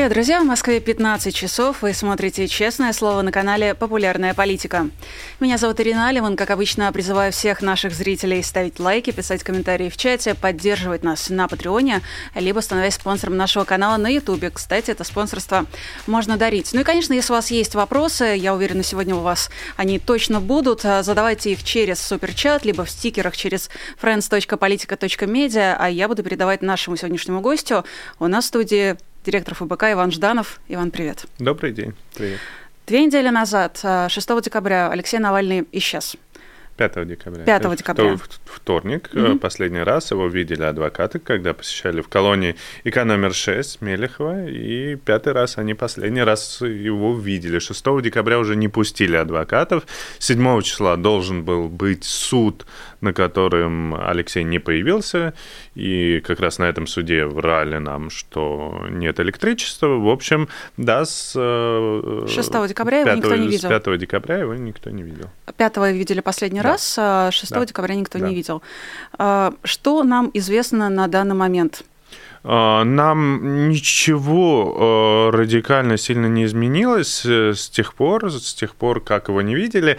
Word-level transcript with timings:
Привет, 0.00 0.14
друзья! 0.14 0.40
В 0.40 0.46
Москве 0.46 0.80
15 0.80 1.34
часов. 1.34 1.82
Вы 1.82 1.92
смотрите 1.92 2.48
«Честное 2.48 2.94
слово» 2.94 3.20
на 3.20 3.30
канале 3.30 3.74
«Популярная 3.74 4.32
политика». 4.32 4.88
Меня 5.40 5.58
зовут 5.58 5.78
Ирина 5.78 6.08
Алиман. 6.08 6.36
Как 6.36 6.48
обычно, 6.48 6.90
призываю 6.90 7.32
всех 7.32 7.60
наших 7.60 7.92
зрителей 7.92 8.42
ставить 8.42 8.80
лайки, 8.80 9.10
писать 9.10 9.42
комментарии 9.42 9.90
в 9.90 9.98
чате, 9.98 10.34
поддерживать 10.34 11.02
нас 11.02 11.28
на 11.28 11.48
Патреоне, 11.48 12.00
либо 12.34 12.60
становясь 12.60 12.94
спонсором 12.94 13.36
нашего 13.36 13.64
канала 13.64 13.98
на 13.98 14.08
Ютубе. 14.08 14.48
Кстати, 14.48 14.90
это 14.90 15.04
спонсорство 15.04 15.66
можно 16.06 16.38
дарить. 16.38 16.70
Ну 16.72 16.80
и, 16.80 16.84
конечно, 16.84 17.12
если 17.12 17.34
у 17.34 17.36
вас 17.36 17.50
есть 17.50 17.74
вопросы, 17.74 18.24
я 18.24 18.54
уверена, 18.54 18.82
сегодня 18.82 19.14
у 19.14 19.20
вас 19.20 19.50
они 19.76 19.98
точно 19.98 20.40
будут, 20.40 20.80
задавайте 20.80 21.52
их 21.52 21.62
через 21.62 22.00
суперчат, 22.00 22.64
либо 22.64 22.86
в 22.86 22.90
стикерах 22.90 23.36
через 23.36 23.68
friends.politica.media, 24.00 25.76
а 25.78 25.90
я 25.90 26.08
буду 26.08 26.22
передавать 26.22 26.62
нашему 26.62 26.96
сегодняшнему 26.96 27.42
гостю. 27.42 27.84
У 28.18 28.28
нас 28.28 28.46
в 28.46 28.48
студии 28.48 28.96
директор 29.24 29.54
ФБК 29.54 29.92
Иван 29.92 30.10
Жданов. 30.10 30.60
Иван, 30.68 30.90
привет. 30.90 31.26
Добрый 31.38 31.72
день. 31.72 31.94
Привет. 32.14 32.38
Две 32.86 33.04
недели 33.04 33.28
назад, 33.28 33.78
6 33.78 34.30
э, 34.30 34.40
декабря, 34.42 34.90
Алексей 34.90 35.18
Навальный 35.18 35.66
исчез. 35.72 36.16
5 36.76 37.06
декабря. 37.06 37.44
5 37.44 37.76
декабря. 37.76 38.16
Вторник. 38.46 39.10
Mm-hmm. 39.12 39.38
Последний 39.38 39.82
раз 39.82 40.12
его 40.12 40.28
видели 40.28 40.62
адвокаты, 40.62 41.18
когда 41.18 41.52
посещали 41.52 42.00
в 42.00 42.08
колонии 42.08 42.56
ИК 42.84 43.04
номер 43.04 43.34
6 43.34 43.82
Мелехова. 43.82 44.46
И 44.48 44.96
пятый 44.96 45.34
раз 45.34 45.58
они 45.58 45.74
последний 45.74 46.22
раз 46.22 46.62
его 46.62 47.14
видели. 47.18 47.58
6 47.58 47.84
декабря 48.02 48.38
уже 48.38 48.56
не 48.56 48.68
пустили 48.68 49.16
адвокатов. 49.16 49.84
7 50.20 50.62
числа 50.62 50.96
должен 50.96 51.44
был 51.44 51.68
быть 51.68 52.04
суд, 52.04 52.64
на 53.00 53.12
котором 53.12 53.94
Алексей 53.94 54.44
не 54.44 54.58
появился. 54.58 55.34
И 55.74 56.20
как 56.20 56.40
раз 56.40 56.58
на 56.58 56.64
этом 56.64 56.86
суде 56.86 57.26
врали 57.26 57.78
нам, 57.78 58.10
что 58.10 58.86
нет 58.90 59.20
электричества. 59.20 59.88
В 59.88 60.08
общем, 60.08 60.48
да, 60.76 61.04
с... 61.04 61.32
6 61.32 61.36
э, 61.36 62.68
декабря 62.68 63.04
5, 63.04 63.06
его 63.06 63.16
никто 63.16 63.36
не 63.36 63.48
видел. 63.48 63.68
С 63.68 63.82
5 63.82 63.98
декабря 63.98 64.38
его 64.38 64.54
никто 64.54 64.90
не 64.90 65.02
видел. 65.02 65.30
5 65.56 65.76
видели 65.92 66.20
последний 66.20 66.60
да 66.60 66.70
раз, 66.70 66.82
6 66.82 66.96
а 66.98 67.30
да. 67.54 67.66
декабря 67.66 67.94
никто 67.94 68.18
да. 68.18 68.28
не 68.28 68.34
видел. 68.34 68.62
А, 69.18 69.54
что 69.64 70.02
нам 70.02 70.30
известно 70.34 70.88
на 70.88 71.08
данный 71.08 71.34
момент? 71.34 71.84
А, 72.42 72.84
нам 72.84 73.68
ничего 73.68 75.30
радикально 75.32 75.98
сильно 75.98 76.26
не 76.26 76.44
изменилось 76.44 77.24
э, 77.26 77.52
с 77.54 77.68
тех 77.68 77.94
пор, 77.94 78.30
с 78.30 78.54
тех 78.54 78.74
пор, 78.74 79.00
как 79.00 79.28
его 79.28 79.42
не 79.42 79.54
видели 79.54 79.98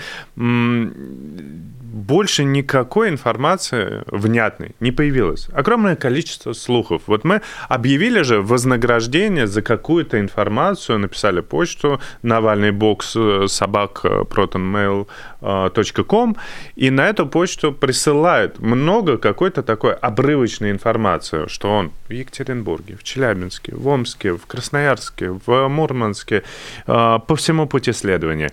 больше 2.11 2.43
никакой 2.43 3.07
информации 3.07 4.03
внятной 4.07 4.75
не 4.81 4.91
появилось. 4.91 5.47
Огромное 5.53 5.95
количество 5.95 6.51
слухов. 6.51 7.03
Вот 7.07 7.23
мы 7.23 7.41
объявили 7.69 8.23
же 8.23 8.41
вознаграждение 8.41 9.47
за 9.47 9.61
какую-то 9.61 10.19
информацию, 10.19 10.99
написали 10.99 11.39
почту 11.39 12.01
Навальный 12.21 12.71
бокс 12.71 13.13
э, 13.15 13.45
собак 13.47 14.01
э, 14.03 14.25
protonmail.com, 14.29 16.35
и 16.75 16.89
на 16.89 17.07
эту 17.07 17.27
почту 17.27 17.71
присылают 17.71 18.59
много 18.59 19.17
какой-то 19.17 19.63
такой 19.63 19.93
обрывочной 19.93 20.71
информации, 20.71 21.47
что 21.47 21.69
он 21.69 21.93
в 22.09 22.11
Екатеринбурге, 22.11 22.97
в 22.97 23.03
Челябинске, 23.03 23.73
в 23.73 23.87
Омске, 23.87 24.33
в 24.33 24.45
Красноярске, 24.47 25.39
в 25.45 25.69
Мурманске, 25.69 26.43
э, 26.87 27.19
по 27.25 27.35
всему 27.35 27.67
пути 27.67 27.93
следования 27.93 28.51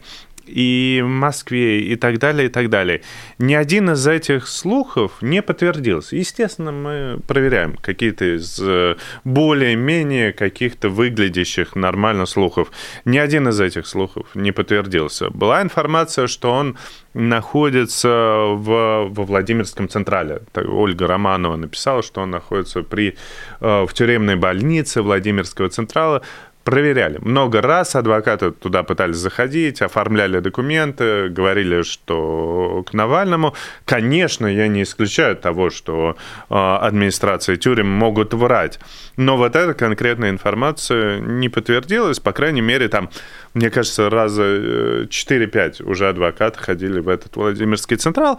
и 0.49 1.01
в 1.03 1.09
Москве, 1.09 1.81
и 1.81 1.97
так 1.97 2.19
далее, 2.19 2.47
и 2.47 2.51
так 2.51 2.71
далее. 2.71 3.03
Ни 3.39 3.55
один 3.55 3.91
из 3.91 4.07
этих 4.07 4.49
слухов 4.49 5.13
не 5.21 5.43
подтвердился. 5.43 6.17
Естественно, 6.17 6.73
мы 6.73 7.21
проверяем 7.27 7.75
какие-то 7.75 8.37
из 8.37 8.59
э, 8.61 8.97
более-менее 9.25 10.33
каких-то 10.33 10.89
выглядящих 10.89 11.77
нормально 11.77 12.27
слухов. 12.27 12.71
Ни 13.05 13.19
один 13.19 13.49
из 13.49 13.61
этих 13.61 13.87
слухов 13.87 14.27
не 14.35 14.53
подтвердился. 14.53 15.31
Была 15.31 15.63
информация, 15.63 16.27
что 16.27 16.51
он 16.53 16.77
находится 17.15 18.09
в, 18.09 19.09
во 19.09 19.25
Владимирском 19.25 19.89
Централе. 19.89 20.43
Ольга 20.55 21.07
Романова 21.07 21.57
написала, 21.57 22.03
что 22.03 22.21
он 22.21 22.31
находится 22.31 22.83
при, 22.83 23.17
э, 23.61 23.87
в 23.87 23.93
тюремной 23.93 24.37
больнице 24.37 25.03
Владимирского 25.03 25.69
Централа 25.69 26.23
проверяли. 26.69 27.17
Много 27.23 27.63
раз 27.63 27.97
адвокаты 27.97 28.51
туда 28.51 28.83
пытались 28.83 29.17
заходить, 29.17 29.81
оформляли 29.81 30.41
документы, 30.41 31.31
говорили, 31.31 31.81
что 31.81 32.85
к 32.87 32.93
Навальному. 32.93 33.55
Конечно, 33.87 34.47
я 34.47 34.69
не 34.69 34.83
исключаю 34.83 35.35
того, 35.37 35.71
что 35.71 36.19
а, 36.51 36.79
администрации 36.87 37.57
тюрем 37.57 37.89
могут 37.89 38.35
врать. 38.35 38.79
Но 39.17 39.39
вот 39.39 39.57
эта 39.57 39.73
конкретная 39.73 40.29
информация 40.29 41.21
не 41.21 41.49
подтвердилась. 41.49 42.21
По 42.21 42.33
крайней 42.33 42.61
мере, 42.61 42.89
там, 42.89 43.09
мне 43.55 43.71
кажется, 43.71 44.11
раза 44.11 44.43
4-5 44.43 45.77
э, 45.81 45.85
уже 45.85 46.11
адвокаты 46.11 46.59
ходили 46.59 47.01
в 47.01 47.09
этот 47.09 47.35
Владимирский 47.37 47.97
Централ 47.97 48.39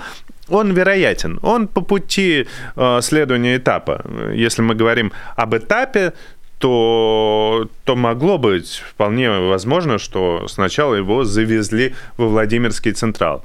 он 0.50 0.74
вероятен. 0.74 1.40
Он 1.44 1.68
по 1.68 1.82
пути 1.82 2.48
э, 2.76 3.02
следования 3.02 3.58
этапа. 3.58 4.04
Если 4.34 4.64
мы 4.64 4.76
говорим 4.76 5.12
об 5.36 5.56
этапе, 5.56 6.14
то, 6.60 7.68
то 7.86 7.96
могло 7.96 8.38
быть 8.38 8.84
вполне 8.90 9.30
возможно, 9.30 9.98
что 9.98 10.48
сначала 10.48 10.96
его 10.96 11.24
завезли 11.24 11.96
во 12.18 12.28
Владимирский 12.28 12.92
Централ. 12.92 13.44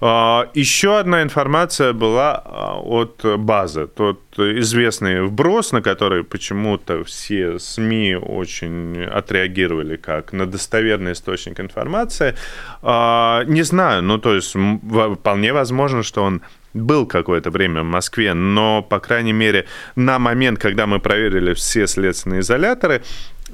А, 0.00 0.50
еще 0.52 0.98
одна 0.98 1.22
информация 1.22 1.92
была 1.92 2.42
а, 2.44 2.76
от 2.78 3.24
базы. 3.38 3.86
Тот 3.86 4.20
известный 4.36 5.22
вброс, 5.22 5.72
на 5.72 5.80
который 5.80 6.24
почему-то 6.24 7.04
все 7.04 7.58
СМИ 7.58 8.16
очень 8.16 9.04
отреагировали 9.04 9.96
как 9.96 10.32
на 10.32 10.44
достоверный 10.46 11.12
источник 11.12 11.60
информации. 11.60 12.34
А, 12.82 13.44
не 13.44 13.62
знаю, 13.62 14.02
ну 14.02 14.18
то 14.18 14.34
есть 14.34 14.54
вполне 14.54 15.52
возможно, 15.52 16.02
что 16.02 16.24
он 16.24 16.42
был 16.76 17.06
какое-то 17.06 17.50
время 17.50 17.82
в 17.82 17.86
Москве, 17.86 18.34
но, 18.34 18.82
по 18.82 19.00
крайней 19.00 19.32
мере, 19.32 19.66
на 19.94 20.18
момент, 20.18 20.58
когда 20.58 20.86
мы 20.86 21.00
проверили 21.00 21.54
все 21.54 21.86
следственные 21.86 22.40
изоляторы, 22.40 23.02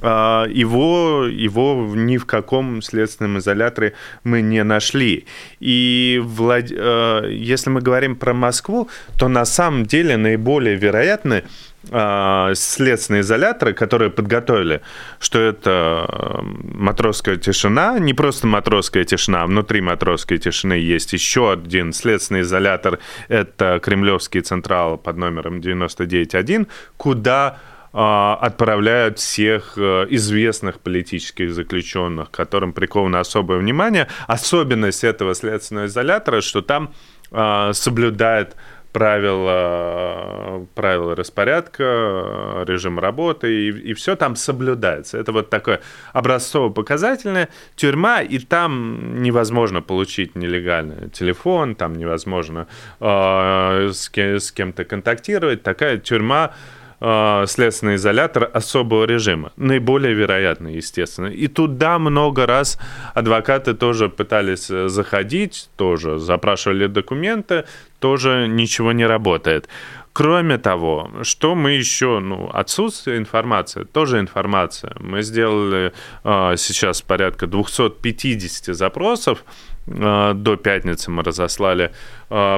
а, 0.01 0.45
его, 0.47 1.25
его 1.25 1.93
ни 1.95 2.17
в 2.17 2.25
каком 2.25 2.81
следственном 2.81 3.37
изоляторе 3.37 3.93
мы 4.23 4.41
не 4.41 4.63
нашли. 4.63 5.25
И 5.59 6.19
Влад... 6.23 6.65
А, 6.71 7.25
если 7.27 7.69
мы 7.69 7.81
говорим 7.81 8.15
про 8.15 8.33
Москву, 8.33 8.89
то 9.17 9.27
на 9.27 9.45
самом 9.45 9.85
деле 9.85 10.17
наиболее 10.17 10.75
вероятны 10.75 11.43
а, 11.45 11.47
следственные 11.85 13.21
изоляторы, 13.21 13.73
которые 13.73 14.09
подготовили, 14.09 14.81
что 15.19 15.39
это 15.39 16.07
матросская 16.43 17.35
тишина, 17.35 17.99
не 17.99 18.13
просто 18.13 18.47
матросская 18.47 19.03
тишина, 19.03 19.43
а 19.43 19.47
внутри 19.47 19.81
матросской 19.81 20.37
тишины 20.37 20.73
есть 20.73 21.11
еще 21.13 21.51
один 21.51 21.91
следственный 21.91 22.41
изолятор, 22.41 22.99
это 23.27 23.79
Кремлевский 23.83 24.41
централ 24.41 24.97
под 24.97 25.17
номером 25.17 25.59
99.1, 25.59 26.67
куда 26.95 27.59
а, 27.95 28.39
отправляют 28.41 29.19
всех 29.19 29.73
э, 29.77 30.07
известных 30.09 30.79
политических 30.79 31.53
заключенных, 31.53 32.31
которым 32.31 32.73
приковано 32.73 33.19
особое 33.19 33.59
внимание. 33.59 34.07
Особенность 34.25 35.03
этого 35.03 35.35
следственного 35.35 35.85
изолятора, 35.85 36.41
что 36.41 36.63
там 36.63 36.91
а, 37.29 37.71
соблюдает 37.73 38.55
правила, 38.93 40.65
правила 40.75 41.15
распорядка, 41.15 42.63
режим 42.65 42.99
работы, 42.99 43.51
и, 43.51 43.69
и 43.69 43.93
все 43.93 44.15
там 44.15 44.35
соблюдается. 44.35 45.17
Это 45.17 45.31
вот 45.31 45.49
такое 45.49 45.81
образцово-показательная 46.13 47.49
тюрьма, 47.75 48.21
и 48.21 48.37
там 48.37 49.21
невозможно 49.21 49.81
получить 49.81 50.35
нелегальный 50.35 51.09
телефон, 51.09 51.75
там 51.75 51.95
невозможно 51.95 52.67
э, 52.99 53.89
с, 53.91 54.09
кем, 54.09 54.39
с 54.39 54.51
кем-то 54.51 54.85
контактировать. 54.85 55.63
Такая 55.63 55.97
тюрьма 55.97 56.53
э, 57.03 57.45
следственный 57.47 57.95
изолятор 57.95 58.49
особого 58.53 59.03
режима. 59.03 59.51
Наиболее 59.57 60.13
вероятно, 60.13 60.69
естественно. 60.69 61.27
И 61.27 61.47
туда 61.47 61.99
много 61.99 62.45
раз 62.45 62.79
адвокаты 63.13 63.73
тоже 63.73 64.09
пытались 64.09 64.71
э, 64.71 64.87
заходить, 64.87 65.69
тоже 65.75 66.17
запрашивали 66.17 66.87
документы, 66.87 67.65
тоже 67.99 68.47
ничего 68.47 68.93
не 68.93 69.05
работает. 69.05 69.67
Кроме 70.13 70.59
того, 70.59 71.09
что 71.23 71.55
мы 71.55 71.71
еще, 71.71 72.19
ну, 72.19 72.49
отсутствие 72.53 73.17
информации, 73.17 73.83
тоже 73.83 74.19
информация. 74.19 74.95
Мы 74.99 75.23
сделали 75.23 75.91
э, 76.23 76.53
сейчас 76.57 77.01
порядка 77.01 77.47
250 77.47 78.75
запросов 78.75 79.43
Э, 79.85 80.33
до 80.33 80.55
пятницы 80.55 81.11
мы 81.11 81.23
разослали 81.23 81.91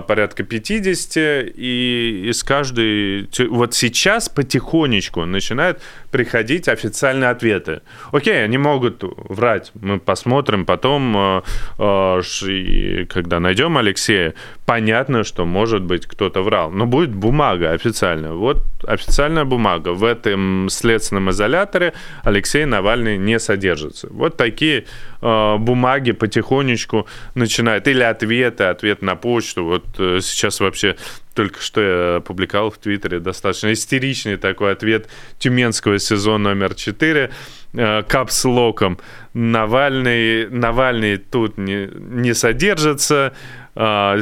порядка 0.07 0.43
50, 0.43 1.17
и 1.57 2.29
из 2.29 2.43
каждой... 2.43 3.27
Вот 3.49 3.73
сейчас 3.73 4.29
потихонечку 4.29 5.25
начинают 5.25 5.81
приходить 6.11 6.69
официальные 6.69 7.29
ответы. 7.29 7.81
Окей, 8.13 8.41
они 8.45 8.57
могут 8.57 9.03
врать, 9.03 9.71
мы 9.73 9.99
посмотрим 9.99 10.65
потом, 10.65 11.43
э, 11.77 13.05
когда 13.09 13.39
найдем 13.41 13.77
Алексея, 13.77 14.33
понятно, 14.65 15.25
что, 15.25 15.45
может 15.45 15.83
быть, 15.83 16.05
кто-то 16.05 16.41
врал, 16.41 16.71
но 16.71 16.85
будет 16.85 17.13
бумага 17.13 17.71
официальная. 17.71 18.31
Вот 18.31 18.63
официальная 18.87 19.43
бумага. 19.43 19.89
В 19.89 20.05
этом 20.05 20.69
следственном 20.69 21.31
изоляторе 21.31 21.93
Алексей 22.23 22.65
Навальный 22.65 23.17
не 23.17 23.39
содержится. 23.39 24.07
Вот 24.09 24.37
такие 24.37 24.85
бумаги 25.21 26.11
потихонечку 26.11 27.07
начинает, 27.33 27.87
или 27.87 28.03
ответы, 28.03 28.65
ответ 28.65 29.01
на 29.01 29.15
почту. 29.15 29.64
Вот 29.65 29.85
э, 29.99 30.19
сейчас 30.21 30.59
вообще 30.59 30.95
только 31.33 31.61
что 31.61 31.81
я 31.81 32.15
опубликовал 32.17 32.71
в 32.71 32.77
Твиттере 32.77 33.19
достаточно 33.19 33.73
истеричный 33.73 34.37
такой 34.37 34.71
ответ 34.71 35.09
тюменского 35.37 35.99
сезона 35.99 36.49
номер 36.49 36.75
4 36.75 37.31
э, 37.73 38.03
капслоком. 38.03 38.99
Навальный, 39.33 40.49
Навальный 40.49 41.17
тут 41.17 41.57
не, 41.57 41.89
не 41.93 42.33
содержится. 42.33 43.33
Э, 43.75 44.21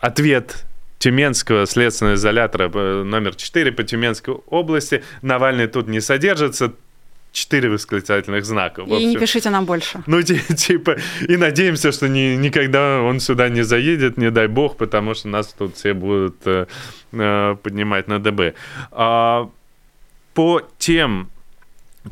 ответ 0.00 0.64
Тюменского 0.98 1.66
следственного 1.66 2.14
изолятора 2.14 2.68
номер 3.04 3.34
4 3.34 3.72
по 3.72 3.82
Тюменской 3.82 4.34
области. 4.46 5.04
Навальный 5.20 5.66
тут 5.66 5.86
не 5.86 6.00
содержится 6.00 6.72
четыре 7.34 7.68
восклицательных 7.68 8.44
знака. 8.44 8.82
И 8.82 9.04
не 9.04 9.16
пишите 9.16 9.50
нам 9.50 9.64
больше. 9.64 10.02
Ну, 10.06 10.22
типа, 10.22 10.96
и 11.28 11.36
надеемся, 11.36 11.92
что 11.92 12.08
ни, 12.08 12.36
никогда 12.36 13.02
он 13.02 13.20
сюда 13.20 13.48
не 13.48 13.64
заедет, 13.64 14.16
не 14.16 14.30
дай 14.30 14.46
бог, 14.46 14.76
потому 14.76 15.14
что 15.14 15.28
нас 15.28 15.52
тут 15.58 15.76
все 15.76 15.94
будут 15.94 16.36
э, 16.46 16.66
э 17.12 17.56
поднимать 17.62 18.08
на 18.08 18.18
ДБ. 18.20 18.54
А, 18.92 19.50
по 20.32 20.62
тем 20.78 21.28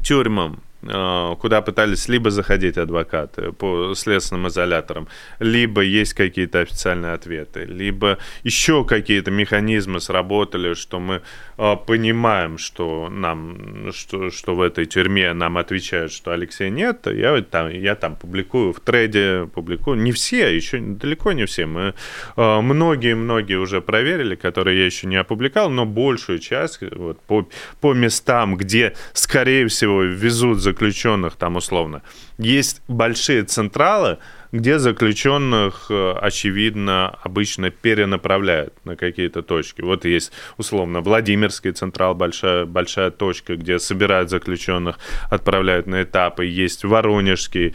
тюрьмам, 0.02 0.60
куда 0.82 1.62
пытались 1.62 2.08
либо 2.08 2.30
заходить 2.30 2.76
адвокаты 2.76 3.52
по 3.52 3.94
следственным 3.94 4.48
изоляторам, 4.48 5.08
либо 5.38 5.82
есть 5.82 6.14
какие-то 6.14 6.60
официальные 6.60 7.12
ответы, 7.12 7.64
либо 7.64 8.18
еще 8.42 8.84
какие-то 8.84 9.30
механизмы 9.30 10.00
сработали, 10.00 10.74
что 10.74 10.98
мы 10.98 11.22
э, 11.58 11.76
понимаем, 11.86 12.58
что 12.58 13.08
нам, 13.08 13.92
что, 13.92 14.30
что 14.30 14.54
в 14.54 14.60
этой 14.60 14.86
тюрьме 14.86 15.32
нам 15.32 15.56
отвечают, 15.56 16.12
что 16.12 16.32
Алексея 16.32 16.70
нет, 16.70 17.06
я 17.06 17.40
там, 17.42 17.68
я 17.70 17.94
там 17.94 18.16
публикую 18.16 18.72
в 18.72 18.80
треде, 18.80 19.48
публикую, 19.54 19.98
не 19.98 20.10
все, 20.10 20.54
еще 20.54 20.78
далеко 20.78 21.32
не 21.32 21.46
все, 21.46 21.66
мы 21.66 21.94
многие-многие 22.36 23.56
э, 23.56 23.60
уже 23.60 23.80
проверили, 23.80 24.34
которые 24.34 24.80
я 24.80 24.86
еще 24.86 25.06
не 25.06 25.16
опубликовал, 25.16 25.70
но 25.70 25.86
большую 25.86 26.38
часть 26.38 26.80
вот, 26.80 27.20
по, 27.20 27.48
по 27.80 27.94
местам, 27.94 28.56
где, 28.56 28.94
скорее 29.12 29.68
всего, 29.68 30.02
везут 30.02 30.60
за 30.60 30.71
заключенных 30.72 31.36
там 31.36 31.56
условно. 31.56 32.02
Есть 32.38 32.82
большие 32.88 33.44
централы, 33.44 34.18
где 34.52 34.78
заключенных, 34.78 35.86
э, 35.88 36.12
очевидно, 36.20 37.18
обычно 37.22 37.70
перенаправляют 37.70 38.74
на 38.84 38.96
какие-то 38.96 39.42
точки. 39.42 39.80
Вот 39.80 40.04
есть, 40.04 40.30
условно, 40.58 41.00
Владимирский 41.00 41.72
централ, 41.72 42.14
большая, 42.14 42.66
большая 42.66 43.10
точка, 43.10 43.56
где 43.56 43.78
собирают 43.78 44.28
заключенных, 44.28 44.98
отправляют 45.30 45.86
на 45.86 46.02
этапы. 46.02 46.44
Есть 46.44 46.84
Воронежский 46.84 47.74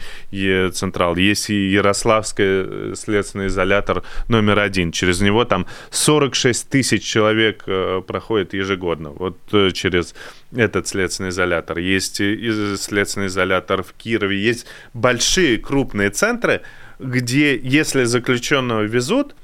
централ, 0.70 1.16
есть 1.16 1.50
и 1.50 1.68
Ярославский 1.68 2.44
э, 2.46 2.94
следственный 2.94 3.48
изолятор 3.48 4.04
номер 4.28 4.60
один. 4.60 4.92
Через 4.92 5.20
него 5.20 5.44
там 5.44 5.66
46 5.90 6.68
тысяч 6.68 7.02
человек 7.02 7.64
э, 7.66 8.02
проходит 8.06 8.54
ежегодно. 8.54 9.10
Вот 9.10 9.36
через 9.74 10.14
этот 10.56 10.86
следственный 10.86 11.30
изолятор. 11.30 11.78
Есть 11.78 12.16
следственный 12.16 13.26
изолятор 13.26 13.82
в 13.82 13.92
Кирове. 13.92 14.38
Есть 14.38 14.66
большие 14.94 15.58
крупные 15.58 16.10
центры, 16.10 16.62
где 16.98 17.56
если 17.56 18.04
заключенного 18.04 18.82
везут, 18.82 19.34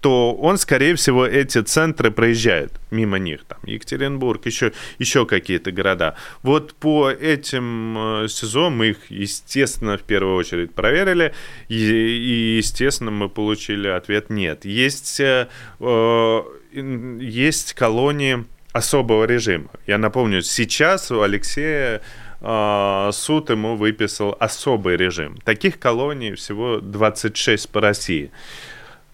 то 0.00 0.32
он, 0.34 0.58
скорее 0.58 0.94
всего, 0.94 1.26
эти 1.26 1.60
центры 1.60 2.10
проезжает 2.10 2.72
мимо 2.90 3.18
них. 3.18 3.44
Там 3.44 3.58
Екатеринбург, 3.64 4.46
еще, 4.46 4.72
еще 4.98 5.26
какие-то 5.26 5.72
города. 5.72 6.14
Вот 6.42 6.74
по 6.74 7.10
этим 7.10 8.24
э, 8.24 8.28
СИЗО 8.28 8.70
мы 8.70 8.90
их, 8.90 9.10
естественно, 9.10 9.98
в 9.98 10.02
первую 10.02 10.36
очередь 10.36 10.72
проверили. 10.72 11.34
И, 11.68 11.74
и 11.76 12.56
естественно, 12.58 13.10
мы 13.10 13.28
получили 13.28 13.88
ответ 13.88 14.30
«нет». 14.30 14.64
Есть, 14.64 15.18
э, 15.20 15.48
э 15.80 16.42
есть 17.20 17.72
колонии 17.72 18.44
особого 18.72 19.24
режима. 19.24 19.70
Я 19.86 19.98
напомню, 19.98 20.42
сейчас 20.42 21.10
у 21.10 21.22
Алексея 21.22 22.02
э, 22.40 23.10
суд 23.12 23.50
ему 23.50 23.76
выписал 23.76 24.36
особый 24.38 24.96
режим. 24.96 25.36
Таких 25.44 25.78
колоний 25.78 26.34
всего 26.34 26.80
26 26.80 27.68
по 27.70 27.80
России. 27.80 28.30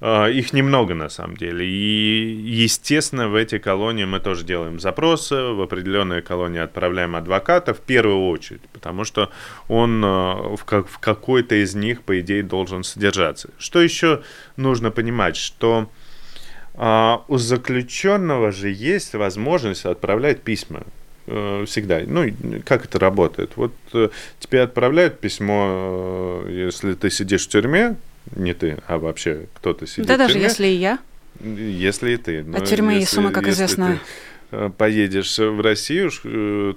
Э, 0.01 0.31
их 0.31 0.53
немного 0.53 0.95
на 0.95 1.09
самом 1.09 1.37
деле. 1.37 1.67
И, 1.67 2.43
естественно, 2.45 3.29
в 3.29 3.35
эти 3.35 3.59
колонии 3.59 4.05
мы 4.05 4.21
тоже 4.21 4.45
делаем 4.45 4.79
запросы, 4.79 5.35
в 5.35 5.63
определенные 5.63 6.21
колонии 6.23 6.61
отправляем 6.61 7.17
адвоката 7.17 7.73
в 7.73 7.81
первую 7.81 8.29
очередь, 8.29 8.63
потому 8.73 9.05
что 9.05 9.31
он 9.69 10.05
э, 10.05 10.57
в, 10.57 10.65
как, 10.65 10.89
в 10.89 10.99
какой-то 10.99 11.55
из 11.55 11.75
них, 11.75 12.03
по 12.03 12.21
идее, 12.21 12.43
должен 12.43 12.85
содержаться. 12.85 13.51
Что 13.59 13.81
еще 13.81 14.23
нужно 14.57 14.91
понимать, 14.91 15.37
что 15.37 15.89
а 16.77 17.25
у 17.29 17.39
заключенного 17.39 18.51
же 18.51 18.69
есть 18.69 19.15
возможность 19.15 19.85
отправлять 19.85 20.43
письма 20.43 20.83
всегда. 21.27 22.01
Ну, 22.07 22.31
как 22.65 22.85
это 22.85 22.99
работает? 22.99 23.53
Вот 23.57 23.73
э, 23.93 24.09
тебе 24.41 24.63
отправляют 24.63 25.21
письмо, 25.21 26.43
э, 26.47 26.67
если 26.69 26.95
ты 26.95 27.11
сидишь 27.11 27.47
в 27.47 27.49
тюрьме, 27.49 27.97
не 28.37 28.55
ты, 28.55 28.79
а 28.87 28.99
вообще 28.99 29.47
кто-то 29.55 29.87
сидит 29.87 30.07
да 30.07 30.15
в 30.15 30.29
тюрьме. 30.29 30.35
даже 30.35 30.39
если 30.39 30.67
и 30.67 30.77
я. 30.77 30.99
Если 31.41 32.13
и 32.13 32.17
ты. 32.17 32.45
А 32.55 32.61
тюрьмы 32.61 32.99
и 32.99 33.05
суммы, 33.05 33.31
как 33.31 33.49
известно. 33.49 33.99
поедешь 34.77 35.39
в 35.39 35.61
Россию, 35.61 36.11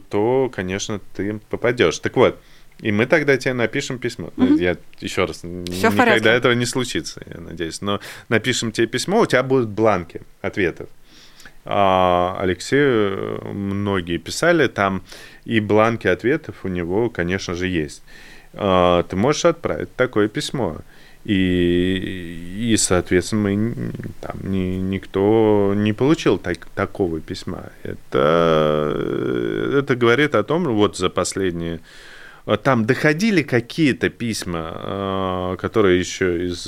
то, 0.09 0.51
конечно, 0.53 0.99
ты 1.15 1.39
попадешь. 1.49 1.99
Так 1.99 2.15
вот, 2.15 2.39
и 2.79 2.91
мы 2.91 3.05
тогда 3.05 3.38
тебе 3.38 3.53
напишем 3.53 3.97
письмо. 3.97 4.31
Угу. 4.38 4.55
Я 4.55 4.77
еще 4.99 5.25
раз, 5.25 5.38
Все 5.38 5.89
никогда 5.89 6.33
этого 6.33 6.53
не 6.53 6.65
случится, 6.65 7.21
я 7.25 7.41
надеюсь. 7.41 7.81
Но 7.81 7.99
напишем 8.29 8.71
тебе 8.71 8.88
письмо, 8.88 9.21
у 9.21 9.25
тебя 9.25 9.44
будут 9.44 9.69
бланки 9.69 10.21
ответов. 10.41 10.89
А 11.69 12.38
Алексею 12.40 13.44
многие 13.54 14.18
писали, 14.18 14.68
там 14.68 15.04
и 15.44 15.60
бланки 15.60 16.08
ответов 16.08 16.56
у 16.64 16.69
него, 16.69 17.10
конечно 17.10 17.56
же, 17.56 17.68
есть. 17.68 18.04
А, 18.54 19.04
ты 19.04 19.18
можешь 19.18 19.45
отправить 19.45 19.94
такое 19.95 20.30
письмо. 20.30 20.78
И, 21.26 22.71
и 22.71 22.78
соответственно, 22.78 23.50
мы, 23.50 23.92
там, 24.21 24.38
ни, 24.50 24.78
никто 24.78 25.74
не 25.76 25.92
получил 25.92 26.38
так, 26.38 26.68
такого 26.68 27.19
письма. 27.19 27.66
Это, 27.83 28.95
это 29.74 29.95
говорит 29.97 30.36
о 30.36 30.44
том, 30.44 30.64
вот 30.64 30.95
за 30.95 31.09
последние 31.09 31.81
Э, 32.47 32.57
там 32.57 32.86
доходили 32.86 33.44
какие-то 33.44 34.09
письма, 34.09 34.71
э, 34.74 35.56
которые 35.59 36.00
еще 36.00 36.47
из 36.47 36.68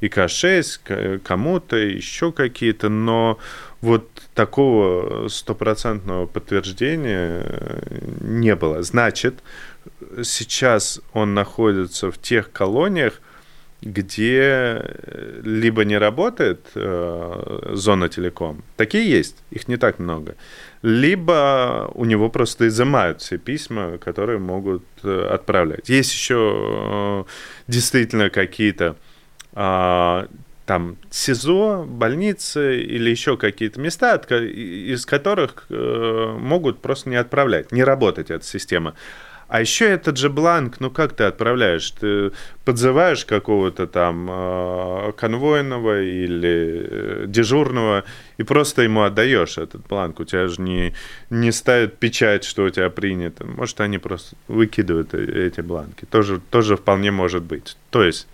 ИК-6, 0.00 1.18
кому-то, 1.18 1.76
еще 1.76 2.32
какие-то, 2.32 2.88
но 2.88 3.38
вот 3.80 4.08
такого 4.38 5.26
стопроцентного 5.26 6.26
подтверждения 6.26 7.44
не 8.20 8.54
было. 8.54 8.84
Значит, 8.84 9.34
сейчас 10.22 11.00
он 11.12 11.34
находится 11.34 12.12
в 12.12 12.18
тех 12.18 12.52
колониях, 12.52 13.20
где 13.82 14.80
либо 15.42 15.84
не 15.84 15.98
работает 15.98 16.60
э, 16.76 17.72
зона 17.72 18.08
телеком, 18.08 18.62
такие 18.76 19.10
есть, 19.10 19.36
их 19.50 19.66
не 19.66 19.76
так 19.76 19.98
много, 19.98 20.36
либо 20.82 21.90
у 21.94 22.04
него 22.04 22.30
просто 22.30 22.68
изымают 22.68 23.20
все 23.20 23.38
письма, 23.38 23.98
которые 23.98 24.38
могут 24.38 24.84
э, 25.02 25.30
отправлять. 25.34 25.88
Есть 25.88 26.12
еще 26.12 26.36
э, 26.36 27.24
действительно 27.66 28.30
какие-то 28.30 28.94
э, 29.54 30.26
там 30.68 30.98
СИЗО, 31.08 31.86
больницы 31.88 32.82
или 32.82 33.08
еще 33.08 33.38
какие-то 33.38 33.80
места, 33.80 34.16
из 34.16 35.06
которых 35.06 35.64
э, 35.70 36.36
могут 36.38 36.82
просто 36.82 37.08
не 37.08 37.16
отправлять, 37.16 37.72
не 37.72 37.82
работать 37.82 38.30
эта 38.30 38.44
система. 38.44 38.94
А 39.48 39.62
еще 39.62 39.86
этот 39.86 40.18
же 40.18 40.28
бланк, 40.28 40.78
ну 40.78 40.90
как 40.90 41.14
ты 41.14 41.24
отправляешь? 41.24 41.90
Ты 41.92 42.32
подзываешь 42.66 43.24
какого-то 43.24 43.86
там 43.86 44.28
э, 44.30 45.12
конвойного 45.16 46.02
или 46.02 46.86
э, 46.90 47.24
дежурного 47.26 48.04
и 48.36 48.42
просто 48.42 48.82
ему 48.82 49.04
отдаешь 49.04 49.56
этот 49.56 49.86
бланк. 49.88 50.20
У 50.20 50.24
тебя 50.24 50.48
же 50.48 50.60
не, 50.60 50.92
не 51.30 51.50
ставят 51.50 51.96
печать, 51.96 52.44
что 52.44 52.64
у 52.64 52.68
тебя 52.68 52.90
принято. 52.90 53.46
Может, 53.46 53.80
они 53.80 53.96
просто 53.96 54.36
выкидывают 54.48 55.14
э, 55.14 55.46
эти 55.46 55.62
бланки. 55.62 56.04
Тоже, 56.04 56.42
тоже 56.50 56.76
вполне 56.76 57.10
может 57.10 57.42
быть. 57.42 57.78
То 57.88 58.02
есть 58.02 58.28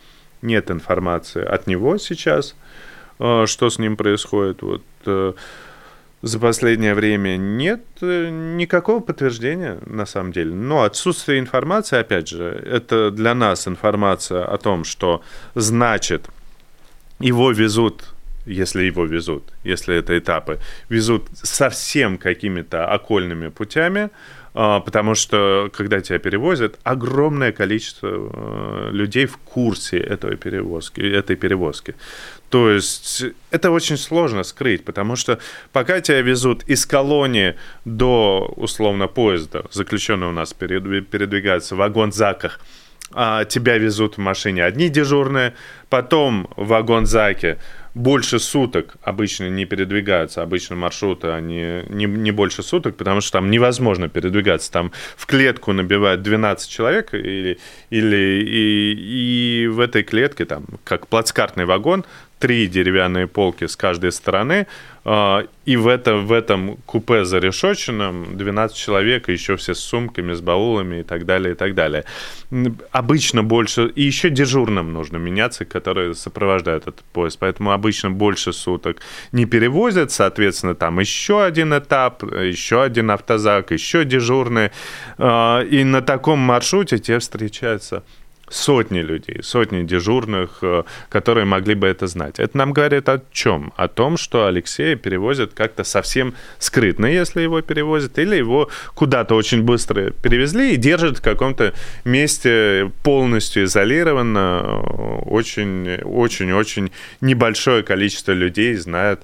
нет 0.45 0.71
информации 0.71 1.45
от 1.45 1.67
него 1.67 1.99
сейчас, 1.99 2.55
э, 3.19 3.47
что 3.47 3.71
с 3.71 3.79
ним 3.79 3.97
происходит. 3.97 4.63
Вот 4.63 4.83
э, 5.07 5.33
за 6.23 6.39
последнее 6.39 6.95
время 6.95 7.37
нет 7.37 7.83
э, 8.01 8.29
никакого 8.31 9.01
подтверждения, 9.01 9.79
на 9.87 10.07
самом 10.07 10.33
деле. 10.33 10.55
Но 10.55 10.83
отсутствие 10.83 11.41
информации, 11.41 11.99
опять 11.99 12.29
же, 12.29 12.45
это 12.45 13.11
для 13.11 13.35
нас 13.35 13.67
информация 13.67 14.45
о 14.45 14.57
том, 14.59 14.85
что 14.85 15.23
значит 15.55 16.29
его 17.19 17.51
везут 17.51 18.15
если 18.47 18.83
его 18.83 19.07
везут, 19.07 19.45
если 19.65 19.97
это 19.97 20.19
этапы, 20.19 20.61
везут 20.91 21.29
совсем 21.33 22.19
какими-то 22.19 22.87
окольными 22.87 23.49
путями, 23.49 24.11
потому 24.55 25.17
что 25.17 25.69
когда 25.77 26.01
тебя 26.01 26.19
перевозят, 26.21 26.79
огромное 26.85 27.51
количество 27.51 28.09
э, 28.09 28.91
людей 28.93 29.27
в 29.27 29.37
курсе 29.37 29.99
этой 29.99 30.37
перевозки, 30.37 31.01
этой 31.01 31.35
перевозки. 31.35 31.97
То 32.51 32.71
есть 32.71 33.25
это 33.51 33.73
очень 33.73 33.97
сложно 33.97 34.45
скрыть, 34.45 34.85
потому 34.85 35.17
что 35.17 35.41
пока 35.73 36.01
тебя 36.01 36.21
везут 36.21 36.63
из 36.69 36.87
колонии 36.87 37.57
до, 37.85 38.53
условно, 38.57 39.09
поезда, 39.09 39.65
заключенный 39.73 40.29
у 40.29 40.33
нас 40.33 40.53
передвигается 40.55 41.75
вагон-заках, 41.75 42.61
а 43.13 43.45
тебя 43.45 43.77
везут 43.79 44.15
в 44.15 44.19
машине 44.19 44.65
одни 44.65 44.89
дежурные, 44.89 45.55
потом 45.89 46.49
в 46.57 46.69
вагон-заке 46.69 47.59
больше 47.95 48.41
суток 48.41 48.97
обычно 49.03 49.49
не 49.49 49.65
передвигаются, 49.65 50.43
обычно 50.43 50.75
маршруты, 50.77 51.29
они 51.29 51.83
не, 51.89 52.07
не 52.07 52.33
больше 52.33 52.63
суток, 52.63 52.97
потому 52.97 53.21
что 53.21 53.33
там 53.33 53.51
невозможно 53.51 54.09
передвигаться, 54.09 54.71
там 54.71 54.93
в 55.17 55.27
клетку 55.27 55.73
набивают 55.73 56.23
12 56.23 56.69
человек, 56.69 57.15
или, 57.15 57.59
или 57.91 58.45
и, 58.45 59.65
и 59.65 59.67
в 59.69 59.79
этой 59.79 60.03
клетке, 60.03 60.45
там, 60.45 60.67
как 60.83 61.07
плацкартный 61.07 61.67
вагон, 61.67 62.05
три 62.45 62.67
деревянные 62.67 63.27
полки 63.27 63.67
с 63.67 63.75
каждой 63.75 64.13
стороны, 64.13 64.67
а, 65.07 65.45
и 65.65 65.79
в, 65.79 65.89
это, 65.89 66.17
в 66.17 66.31
этом 66.31 66.77
купе 66.85 67.25
зарешоченном 67.25 68.37
12 68.37 68.77
человек, 68.77 69.31
и 69.31 69.33
еще 69.33 69.57
все 69.57 69.73
с 69.73 69.79
сумками, 69.79 70.35
с 70.35 70.43
баулами 70.43 71.01
и 71.01 71.03
так 71.03 71.25
далее, 71.25 71.55
и 71.55 71.57
так 71.57 71.75
далее. 71.75 72.05
Обычно 72.91 73.43
больше, 73.43 73.87
и 73.87 74.03
еще 74.03 74.29
дежурным 74.29 74.93
нужно 74.93 75.17
меняться, 75.17 75.65
которые 75.65 76.15
сопровождают 76.15 76.83
этот 76.83 77.05
поезд, 77.15 77.39
поэтому 77.39 77.73
обычно 77.73 78.11
больше 78.11 78.53
суток 78.53 78.99
не 79.33 79.47
перевозят, 79.47 80.13
соответственно, 80.13 80.75
там 80.75 81.01
еще 81.01 81.43
один 81.43 81.73
этап, 81.73 82.23
еще 82.25 82.83
один 82.83 83.11
автозак, 83.11 83.71
еще 83.71 84.05
дежурный, 84.05 84.71
а, 85.17 85.63
и 85.63 85.83
на 85.83 86.03
таком 86.03 86.41
маршруте 86.41 86.99
тебе 86.99 87.19
встречаются 87.21 88.03
сотни 88.49 89.01
людей, 89.01 89.43
сотни 89.43 89.85
дежурных, 89.85 90.59
э, 90.63 90.85
которые 91.09 91.45
могли 91.45 91.75
бы 91.75 91.87
это 91.87 92.07
знать. 92.07 92.39
Это 92.39 92.57
нам 92.57 92.73
говорит 92.73 93.09
о 93.09 93.23
чем? 93.33 93.73
О 93.77 93.89
том, 93.89 94.17
что 94.17 94.47
Алексея 94.47 94.97
перевозят 94.97 95.55
как-то 95.55 95.85
совсем 95.85 96.35
скрытно, 96.59 97.07
если 97.07 97.43
его 97.43 97.63
перевозят, 97.63 98.19
или 98.19 98.37
его 98.37 98.71
куда-то 98.95 99.35
очень 99.35 99.63
быстро 99.63 100.11
перевезли 100.11 100.75
и 100.75 100.77
держат 100.77 101.19
в 101.19 101.23
каком-то 101.23 101.75
месте 102.05 102.91
полностью 103.03 103.65
изолированно. 103.65 104.81
Очень-очень-очень 105.27 106.91
небольшое 107.21 107.83
количество 107.83 108.33
людей 108.33 108.75
знает 108.77 109.21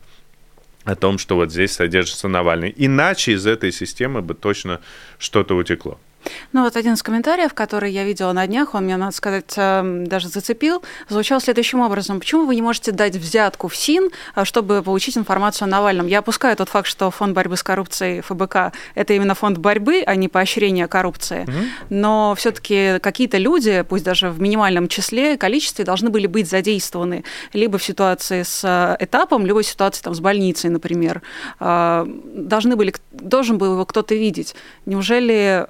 о 0.84 0.94
том, 0.96 1.18
что 1.18 1.36
вот 1.36 1.52
здесь 1.52 1.72
содержится 1.72 2.28
Навальный. 2.28 2.72
Иначе 2.76 3.32
из 3.32 3.46
этой 3.46 3.70
системы 3.70 4.22
бы 4.22 4.34
точно 4.34 4.80
что-то 5.18 5.54
утекло. 5.54 5.98
Ну 6.52 6.64
вот 6.64 6.76
один 6.76 6.94
из 6.94 7.02
комментариев, 7.02 7.54
который 7.54 7.92
я 7.92 8.04
видела 8.04 8.32
на 8.32 8.46
днях, 8.46 8.74
он 8.74 8.84
меня, 8.84 8.96
надо 8.96 9.12
сказать, 9.12 9.52
эм, 9.56 10.06
даже 10.06 10.28
зацепил, 10.28 10.82
звучал 11.08 11.40
следующим 11.40 11.80
образом. 11.80 12.20
Почему 12.20 12.46
вы 12.46 12.54
не 12.54 12.62
можете 12.62 12.92
дать 12.92 13.16
взятку 13.16 13.68
в 13.68 13.76
СИН, 13.76 14.10
э, 14.34 14.44
чтобы 14.44 14.82
получить 14.82 15.16
информацию 15.16 15.66
о 15.66 15.68
Навальном? 15.68 16.06
Я 16.06 16.18
опускаю 16.20 16.56
тот 16.56 16.68
факт, 16.68 16.88
что 16.88 17.10
фонд 17.10 17.34
борьбы 17.34 17.56
с 17.56 17.62
коррупцией 17.62 18.20
ФБК– 18.20 18.72
это 18.94 19.14
именно 19.14 19.34
фонд 19.34 19.58
борьбы, 19.58 20.02
а 20.06 20.16
не 20.16 20.28
поощрения 20.28 20.86
коррупции. 20.88 21.42
Угу. 21.42 21.52
Но 21.90 22.34
все 22.36 22.50
таки 22.50 22.98
какие-то 23.00 23.38
люди, 23.38 23.84
пусть 23.88 24.04
даже 24.04 24.30
в 24.30 24.40
минимальном 24.40 24.88
числе, 24.88 25.36
количестве, 25.36 25.84
должны 25.84 26.10
были 26.10 26.26
быть 26.26 26.48
задействованы 26.48 27.24
либо 27.52 27.78
в 27.78 27.84
ситуации 27.84 28.42
с 28.42 28.62
э, 28.64 29.04
этапом, 29.04 29.46
либо 29.46 29.62
в 29.62 29.66
ситуации 29.66 30.02
там, 30.02 30.14
с 30.14 30.20
больницей, 30.20 30.70
например. 30.70 31.22
Э, 31.60 32.06
должны 32.34 32.76
были, 32.76 32.94
должен 33.12 33.58
был 33.58 33.72
его 33.74 33.84
кто-то 33.84 34.14
видеть. 34.14 34.54
Неужели 34.86 35.66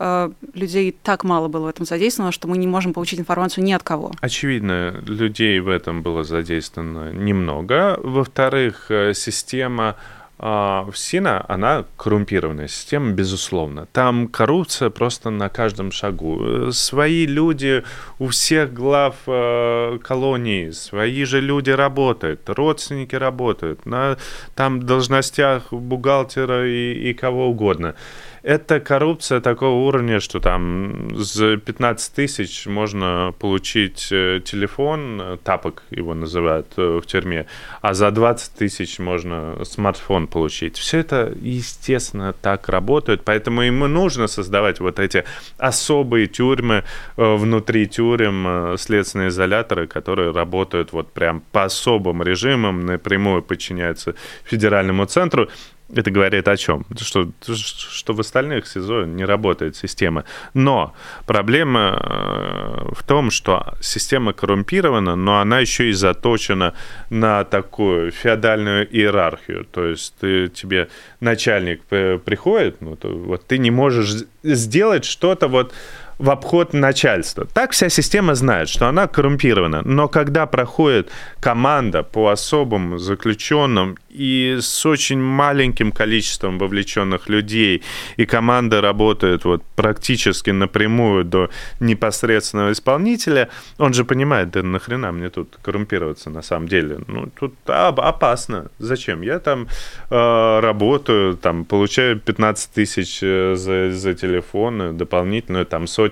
людей 0.55 0.97
так 1.03 1.25
мало 1.25 1.49
было 1.49 1.67
в 1.67 1.69
этом 1.69 1.87
задействовано, 1.87 2.33
что 2.33 2.49
мы 2.49 2.59
не 2.59 2.67
можем 2.67 2.93
получить 2.93 3.21
информацию 3.21 3.65
ни 3.65 3.73
от 3.73 3.83
кого. 3.83 4.13
Очевидно, 4.21 5.03
людей 5.07 5.61
в 5.61 5.69
этом 5.69 6.03
было 6.03 6.25
задействовано 6.25 7.13
немного. 7.13 7.99
Во-вторых, 8.03 8.87
э, 8.91 9.13
система 9.15 9.97
а, 10.43 10.87
в 10.91 10.97
СИНа, 10.97 11.45
она 11.49 11.85
коррумпированная 11.99 12.67
система, 12.67 13.11
безусловно. 13.13 13.87
Там 13.93 14.27
коррупция 14.27 14.89
просто 14.89 15.29
на 15.29 15.51
каждом 15.51 15.93
шагу. 15.93 16.73
Свои 16.73 17.27
люди 17.27 17.85
у 18.19 18.29
всех 18.29 18.73
глав 18.73 19.17
э, 19.27 19.99
колонии, 20.03 20.71
свои 20.71 21.25
же 21.25 21.43
люди 21.43 21.69
работают, 21.71 22.49
родственники 22.49 23.17
работают, 23.17 23.85
на 23.85 24.17
там 24.55 24.87
должностях 24.87 25.75
бухгалтера 25.75 26.67
и, 26.67 27.11
и 27.11 27.13
кого 27.13 27.49
угодно 27.49 27.95
это 28.43 28.81
коррупция 28.81 29.41
такого 29.41 29.87
уровня, 29.87 30.21
что 30.21 30.41
там 30.41 31.11
за 31.17 31.57
15 31.57 32.15
тысяч 32.15 32.67
можно 32.67 33.35
получить 33.39 34.09
э, 34.11 34.41
телефон, 34.45 35.21
э, 35.21 35.39
тапок 35.43 35.83
его 35.91 36.15
называют 36.15 36.67
э, 36.77 37.01
в 37.03 37.07
тюрьме, 37.07 37.47
а 37.83 37.95
за 37.95 38.11
20 38.11 38.55
тысяч 38.55 38.99
можно 38.99 39.65
смартфон 39.65 40.27
получить. 40.27 40.79
Все 40.79 40.99
это, 40.99 41.33
естественно, 41.41 42.33
так 42.33 42.69
работает, 42.69 43.23
поэтому 43.25 43.63
ему 43.63 43.87
нужно 43.89 44.27
создавать 44.27 44.81
вот 44.81 44.99
эти 44.99 45.25
особые 45.59 46.27
тюрьмы 46.27 46.85
внутри 47.17 47.87
тюрем, 47.87 48.77
следственные 48.79 49.29
изоляторы, 49.29 49.87
которые 49.87 50.33
работают 50.33 50.93
вот 50.93 51.13
прям 51.13 51.43
по 51.53 51.65
особым 51.65 52.23
режимам, 52.23 52.87
напрямую 52.87 53.43
подчиняются 53.43 54.15
федеральному 54.45 55.05
центру. 55.07 55.49
Это 55.95 56.11
говорит 56.11 56.47
о 56.49 56.57
чем? 56.57 56.85
Что, 57.01 57.29
что 57.45 58.13
в 58.15 58.21
остальных 58.21 58.67
СИЗО 58.67 59.05
не 59.05 59.25
работает 59.25 59.77
система. 59.77 60.25
Но 60.55 60.95
проблема 61.27 61.99
э, 62.01 62.95
в 62.95 63.03
том, 63.05 63.31
что 63.31 63.75
система 63.81 64.33
коррумпирована, 64.33 65.17
но 65.17 65.41
она 65.41 65.61
еще 65.61 65.91
и 65.91 65.93
заточена 65.93 66.75
на 67.11 67.45
такую 67.45 68.11
феодальную 68.13 68.89
иерархию. 68.89 69.65
То 69.65 69.87
есть 69.87 70.15
ты, 70.21 70.49
тебе 70.49 70.89
начальник 71.21 71.83
приходит, 71.85 72.81
ну, 72.81 72.97
то, 72.97 73.09
вот 73.09 73.47
ты 73.47 73.59
не 73.59 73.71
можешь 73.71 74.25
сделать 74.43 75.05
что-то 75.05 75.49
вот 75.49 75.73
в 76.21 76.29
обход 76.31 76.75
начальства. 76.75 77.47
Так 77.47 77.73
вся 77.73 77.89
система 77.89 78.35
знает, 78.35 78.69
что 78.69 78.87
она 78.89 79.07
коррумпирована. 79.07 79.81
Но 79.85 80.07
когда 80.09 80.47
проходит 80.47 81.11
команда 81.41 82.03
по 82.03 82.29
особым 82.29 82.99
заключенным 82.99 83.97
и 84.11 84.59
с 84.61 84.87
очень 84.87 85.19
маленьким 85.19 85.93
количеством 85.93 86.59
вовлеченных 86.59 87.31
людей, 87.31 87.83
и 88.19 88.27
команда 88.27 88.83
работает 88.83 89.45
вот 89.45 89.63
практически 89.77 90.51
напрямую 90.51 91.25
до 91.25 91.49
непосредственного 91.81 92.73
исполнителя, 92.73 93.49
он 93.79 93.95
же 93.95 94.05
понимает, 94.05 94.51
да 94.51 94.63
нахрена 94.63 95.13
мне 95.13 95.31
тут 95.31 95.59
коррумпироваться 95.63 96.29
на 96.29 96.43
самом 96.43 96.69
деле? 96.69 96.99
Ну, 97.09 97.31
тут 97.39 97.55
опасно. 97.67 98.67
Зачем? 98.79 99.23
Я 99.23 99.39
там 99.39 99.69
э, 100.11 100.61
работаю, 100.61 101.37
там 101.37 101.65
получаю 101.65 102.21
15 102.21 102.73
тысяч 102.73 103.21
э, 103.23 103.55
за, 103.57 103.91
за 103.91 104.15
телефон, 104.15 104.99
дополнительную 104.99 105.65
там 105.65 105.87
сотню 105.87 106.10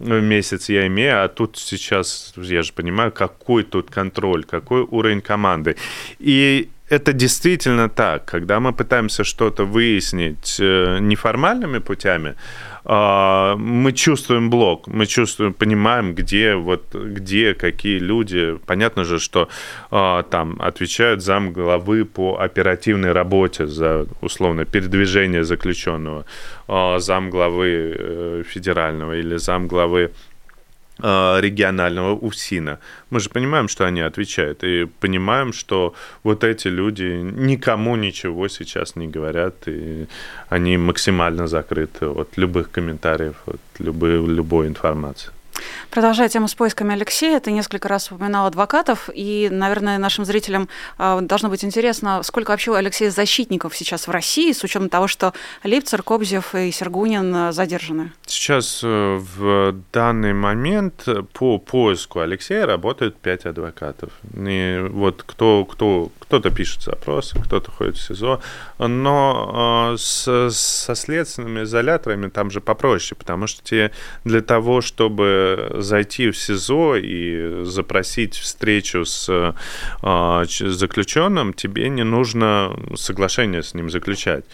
в 0.00 0.20
месяц 0.20 0.70
я 0.70 0.86
имею, 0.86 1.24
а 1.24 1.28
тут 1.28 1.58
сейчас, 1.58 2.32
я 2.36 2.62
же 2.62 2.72
понимаю, 2.72 3.12
какой 3.12 3.64
тут 3.64 3.90
контроль, 3.90 4.44
какой 4.44 4.82
уровень 4.82 5.20
команды. 5.20 5.76
И 6.18 6.70
это 6.88 7.12
действительно 7.12 7.88
так. 7.88 8.24
Когда 8.24 8.58
мы 8.60 8.72
пытаемся 8.72 9.24
что-то 9.24 9.64
выяснить 9.64 10.56
э, 10.60 10.98
неформальными 11.00 11.78
путями, 11.78 12.34
мы 12.84 13.92
чувствуем 13.92 14.50
блок, 14.50 14.86
мы 14.86 15.06
чувствуем, 15.06 15.52
понимаем, 15.52 16.14
где 16.14 16.54
вот 16.54 16.94
где 16.94 17.54
какие 17.54 17.98
люди. 17.98 18.58
Понятно 18.66 19.04
же, 19.04 19.18
что 19.18 19.48
а, 19.90 20.22
там 20.22 20.56
отвечают 20.60 21.22
зам 21.22 21.52
главы 21.52 22.04
по 22.04 22.38
оперативной 22.38 23.12
работе 23.12 23.66
за 23.66 24.06
условно 24.20 24.64
передвижение 24.64 25.44
заключенного, 25.44 26.24
а, 26.68 26.98
зам 26.98 27.30
главы 27.30 27.96
э, 27.98 28.42
федерального 28.46 29.18
или 29.18 29.36
зам 29.36 29.66
главы 29.68 30.12
регионального 31.02 32.14
УСИНа. 32.14 32.78
Мы 33.10 33.20
же 33.20 33.30
понимаем, 33.30 33.68
что 33.68 33.84
они 33.84 34.00
отвечают, 34.00 34.64
и 34.64 34.86
понимаем, 35.00 35.52
что 35.52 35.94
вот 36.22 36.44
эти 36.44 36.68
люди 36.68 37.22
никому 37.22 37.96
ничего 37.96 38.48
сейчас 38.48 38.96
не 38.96 39.08
говорят, 39.08 39.54
и 39.68 40.06
они 40.48 40.78
максимально 40.78 41.46
закрыты 41.46 42.06
от 42.06 42.36
любых 42.36 42.70
комментариев, 42.70 43.34
от 43.46 43.60
любой, 43.78 44.26
любой 44.26 44.66
информации. 44.66 45.30
Продолжая 45.90 46.28
тему 46.28 46.48
с 46.48 46.54
поисками 46.54 46.94
Алексея, 46.94 47.40
ты 47.40 47.52
несколько 47.52 47.88
раз 47.88 48.10
упоминал 48.10 48.46
адвокатов, 48.46 49.10
и, 49.12 49.48
наверное, 49.50 49.98
нашим 49.98 50.24
зрителям 50.24 50.68
а, 50.98 51.20
должно 51.20 51.48
быть 51.48 51.64
интересно, 51.64 52.22
сколько 52.22 52.50
вообще 52.50 52.70
у 52.70 52.74
Алексея 52.74 53.10
защитников 53.10 53.76
сейчас 53.76 54.06
в 54.06 54.10
России, 54.10 54.52
с 54.52 54.62
учетом 54.64 54.88
того, 54.88 55.08
что 55.08 55.32
Липцер, 55.64 56.02
Кобзев 56.02 56.54
и 56.54 56.70
Сергунин 56.70 57.34
а, 57.34 57.52
задержаны? 57.52 58.12
Сейчас 58.26 58.80
э, 58.82 59.18
в 59.36 59.74
данный 59.92 60.32
момент 60.32 61.06
по 61.32 61.58
поиску 61.58 62.20
Алексея 62.20 62.66
работают 62.66 63.16
пять 63.16 63.44
адвокатов. 63.46 64.12
И 64.34 64.86
вот 64.90 65.22
кто, 65.26 65.64
кто, 65.64 66.10
кто-то 66.18 66.50
пишет 66.50 66.82
запросы, 66.82 67.38
кто-то 67.40 67.70
ходит 67.70 67.96
в 67.96 68.02
СИЗО, 68.02 68.40
но 68.78 69.92
э, 69.94 69.96
с, 69.98 70.50
со 70.50 70.94
следственными 70.94 71.62
изоляторами 71.64 72.28
там 72.28 72.50
же 72.50 72.60
попроще, 72.60 73.18
потому 73.18 73.46
что 73.46 73.62
те 73.62 73.90
для 74.24 74.40
того, 74.40 74.80
чтобы 74.80 75.49
зайти 75.74 76.30
в 76.30 76.36
СИЗО 76.36 76.96
и 76.96 77.64
запросить 77.64 78.34
встречу 78.34 79.04
с 79.04 79.28
э, 80.02 80.44
заключенным, 80.48 81.52
тебе 81.52 81.88
не 81.88 82.04
нужно 82.04 82.76
соглашение 82.96 83.62
с 83.62 83.74
ним 83.74 83.90
заключать 83.90 84.44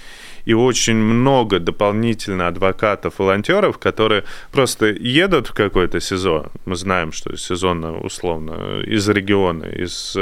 и 0.46 0.54
очень 0.54 0.96
много 0.96 1.58
дополнительно 1.58 2.46
адвокатов-волонтеров, 2.46 3.78
которые 3.78 4.24
просто 4.52 4.86
едут 4.86 5.48
в 5.48 5.54
какой-то 5.54 6.00
СИЗО. 6.00 6.52
Мы 6.64 6.76
знаем, 6.76 7.12
что 7.12 7.36
сезонно, 7.36 7.98
условно, 7.98 8.80
из 8.80 9.08
региона, 9.08 9.64
из 9.64 10.16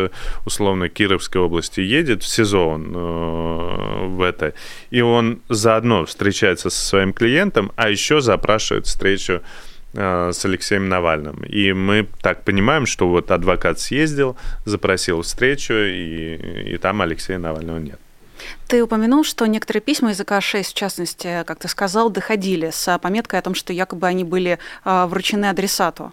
условно 0.47 0.89
Кировской 0.89 1.43
области 1.43 1.81
едет 1.81 2.23
в 2.23 2.27
СИЗО 2.27 2.69
он 2.69 2.93
э, 2.97 4.07
в 4.07 4.23
это, 4.23 4.55
и 4.91 5.03
он 5.03 5.41
заодно 5.49 6.05
встречается 6.07 6.71
со 6.71 6.89
своим 6.89 7.13
клиентом, 7.13 7.71
а 7.77 7.91
еще 7.91 8.21
запрашивает 8.21 8.87
встречу 8.87 9.43
с 9.95 10.45
Алексеем 10.45 10.89
Навальным. 10.89 11.43
И 11.45 11.73
мы 11.73 12.09
так 12.21 12.43
понимаем, 12.43 12.87
что 12.87 13.09
вот 13.09 13.31
адвокат 13.31 13.79
съездил, 13.81 14.37
запросил 14.65 15.23
встречу, 15.23 15.75
и, 15.75 16.75
и 16.75 16.79
там 16.79 17.01
Алексея 17.03 17.39
Навального 17.39 17.79
нет. 17.79 17.99
Ты 18.67 18.83
упомянул, 18.83 19.25
что 19.25 19.47
некоторые 19.47 19.81
письма 19.81 20.11
из 20.11 20.21
ЗК-6, 20.21 20.63
в 20.63 20.75
частности, 20.75 21.45
как 21.47 21.59
ты 21.59 21.69
сказал, 21.69 22.11
доходили 22.11 22.71
с 22.71 22.99
пометкой 22.99 23.39
о 23.39 23.43
том, 23.43 23.55
что 23.55 23.73
якобы 23.73 24.07
они 24.07 24.25
были 24.25 24.59
а, 24.85 25.07
вручены 25.07 25.47
адресату. 25.47 26.13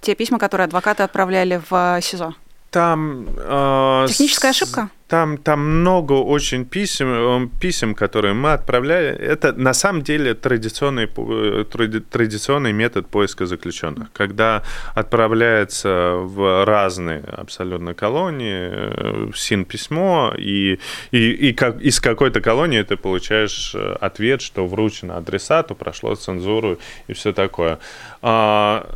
Те 0.00 0.14
письма, 0.14 0.38
которые 0.38 0.66
адвокаты 0.66 1.02
отправляли 1.02 1.60
в 1.68 1.98
СИЗО. 2.02 2.34
Там... 2.70 3.26
Э, 3.38 4.06
Техническая 4.08 4.50
ошибка? 4.50 4.90
Там, 5.08 5.38
там 5.38 5.60
много 5.60 6.14
очень 6.14 6.64
писем, 6.64 7.06
э, 7.08 7.48
писем, 7.60 7.94
которые 7.94 8.34
мы 8.34 8.52
отправляли. 8.52 9.08
Это 9.08 9.52
на 9.52 9.72
самом 9.72 10.02
деле 10.02 10.34
традиционный, 10.34 11.08
э, 11.16 11.64
традиционный 12.10 12.72
метод 12.72 13.06
поиска 13.06 13.46
заключенных. 13.46 14.10
Когда 14.12 14.64
отправляется 14.96 16.14
в 16.16 16.64
разные 16.64 17.20
абсолютно 17.20 17.94
колонии 17.94 18.68
э, 18.72 19.30
СИН 19.32 19.64
письмо, 19.64 20.34
и, 20.36 20.80
и, 21.12 21.30
и 21.48 21.52
как, 21.52 21.80
из 21.80 22.00
какой-то 22.00 22.40
колонии 22.40 22.82
ты 22.82 22.96
получаешь 22.96 23.76
ответ, 24.00 24.42
что 24.42 24.66
вручено 24.66 25.18
адресату, 25.18 25.76
прошло 25.76 26.16
цензуру 26.16 26.78
и 27.06 27.12
все 27.12 27.32
такое. 27.32 27.78
А, 28.22 28.88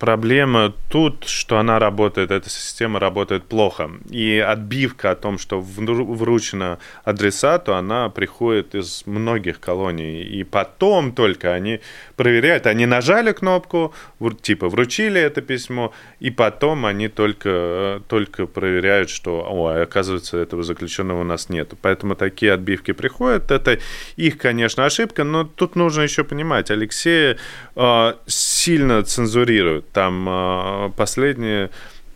проблема 0.00 0.72
тут, 0.90 1.22
что 1.24 1.58
она 1.58 1.78
работает, 1.78 2.32
эта 2.32 2.50
система 2.50 2.98
работает 2.98 3.44
плохо. 3.44 3.90
И 4.10 4.38
отбивка 4.38 5.12
о 5.12 5.14
том, 5.14 5.38
что 5.38 5.51
что 5.52 5.60
вручено 5.60 6.78
адресату, 7.04 7.74
она 7.74 8.08
приходит 8.08 8.74
из 8.74 9.02
многих 9.06 9.60
колоний. 9.60 10.22
И 10.22 10.44
потом 10.44 11.12
только 11.12 11.52
они 11.52 11.80
проверяют. 12.16 12.66
Они 12.66 12.86
нажали 12.86 13.32
кнопку, 13.32 13.94
типа 14.42 14.68
вручили 14.68 15.20
это 15.20 15.42
письмо, 15.42 15.92
и 16.20 16.30
потом 16.30 16.86
они 16.86 17.08
только, 17.08 18.02
только 18.08 18.46
проверяют, 18.46 19.10
что, 19.10 19.46
о, 19.48 19.82
оказывается, 19.82 20.38
этого 20.38 20.62
заключенного 20.62 21.20
у 21.20 21.24
нас 21.24 21.48
нет. 21.48 21.72
Поэтому 21.82 22.14
такие 22.14 22.52
отбивки 22.52 22.92
приходят. 22.92 23.50
Это 23.50 23.78
их, 24.16 24.38
конечно, 24.38 24.84
ошибка, 24.84 25.24
но 25.24 25.44
тут 25.44 25.76
нужно 25.76 26.02
еще 26.02 26.24
понимать, 26.24 26.70
Алексея 26.70 27.36
э, 27.76 28.14
сильно 28.26 29.02
цензурируют. 29.02 29.90
Там 29.92 30.26
э, 30.28 30.90
последние 30.96 31.70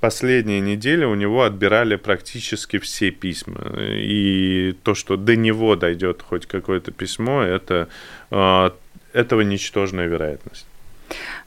последние 0.07 0.61
недели 0.61 1.05
у 1.05 1.17
него 1.17 1.43
отбирали 1.43 1.97
практически 1.97 2.79
все 2.79 3.11
письма. 3.11 3.61
И 3.81 4.77
то, 4.85 4.95
что 4.95 5.17
до 5.17 5.35
него 5.35 5.75
дойдет 5.75 6.23
хоть 6.23 6.47
какое-то 6.47 6.93
письмо, 6.93 7.43
это 7.43 7.89
а, 8.31 8.73
этого 9.13 9.41
ничтожная 9.41 10.07
вероятность. 10.07 10.67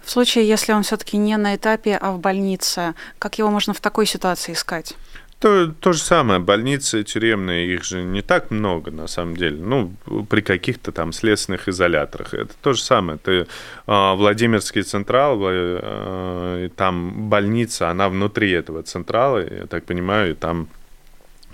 В 0.02 0.10
случае, 0.10 0.46
если 0.46 0.74
он 0.74 0.84
все-таки 0.84 1.16
не 1.16 1.38
на 1.38 1.56
этапе, 1.56 1.98
а 2.02 2.12
в 2.12 2.20
больнице, 2.20 2.96
как 3.18 3.40
его 3.40 3.50
можно 3.50 3.74
в 3.74 3.80
такой 3.80 4.06
ситуации 4.06 4.52
искать? 4.52 4.96
То, 5.40 5.68
то 5.68 5.94
же 5.94 6.00
самое, 6.00 6.42
больницы 6.42 7.04
тюремные, 7.04 7.74
их 7.74 7.86
же 7.86 8.04
не 8.04 8.22
так 8.22 8.52
много 8.52 8.92
на 8.92 9.08
самом 9.08 9.38
деле. 9.38 9.58
Ну, 9.58 9.94
при 10.30 10.42
каких-то 10.42 10.92
там 10.92 11.14
следственных 11.14 11.70
изоляторах. 11.70 12.34
Это 12.34 12.54
то 12.62 12.74
же 12.74 12.82
самое. 12.82 13.18
Ты 13.18 13.32
э, 13.32 13.46
Владимирский 13.86 14.84
централ, 14.84 15.40
э, 15.42 16.70
там 16.76 17.30
больница, 17.30 17.90
она 17.90 18.10
внутри 18.10 18.52
этого 18.52 18.84
централа, 18.84 19.40
я 19.40 19.66
так 19.66 19.86
понимаю, 19.86 20.32
и 20.32 20.36
там 20.36 20.68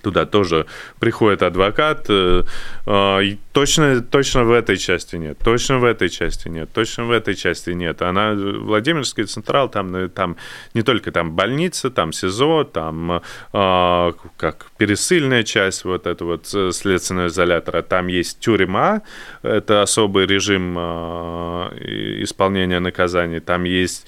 туда 0.06 0.26
тоже 0.26 0.68
приходит 1.00 1.42
адвокат. 1.42 2.06
Э, 2.10 2.44
а, 2.86 3.20
и 3.20 3.38
точно, 3.54 4.02
точно 4.02 4.44
в 4.44 4.52
этой 4.52 4.78
части 4.78 5.16
нет, 5.16 5.40
точно 5.44 5.80
в 5.80 5.84
этой 5.84 6.10
части 6.10 6.48
нет, 6.48 6.70
точно 6.74 7.06
в 7.06 7.12
этой 7.12 7.34
части 7.34 7.72
нет. 7.72 8.02
Она, 8.02 8.34
Владимирский 8.34 9.24
централ, 9.24 9.68
там, 9.68 9.96
э, 9.96 10.10
там 10.10 10.36
не 10.76 10.84
только 10.84 11.12
там 11.12 11.32
больница, 11.32 11.90
там 11.90 12.14
СИЗО, 12.14 12.66
там 12.66 13.22
а, 13.54 14.14
как 14.38 14.68
пересыльная 14.78 15.44
часть, 15.44 15.86
вот 15.86 16.06
это 16.06 16.24
вот 16.24 16.54
э, 16.54 16.72
следственного 16.72 17.28
изолятора, 17.28 17.82
там 17.82 18.08
есть 18.08 18.40
тюрьма, 18.40 19.02
это 19.42 19.82
особый 19.82 20.28
режим 20.28 20.76
а, 20.78 21.74
исполнения 22.22 22.80
наказаний, 22.80 23.40
там 23.40 23.64
есть 23.64 24.06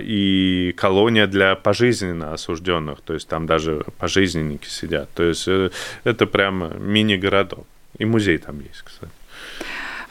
и 0.00 0.74
колония 0.76 1.26
для 1.26 1.54
пожизненно 1.54 2.32
осужденных, 2.32 3.00
то 3.02 3.14
есть 3.14 3.28
там 3.28 3.46
даже 3.46 3.84
пожизненники 3.98 4.66
сидят. 4.66 5.10
То 5.14 5.24
есть 5.24 5.46
э, 5.46 5.70
это 6.04 6.26
прямо 6.26 6.68
мини-городок. 6.78 7.66
И 7.98 8.04
музей 8.04 8.38
там 8.38 8.60
есть, 8.60 8.82
кстати. 8.82 9.12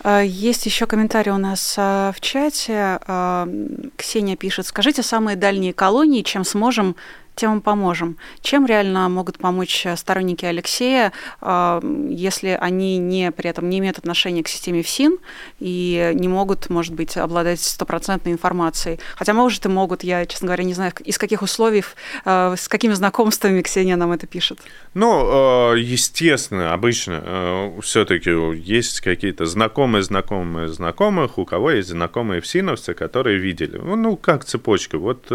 А, 0.04 0.22
есть 0.22 0.65
еще 0.65 0.86
комментарий 0.86 1.32
у 1.32 1.38
нас 1.38 1.76
а, 1.78 2.12
в 2.15 2.22
чате. 2.22 3.00
Ксения 3.96 4.36
пишет, 4.36 4.67
скажите 4.67 5.04
самые 5.04 5.36
дальние 5.36 5.74
колонии, 5.74 6.22
чем 6.22 6.43
сможем 6.43 6.96
тем 7.38 7.52
мы 7.52 7.62
поможем. 7.62 8.17
Чем 8.41 8.65
реально 8.65 9.08
могут 9.10 9.38
помочь 9.38 9.86
э, 9.86 9.95
сторонники 9.95 10.43
Алексея, 10.43 11.13
а, 11.39 11.80
если 12.10 12.58
они 12.60 12.97
не, 12.97 13.32
при 13.32 13.50
этом 13.50 13.69
не 13.69 13.80
имеют 13.80 14.00
отношения 14.00 14.43
к 14.43 14.47
системе 14.47 14.82
ФСИН 14.82 15.17
и 15.60 16.12
не 16.15 16.28
могут, 16.28 16.69
может 16.69 16.93
быть, 16.95 17.15
обладать 17.15 17.62
стопроцентной 17.62 18.34
информацией? 18.34 19.00
Хотя, 19.15 19.34
может, 19.34 19.65
и 19.65 19.69
могут. 19.69 20.04
Я, 20.04 20.26
честно 20.26 20.47
говоря, 20.47 20.63
не 20.63 20.73
знаю, 20.73 20.91
из 21.06 21.17
каких 21.17 21.43
условий, 21.43 21.84
э, 22.26 22.56
с 22.58 22.67
какими 22.67 22.93
знакомствами 22.93 23.62
Ксения 23.62 23.95
нам 23.95 24.12
это 24.12 24.26
пишет. 24.26 24.60
Ну, 24.95 25.73
э, 25.73 25.80
естественно, 25.80 26.73
обычно 26.73 27.71
все-таки 27.82 28.32
есть 28.56 29.02
какие-то 29.02 29.45
знакомые, 29.45 30.02
знакомые, 30.02 30.69
знакомых, 30.69 31.38
у 31.38 31.45
кого 31.45 31.71
есть 31.71 31.89
знакомые 31.89 32.41
ФСИНовцы, 32.41 32.95
которые 32.95 33.38
видели. 33.38 33.78
Ну, 33.78 34.17
как 34.17 34.43
цепочка. 34.43 34.97
Вот 34.97 35.32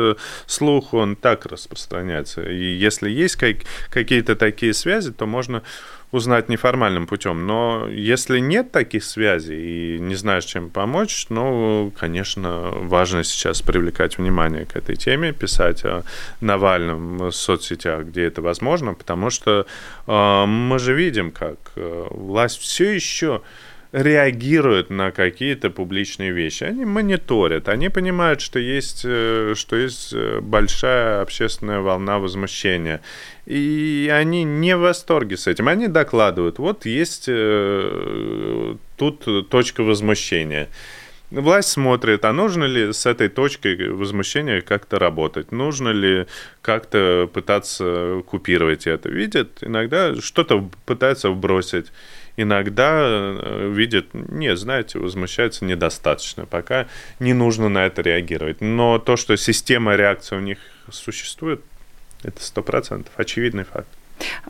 слух, 0.47 0.95
он 0.95 1.15
так 1.15 1.47
распространяется 1.47 1.92
распространяться. 1.93 2.43
И 2.43 2.75
если 2.75 3.11
есть 3.11 3.37
как, 3.37 3.57
какие-то 3.91 4.37
такие 4.37 4.73
связи, 4.75 5.13
то 5.13 5.27
можно 5.27 5.63
узнать 6.11 6.49
неформальным 6.51 7.07
путем. 7.07 7.47
Но 7.47 7.89
если 7.89 8.39
нет 8.39 8.71
таких 8.71 9.03
связей 9.03 9.97
и 9.97 9.99
не 9.99 10.15
знаешь, 10.15 10.45
чем 10.45 10.69
помочь, 10.69 11.27
ну, 11.31 11.91
конечно, 11.99 12.71
важно 12.73 13.25
сейчас 13.25 13.63
привлекать 13.63 14.19
внимание 14.19 14.67
к 14.67 14.77
этой 14.77 14.97
теме, 14.97 15.33
писать 15.33 15.85
о 15.85 16.03
Навальном 16.41 17.19
в 17.19 17.33
соцсетях, 17.33 18.05
где 18.05 18.25
это 18.25 18.43
возможно, 18.43 18.95
потому 18.95 19.31
что 19.31 19.67
э, 20.07 20.47
мы 20.47 20.79
же 20.79 20.95
видим, 20.95 21.31
как 21.31 21.57
э, 21.77 22.07
власть 22.11 22.61
все 22.61 22.95
еще 22.95 23.41
реагируют 23.93 24.89
на 24.89 25.11
какие-то 25.11 25.71
публичные 25.71 26.33
вещи. 26.33 26.65
Они 26.65 26.85
мониторят, 26.85 27.69
они 27.69 27.91
понимают, 27.91 28.41
что 28.41 28.59
есть, 28.59 29.03
э, 29.05 29.53
что 29.55 29.77
есть 29.77 30.13
э, 30.15 30.41
большая 30.41 31.21
общественная 31.21 31.81
волна 31.81 32.19
возмущения. 32.19 33.03
И 33.45 34.11
они 34.13 34.45
не 34.45 34.77
в 34.77 34.81
восторге 34.81 35.37
с 35.37 35.47
этим. 35.47 35.69
Они 35.69 35.89
докладывают, 35.89 36.59
вот 36.59 36.87
есть 36.87 37.27
э, 37.29 38.77
тут 38.97 39.49
точка 39.51 39.83
возмущения. 39.83 40.69
Власть 41.31 41.71
смотрит, 41.71 42.27
а 42.27 42.33
нужно 42.33 42.65
ли 42.65 42.93
с 42.93 43.07
этой 43.07 43.29
точкой 43.29 43.91
возмущения 43.91 44.61
как-то 44.61 44.99
работать, 44.99 45.51
нужно 45.51 45.89
ли 45.89 46.27
как-то 46.61 47.29
пытаться 47.33 48.23
купировать 48.27 48.87
это. 48.87 49.09
Видят, 49.09 49.63
иногда 49.63 50.15
что-то 50.21 50.69
пытаются 50.85 51.31
вбросить, 51.31 51.87
иногда 52.37 52.93
э, 52.95 53.71
видят, 53.73 54.07
не, 54.13 54.57
знаете, 54.57 54.99
возмущаются 54.99 55.65
недостаточно, 55.65 56.47
пока 56.47 56.87
не 57.19 57.35
нужно 57.35 57.69
на 57.69 57.87
это 57.87 58.03
реагировать. 58.03 58.61
Но 58.61 58.99
то, 58.99 59.17
что 59.17 59.37
система 59.37 59.97
реакции 59.97 60.37
у 60.37 60.41
них 60.41 60.59
существует, 60.91 61.61
это 62.23 62.43
сто 62.43 62.63
процентов 62.63 63.13
очевидный 63.17 63.65
факт. 63.65 63.89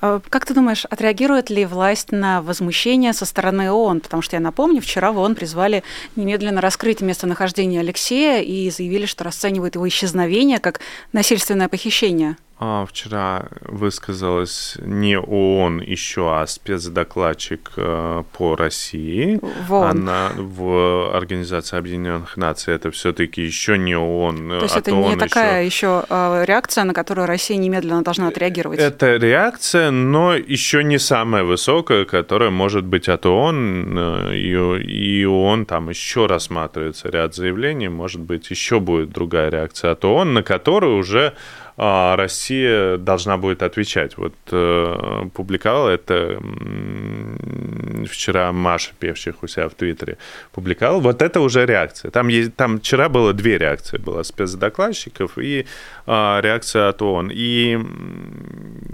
А, 0.00 0.20
как 0.28 0.46
ты 0.46 0.54
думаешь, 0.54 0.84
отреагирует 0.84 1.50
ли 1.50 1.64
власть 1.64 2.12
на 2.12 2.42
возмущение 2.42 3.12
со 3.12 3.24
стороны 3.24 3.70
ООН? 3.70 4.00
Потому 4.00 4.22
что 4.22 4.36
я 4.36 4.40
напомню, 4.40 4.80
вчера 4.80 5.12
в 5.12 5.18
ООН 5.18 5.34
призвали 5.34 5.82
немедленно 6.16 6.60
раскрыть 6.60 7.00
местонахождение 7.00 7.80
Алексея 7.80 8.42
и 8.42 8.70
заявили, 8.70 9.06
что 9.06 9.24
расценивают 9.24 9.74
его 9.74 9.88
исчезновение 9.88 10.58
как 10.58 10.80
насильственное 11.12 11.68
похищение. 11.68 12.36
А, 12.58 12.86
вчера 12.86 13.46
высказалась 13.62 14.76
не 14.80 15.18
ООН 15.18 15.80
еще, 15.80 16.32
а 16.32 16.46
спецдокладчик 16.46 17.72
э, 17.76 18.22
по 18.32 18.54
России. 18.54 19.40
Вон. 19.66 19.90
Она 19.90 20.30
в 20.36 21.12
Организации 21.12 21.76
Объединенных 21.76 22.36
Наций. 22.36 22.74
Это 22.74 22.92
все-таки 22.92 23.42
еще 23.42 23.76
не 23.78 23.96
ООН. 23.96 24.48
То 24.60 24.62
есть 24.62 24.76
это 24.76 24.92
не 24.92 25.16
такая 25.16 25.64
еще 25.64 26.04
а, 26.08 26.44
реакция, 26.44 26.84
на 26.84 26.94
которую 26.94 27.26
Россия 27.26 27.56
немедленно 27.56 28.02
должна 28.02 28.28
отреагировать? 28.28 28.78
Это 28.78 29.16
реакция, 29.16 29.90
но 29.90 30.34
еще 30.34 30.84
не 30.84 30.98
самая 30.98 31.42
высокая, 31.42 32.04
которая 32.04 32.50
может 32.50 32.84
быть 32.84 33.08
от 33.08 33.26
ООН. 33.26 33.98
Э, 33.98 34.36
и 34.36 35.24
ООН 35.24 35.66
там 35.66 35.88
еще 35.88 36.26
рассматривается 36.26 37.08
ряд 37.08 37.34
заявлений. 37.34 37.88
Может 37.88 38.20
быть, 38.20 38.50
еще 38.50 38.78
будет 38.78 39.10
другая 39.10 39.50
реакция 39.50 39.92
от 39.92 40.04
ООН, 40.04 40.34
на 40.34 40.42
которую 40.44 40.98
уже 40.98 41.32
а, 41.32 41.32
Россия 41.76 42.98
должна 42.98 43.38
будет 43.38 43.62
отвечать. 43.62 44.16
Вот 44.18 44.34
э, 44.50 45.24
публиковала 45.34 45.88
это 45.88 46.38
вчера 48.06 48.52
Маша 48.52 48.92
Певчих 48.98 49.42
у 49.42 49.46
себя 49.46 49.68
в 49.68 49.74
Твиттере 49.74 50.18
публиковала. 50.52 51.00
Вот 51.00 51.22
это 51.22 51.40
уже 51.40 51.64
реакция. 51.64 52.10
Там, 52.10 52.28
есть, 52.28 52.54
там 52.56 52.78
вчера 52.78 53.08
было 53.08 53.32
две 53.32 53.58
реакции. 53.58 53.98
Была 53.98 54.22
спецдокладчиков 54.22 55.38
и 55.38 55.66
э, 56.06 56.40
реакция 56.42 56.88
от 56.88 57.00
ООН. 57.00 57.30
И 57.32 57.78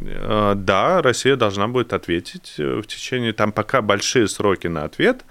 э, 0.07 0.53
да, 0.57 1.03
Россия 1.03 1.37
должна 1.37 1.69
будет 1.69 1.93
ответить 1.93 2.55
в 2.59 2.85
течение... 2.85 3.33
Там 3.33 3.53
пока 3.53 3.83
большие 3.83 4.29
сроки 4.29 4.69
на 4.69 4.85
ответ. 4.85 5.25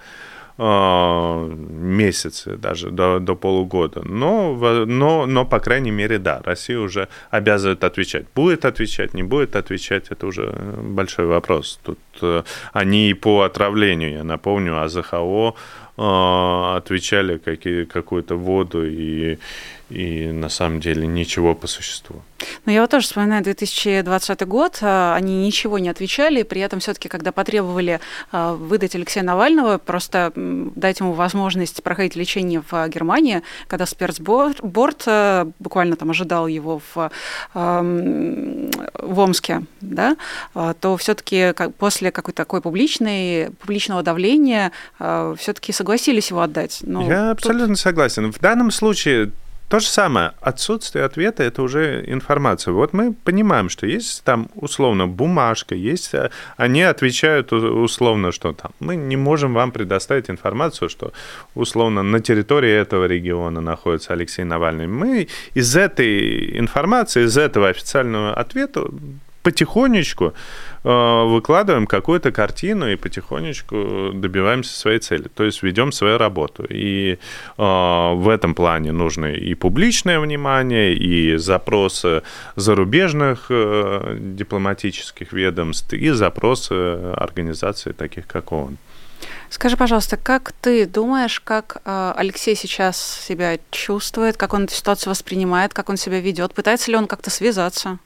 А, 0.60 1.46
месяцы, 1.46 2.56
даже 2.56 2.90
до, 2.90 3.20
до 3.20 3.36
полугода. 3.36 4.02
Но, 4.04 4.56
но, 4.86 5.24
но, 5.24 5.44
по 5.44 5.60
крайней 5.60 5.92
мере, 5.92 6.18
да, 6.18 6.42
Россия 6.44 6.80
уже 6.80 7.08
обязывает 7.30 7.84
отвечать. 7.84 8.26
Будет 8.34 8.64
отвечать, 8.64 9.14
не 9.14 9.22
будет 9.22 9.54
отвечать, 9.54 10.06
это 10.10 10.26
уже 10.26 10.52
большой 10.82 11.26
вопрос. 11.26 11.78
Тут 11.84 12.00
э, 12.22 12.42
они 12.72 13.14
по 13.14 13.42
отравлению, 13.42 14.12
я 14.12 14.24
напомню, 14.24 14.82
АЗХО 14.82 15.54
а, 15.96 16.76
отвечали 16.76 17.38
какие, 17.38 17.84
какую-то 17.84 18.34
воду 18.34 18.84
и, 18.84 19.38
и 19.90 20.30
на 20.30 20.48
самом 20.48 20.80
деле 20.80 21.06
ничего 21.06 21.54
по 21.54 21.66
существу. 21.66 22.22
Ну, 22.66 22.72
я 22.72 22.82
вот 22.82 22.90
тоже 22.90 23.06
вспоминаю 23.06 23.42
2020 23.42 24.46
год, 24.46 24.78
а, 24.82 25.14
они 25.16 25.46
ничего 25.46 25.78
не 25.78 25.88
отвечали, 25.88 26.42
при 26.42 26.60
этом 26.60 26.80
все 26.80 26.94
таки 26.94 27.08
когда 27.08 27.32
потребовали 27.32 28.00
а, 28.30 28.54
выдать 28.54 28.94
Алексея 28.94 29.24
Навального, 29.24 29.78
просто 29.78 30.32
дать 30.36 31.00
ему 31.00 31.12
возможность 31.12 31.82
проходить 31.82 32.16
лечение 32.16 32.62
в 32.70 32.88
Германии, 32.88 33.42
когда 33.66 33.86
спецборд 33.86 34.60
буквально 35.58 35.96
там 35.96 36.10
ожидал 36.10 36.46
его 36.46 36.80
в, 36.94 37.10
в 37.54 39.18
Омске, 39.18 39.62
да, 39.80 40.16
то 40.80 40.96
все 40.96 41.14
таки 41.14 41.52
после 41.78 42.10
какой-то 42.10 42.36
такой 42.36 42.60
публичной, 42.60 43.50
публичного 43.60 44.02
давления 44.02 44.72
все 44.98 45.52
таки 45.52 45.72
согласились 45.72 46.30
его 46.30 46.40
отдать. 46.40 46.80
Ну, 46.82 47.08
я 47.08 47.30
тут... 47.34 47.46
абсолютно 47.46 47.76
согласен. 47.76 48.32
В 48.32 48.38
данном 48.40 48.70
случае 48.70 49.32
то 49.68 49.80
же 49.80 49.86
самое. 49.86 50.32
Отсутствие 50.40 51.04
ответа– 51.04 51.42
это 51.44 51.62
уже 51.62 52.02
информация. 52.06 52.72
Вот 52.72 52.94
мы 52.94 53.12
понимаем, 53.12 53.68
что 53.68 53.86
есть 53.86 54.24
там 54.24 54.48
условно 54.54 55.06
бумажка, 55.06 55.74
есть, 55.74 56.14
э, 56.14 56.30
они 56.56 56.82
отвечают 56.82 57.52
условно, 57.52 58.32
что 58.32 58.54
там 58.54 58.70
мы 58.80 58.96
не 58.96 59.16
можем 59.16 59.52
вам 59.52 59.70
предоставить 59.70 60.30
информацию, 60.30 60.88
что 60.88 61.12
условно 61.54 62.02
на 62.02 62.20
территории 62.20 62.72
этого 62.72 63.04
региона 63.04 63.60
находится 63.60 64.14
Алексей 64.14 64.44
Навальный. 64.44 64.86
Мы 64.86 65.28
из 65.52 65.76
этой 65.76 66.58
информации, 66.58 67.24
из 67.24 67.36
этого 67.36 67.68
официального 67.68 68.32
ответа 68.32 68.88
потихонечку 69.42 70.34
выкладываем 70.84 71.86
какую-то 71.86 72.30
картину 72.32 72.90
и 72.90 72.96
потихонечку 72.96 74.12
добиваемся 74.14 74.78
своей 74.78 74.98
цели. 74.98 75.28
То 75.34 75.44
есть 75.44 75.62
ведем 75.62 75.92
свою 75.92 76.18
работу. 76.18 76.64
И 76.68 77.12
э, 77.12 77.18
в 77.56 78.28
этом 78.28 78.54
плане 78.54 78.92
нужно 78.92 79.26
и 79.26 79.54
публичное 79.54 80.20
внимание, 80.20 80.94
и 80.94 81.36
запросы 81.36 82.22
зарубежных 82.56 83.46
э, 83.50 84.16
дипломатических 84.18 85.32
ведомств, 85.32 85.92
и 85.92 86.10
запросы 86.10 86.72
организаций 87.16 87.92
таких, 87.92 88.26
как 88.26 88.52
ООН. 88.52 88.78
Скажи, 89.50 89.76
пожалуйста, 89.76 90.16
как 90.16 90.52
ты 90.60 90.86
думаешь, 90.86 91.40
как 91.40 91.80
Алексей 91.84 92.54
сейчас 92.54 93.20
себя 93.26 93.58
чувствует, 93.70 94.36
как 94.36 94.54
он 94.54 94.64
эту 94.64 94.74
ситуацию 94.74 95.10
воспринимает, 95.10 95.72
как 95.72 95.88
он 95.88 95.96
себя 95.96 96.20
ведет? 96.20 96.54
Пытается 96.54 96.90
ли 96.90 96.96
он 96.96 97.06
как-то 97.06 97.30
связаться? 97.30 97.98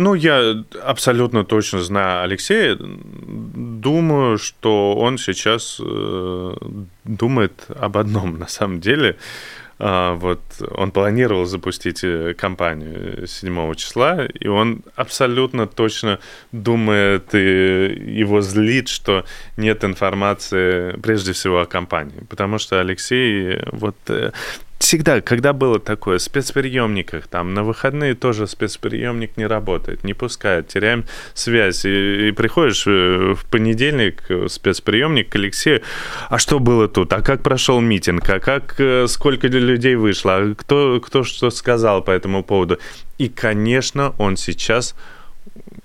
Ну, 0.00 0.14
я 0.14 0.64
абсолютно 0.84 1.44
точно 1.44 1.80
знаю 1.80 2.22
Алексея. 2.22 2.76
Думаю, 2.78 4.38
что 4.38 4.94
он 4.94 5.18
сейчас 5.18 5.80
э, 5.82 6.54
думает 7.04 7.66
об 7.80 7.96
одном 7.96 8.38
на 8.38 8.46
самом 8.46 8.80
деле. 8.80 9.16
А, 9.80 10.14
вот 10.14 10.40
он 10.70 10.92
планировал 10.92 11.46
запустить 11.46 12.04
э, 12.04 12.34
кампанию 12.34 13.26
7 13.26 13.74
числа, 13.74 14.24
и 14.26 14.46
он 14.46 14.82
абсолютно 14.94 15.66
точно 15.66 16.20
думает, 16.52 17.34
и 17.34 18.18
его 18.20 18.40
злит, 18.40 18.88
что 18.88 19.24
нет 19.56 19.82
информации 19.84 20.92
прежде 21.00 21.32
всего 21.32 21.60
о 21.60 21.66
кампании. 21.66 22.24
Потому 22.28 22.58
что 22.58 22.80
Алексей 22.80 23.60
вот 23.72 23.96
э, 24.06 24.30
всегда, 24.78 25.20
когда 25.20 25.52
было 25.52 25.78
такое, 25.78 26.18
в 26.18 26.22
спецприемниках, 26.22 27.26
там, 27.26 27.54
на 27.54 27.64
выходные 27.64 28.14
тоже 28.14 28.46
спецприемник 28.46 29.36
не 29.36 29.46
работает, 29.46 30.04
не 30.04 30.14
пускает, 30.14 30.68
теряем 30.68 31.04
связь. 31.34 31.84
И, 31.84 32.28
и 32.28 32.32
приходишь 32.32 32.86
э, 32.86 33.34
в 33.34 33.44
понедельник 33.46 34.24
в 34.28 34.48
спецприемник 34.48 35.28
к 35.30 35.36
Алексею, 35.36 35.82
а 36.28 36.38
что 36.38 36.58
было 36.58 36.88
тут, 36.88 37.12
а 37.12 37.22
как 37.22 37.42
прошел 37.42 37.80
митинг, 37.80 38.28
а 38.30 38.40
как, 38.40 38.76
э, 38.78 39.06
сколько 39.08 39.48
людей 39.48 39.96
вышло, 39.96 40.36
а 40.36 40.54
кто, 40.54 41.00
кто 41.00 41.24
что 41.24 41.50
сказал 41.50 42.02
по 42.02 42.10
этому 42.10 42.42
поводу. 42.42 42.78
И, 43.18 43.28
конечно, 43.28 44.14
он 44.18 44.36
сейчас 44.36 44.94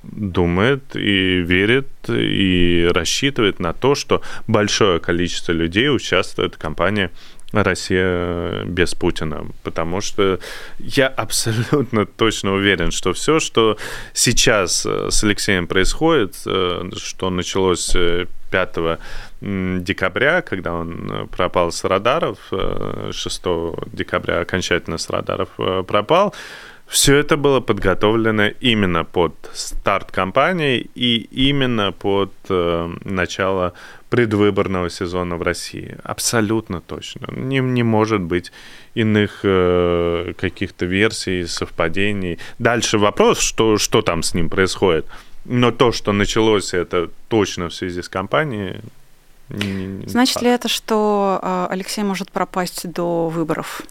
думает 0.03 0.95
и 0.95 1.39
верит 1.41 1.87
и 2.07 2.89
рассчитывает 2.93 3.59
на 3.59 3.73
то, 3.73 3.95
что 3.95 4.21
большое 4.47 4.99
количество 4.99 5.51
людей 5.51 5.89
участвует 5.89 6.55
в 6.55 6.57
кампании 6.57 7.09
Россия 7.53 8.63
без 8.65 8.95
Путина, 8.95 9.45
потому 9.63 10.01
что 10.01 10.39
я 10.79 11.07
абсолютно 11.07 12.05
точно 12.05 12.53
уверен, 12.53 12.91
что 12.91 13.13
все, 13.13 13.39
что 13.39 13.77
сейчас 14.13 14.85
э, 14.85 15.09
с 15.11 15.23
Алексеем 15.23 15.67
происходит, 15.67 16.35
э, 16.47 16.89
что 16.97 17.29
началось 17.29 17.91
5 17.91 18.27
э, 18.51 18.97
декабря, 19.41 20.41
когда 20.41 20.73
он 20.73 21.27
пропал 21.31 21.71
с 21.71 21.83
радаров, 21.83 22.37
6 22.49 23.41
декабря 23.91 24.39
окончательно 24.39 24.97
с 24.97 25.09
радаров 25.09 25.49
пропал, 25.85 26.33
все 26.87 27.15
это 27.15 27.37
было 27.37 27.59
подготовлено 27.59 28.49
именно 28.59 29.03
под 29.03 29.33
старт 29.53 30.11
кампании 30.11 30.89
и 30.93 31.27
именно 31.49 31.91
под 31.91 32.31
э, 32.49 32.89
начало 33.03 33.73
предвыборного 34.13 34.89
сезона 34.91 35.37
в 35.37 35.41
России. 35.41 35.97
Абсолютно 36.03 36.81
точно. 36.81 37.27
Не, 37.31 37.61
не 37.61 37.83
может 37.83 38.21
быть 38.21 38.51
иных 38.93 39.39
э, 39.43 40.33
каких-то 40.37 40.85
версий, 40.85 41.47
совпадений. 41.47 42.37
Дальше 42.59 42.99
вопрос, 42.99 43.39
что, 43.39 43.79
что 43.79 44.01
там 44.03 44.21
с 44.21 44.35
ним 44.35 44.49
происходит. 44.49 45.05
Но 45.45 45.71
то, 45.71 45.91
что 45.91 46.13
началось, 46.13 46.75
это 46.75 47.09
точно 47.27 47.69
в 47.69 47.73
связи 47.73 48.01
с 48.01 48.09
кампанией. 48.09 48.81
Значит 50.05 50.33
факт. 50.33 50.45
ли 50.45 50.51
это, 50.51 50.67
что 50.67 51.39
э, 51.41 51.67
Алексей 51.71 52.03
может 52.03 52.29
пропасть 52.31 52.91
до 52.91 53.29
выборов? 53.29 53.81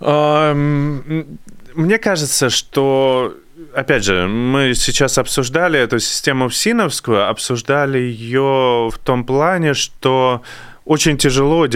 Мне 0.00 1.98
кажется, 1.98 2.48
что 2.48 3.34
опять 3.74 4.04
же, 4.04 4.26
мы 4.26 4.74
сейчас 4.74 5.18
обсуждали 5.18 5.78
эту 5.78 5.98
систему 5.98 6.48
ФСИНовскую, 6.48 7.28
обсуждали 7.28 7.98
ее 7.98 8.90
в 8.92 8.98
том 9.02 9.24
плане, 9.24 9.74
что 9.74 10.42
очень 10.84 11.16
тяжело 11.16 11.68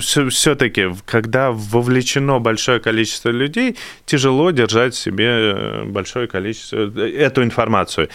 все-таки, 0.00 0.88
когда 1.04 1.50
вовлечено 1.52 2.38
большое 2.38 2.80
количество 2.80 3.28
людей, 3.30 3.76
тяжело 4.06 4.50
держать 4.50 4.94
в 4.94 4.98
себе 4.98 5.84
большое 5.84 6.26
количество, 6.26 6.90
эту 6.98 7.42
информацию. 7.42 8.08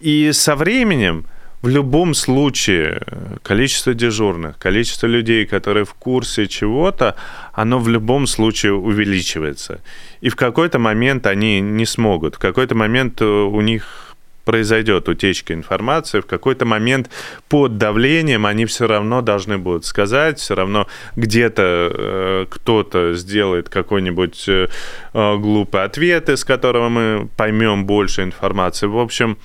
И 0.00 0.32
со 0.32 0.56
временем 0.56 1.26
в 1.62 1.68
любом 1.68 2.14
случае 2.14 3.02
количество 3.42 3.94
дежурных, 3.94 4.58
количество 4.58 5.06
людей, 5.06 5.44
которые 5.44 5.84
в 5.84 5.94
курсе 5.94 6.46
чего-то, 6.46 7.16
оно 7.52 7.78
в 7.78 7.88
любом 7.88 8.26
случае 8.26 8.72
увеличивается. 8.72 9.80
И 10.22 10.30
в 10.30 10.36
какой-то 10.36 10.78
момент 10.78 11.26
они 11.26 11.60
не 11.60 11.86
смогут, 11.86 12.36
в 12.36 12.38
какой-то 12.38 12.74
момент 12.74 13.20
у 13.20 13.60
них 13.60 14.10
произойдет 14.44 15.08
утечка 15.08 15.54
информации, 15.54 16.20
в 16.20 16.26
какой-то 16.26 16.64
момент 16.64 17.10
под 17.48 17.78
давлением 17.78 18.46
они 18.46 18.64
все 18.66 18.86
равно 18.86 19.20
должны 19.20 19.58
будут 19.58 19.84
сказать, 19.84 20.38
все 20.38 20.54
равно 20.54 20.86
где-то 21.14 21.62
э, 21.62 22.46
кто-то 22.48 23.14
сделает 23.14 23.68
какой-нибудь 23.68 24.48
э, 24.48 24.68
э, 25.12 25.36
глупый 25.36 25.84
ответ, 25.84 26.28
из 26.28 26.44
которого 26.44 26.88
мы 26.88 27.28
поймем 27.36 27.84
больше 27.84 28.22
информации. 28.22 28.86
В 28.86 28.98
общем, 28.98 29.38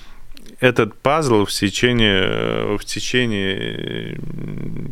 этот 0.59 0.95
пазл 0.95 1.45
в 1.45 1.51
течение, 1.51 2.77
в 2.77 2.85
течение 2.85 4.19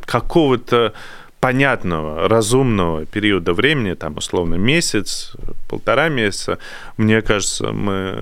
какого-то 0.06 0.94
понятного, 1.40 2.30
разумного 2.30 3.06
периода 3.06 3.54
времени, 3.54 3.96
там 3.96 4.16
условно 4.16 4.56
месяц, 4.56 5.36
полтора 5.68 6.08
месяца, 6.08 6.58
мне 6.96 7.22
кажется, 7.22 7.74
мы 7.74 8.14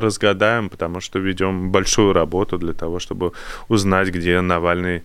разгадаем, 0.00 0.68
потому 0.68 1.00
что 1.00 1.18
ведем 1.18 1.72
большую 1.72 2.12
работу 2.12 2.56
для 2.56 2.74
того, 2.74 3.00
чтобы 3.00 3.32
узнать, 3.68 4.10
где 4.10 4.40
Навальный 4.40 5.02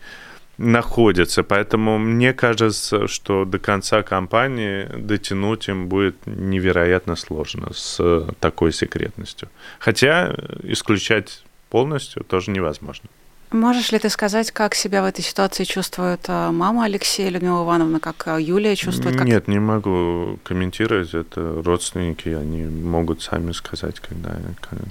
находится. 0.59 1.41
Поэтому 1.41 1.97
мне 1.97 2.33
кажется, 2.33 3.07
что 3.07 3.43
до 3.43 3.57
конца 3.57 4.03
кампании 4.03 4.87
дотянуть 4.95 5.67
им 5.67 5.87
будет 5.87 6.15
невероятно 6.27 7.15
сложно 7.15 7.73
с 7.73 8.27
такой 8.39 8.71
секретностью. 8.71 9.49
Хотя 9.79 10.35
исключать 10.61 11.43
полностью 11.73 12.23
тоже 12.23 12.51
невозможно. 12.51 13.09
Можешь 13.51 13.91
ли 13.91 13.97
ты 13.97 14.09
сказать, 14.09 14.51
как 14.51 14.75
себя 14.75 15.01
в 15.01 15.05
этой 15.05 15.23
ситуации 15.23 15.63
чувствует 15.63 16.21
а, 16.27 16.51
мама 16.51 16.85
Алексея 16.85 17.29
Людмила 17.29 17.63
Ивановна, 17.63 17.99
как 17.99 18.27
а, 18.27 18.39
Юлия 18.39 18.75
чувствует? 18.75 19.15
Как... 19.15 19.25
Нет, 19.25 19.47
не 19.47 19.59
могу 19.59 20.37
комментировать. 20.43 21.15
Это 21.15 21.61
родственники, 21.65 22.29
они 22.29 22.63
могут 22.65 23.23
сами 23.23 23.51
сказать, 23.53 23.99
когда, 23.99 24.37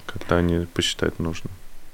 когда 0.07 0.37
они 0.37 0.67
посчитают 0.75 1.21
нужным. 1.21 1.53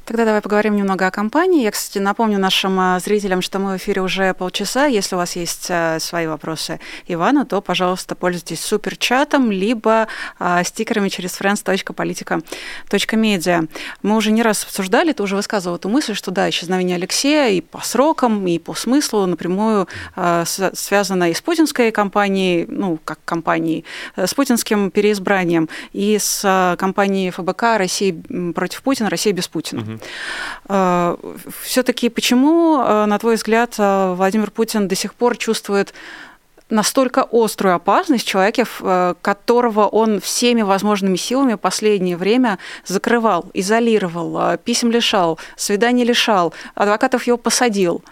Тогда 0.09 0.25
давай 0.25 0.41
поговорим 0.41 0.75
немного 0.75 1.07
о 1.07 1.11
компании. 1.11 1.65
Я, 1.65 1.71
кстати, 1.71 1.99
напомню 1.99 2.39
нашим 2.39 2.81
э, 2.81 2.99
зрителям, 2.99 3.43
что 3.43 3.59
мы 3.59 3.75
в 3.75 3.77
эфире 3.77 4.01
уже 4.01 4.33
полчаса. 4.33 4.87
Если 4.87 5.15
у 5.15 5.19
вас 5.19 5.37
есть 5.37 5.67
э, 5.69 5.99
свои 6.01 6.27
вопросы 6.27 6.81
Ивану, 7.09 7.45
то, 7.45 7.61
пожалуйста, 7.61 8.15
пользуйтесь 8.15 8.65
суперчатом, 8.65 9.53
либо 9.53 10.09
а, 10.39 10.65
стикерами 10.65 11.11
через 11.11 11.39
friends.politica.media. 11.39 13.69
Мы 14.03 14.17
уже 14.17 14.33
не 14.33 14.43
раз 14.43 14.65
обсуждали, 14.65 15.13
ты 15.13 15.23
уже 15.23 15.37
высказывал 15.37 15.77
эту 15.77 15.91
мысль, 15.91 16.15
что 16.15 16.31
да, 16.31 16.49
исчезновение 16.49 16.97
Алексея 16.97 17.51
и 17.51 17.61
по 17.61 17.85
срокам, 17.85 18.47
и 18.47 18.59
по 18.59 18.73
смыслу 18.73 19.27
напрямую 19.27 19.89
связано 20.73 21.31
и 21.31 21.35
с 21.35 21.43
путинской 21.43 21.93
компанией, 21.93 22.65
ну, 22.67 22.99
как 23.05 23.19
компанией, 23.27 23.85
с 24.17 24.33
путинским 24.33 24.91
переизбранием, 24.91 25.69
и 25.93 26.17
с 26.19 26.77
компанией 26.79 27.31
ФБК 27.31 27.77
«Россия 27.77 28.17
против 28.55 28.81
Путина», 28.83 29.11
«Россия 29.11 29.35
без 29.35 29.49
Путина». 29.49 29.83
Угу. 29.83 29.98
Э, 30.69 31.17
Все-таки 31.63 32.09
почему, 32.09 32.81
э, 32.81 33.07
на 33.07 33.19
твой 33.19 33.37
взгляд, 33.37 33.75
э, 33.79 34.15
Владимир 34.15 34.51
Путин 34.51 34.89
до 34.89 34.95
сих 34.95 35.15
пор 35.15 35.37
чувствует 35.37 35.95
настолько 36.71 37.27
острую 37.33 37.75
опасность 37.75 38.27
человеке, 38.27 38.67
которого 39.23 39.87
он 39.87 40.21
всеми 40.21 40.61
возможными 40.61 41.17
силами 41.17 41.55
последнее 41.55 42.19
время 42.19 42.59
закрывал, 42.85 43.47
изолировал, 43.55 44.59
писем 44.59 44.91
лишал, 44.91 45.39
свиданий 45.57 46.05
лишал, 46.05 46.53
адвокатов 46.75 47.27
его 47.27 47.39
посадил. 47.39 48.03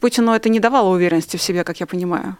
Путину 0.00 0.32
это 0.32 0.48
не 0.48 0.58
давало 0.58 0.88
уверенности 0.88 1.36
в 1.36 1.42
себе, 1.42 1.62
как 1.62 1.78
я 1.78 1.86
понимаю. 1.86 2.36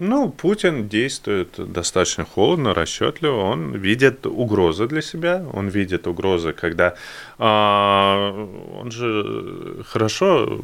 Ну, 0.00 0.30
Путин 0.30 0.88
действует 0.88 1.48
достаточно 1.56 2.24
холодно, 2.24 2.72
расчетливо. 2.72 3.34
Он 3.34 3.72
видит 3.74 4.26
угрозы 4.26 4.86
для 4.86 5.02
себя. 5.02 5.44
Он 5.52 5.68
видит 5.68 6.06
угрозы, 6.06 6.52
когда 6.52 6.94
а, 7.38 8.48
он 8.80 8.92
же 8.92 9.82
хорошо 9.84 10.60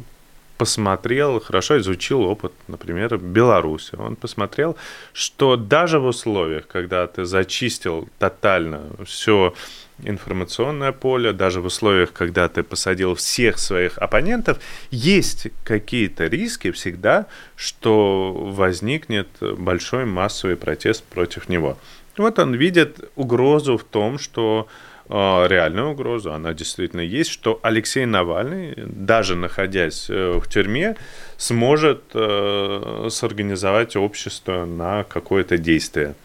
посмотрел, 0.57 1.41
хорошо 1.41 1.79
изучил 1.79 2.21
опыт, 2.21 2.53
например, 2.69 3.17
Беларуси. 3.17 3.95
Он 3.97 4.15
посмотрел, 4.15 4.77
что 5.11 5.57
даже 5.57 5.99
в 5.99 6.05
условиях, 6.05 6.65
когда 6.67 7.05
ты 7.05 7.25
зачистил 7.25 8.07
тотально 8.19 8.83
все 9.03 9.53
информационное 10.03 10.91
поле, 10.91 11.31
даже 11.31 11.61
в 11.61 11.65
условиях, 11.65 12.11
когда 12.13 12.47
ты 12.47 12.63
посадил 12.63 13.15
всех 13.15 13.57
своих 13.57 13.97
оппонентов, 13.97 14.59
есть 14.91 15.47
какие-то 15.63 16.25
риски 16.25 16.71
всегда, 16.71 17.27
что 17.55 18.33
возникнет 18.33 19.27
большой 19.39 20.05
массовый 20.05 20.55
протест 20.55 21.03
против 21.03 21.49
него. 21.49 21.77
Вот 22.17 22.39
он 22.39 22.53
видит 22.55 23.09
угрозу 23.15 23.77
в 23.77 23.83
том, 23.83 24.19
что 24.19 24.67
э, 25.09 25.13
реальную 25.47 25.91
угрозу, 25.91 26.33
она 26.33 26.53
действительно 26.53 27.01
есть, 27.01 27.29
что 27.29 27.59
Алексей 27.61 28.05
Навальный, 28.05 28.73
даже 28.77 29.35
находясь 29.35 30.09
э, 30.09 30.39
в 30.39 30.49
тюрьме, 30.49 30.95
сможет 31.37 32.03
э, 32.13 33.07
сорганизовать 33.09 33.95
общество 33.97 34.65
на 34.65 35.03
какое-то 35.03 35.57
действие. 35.57 36.15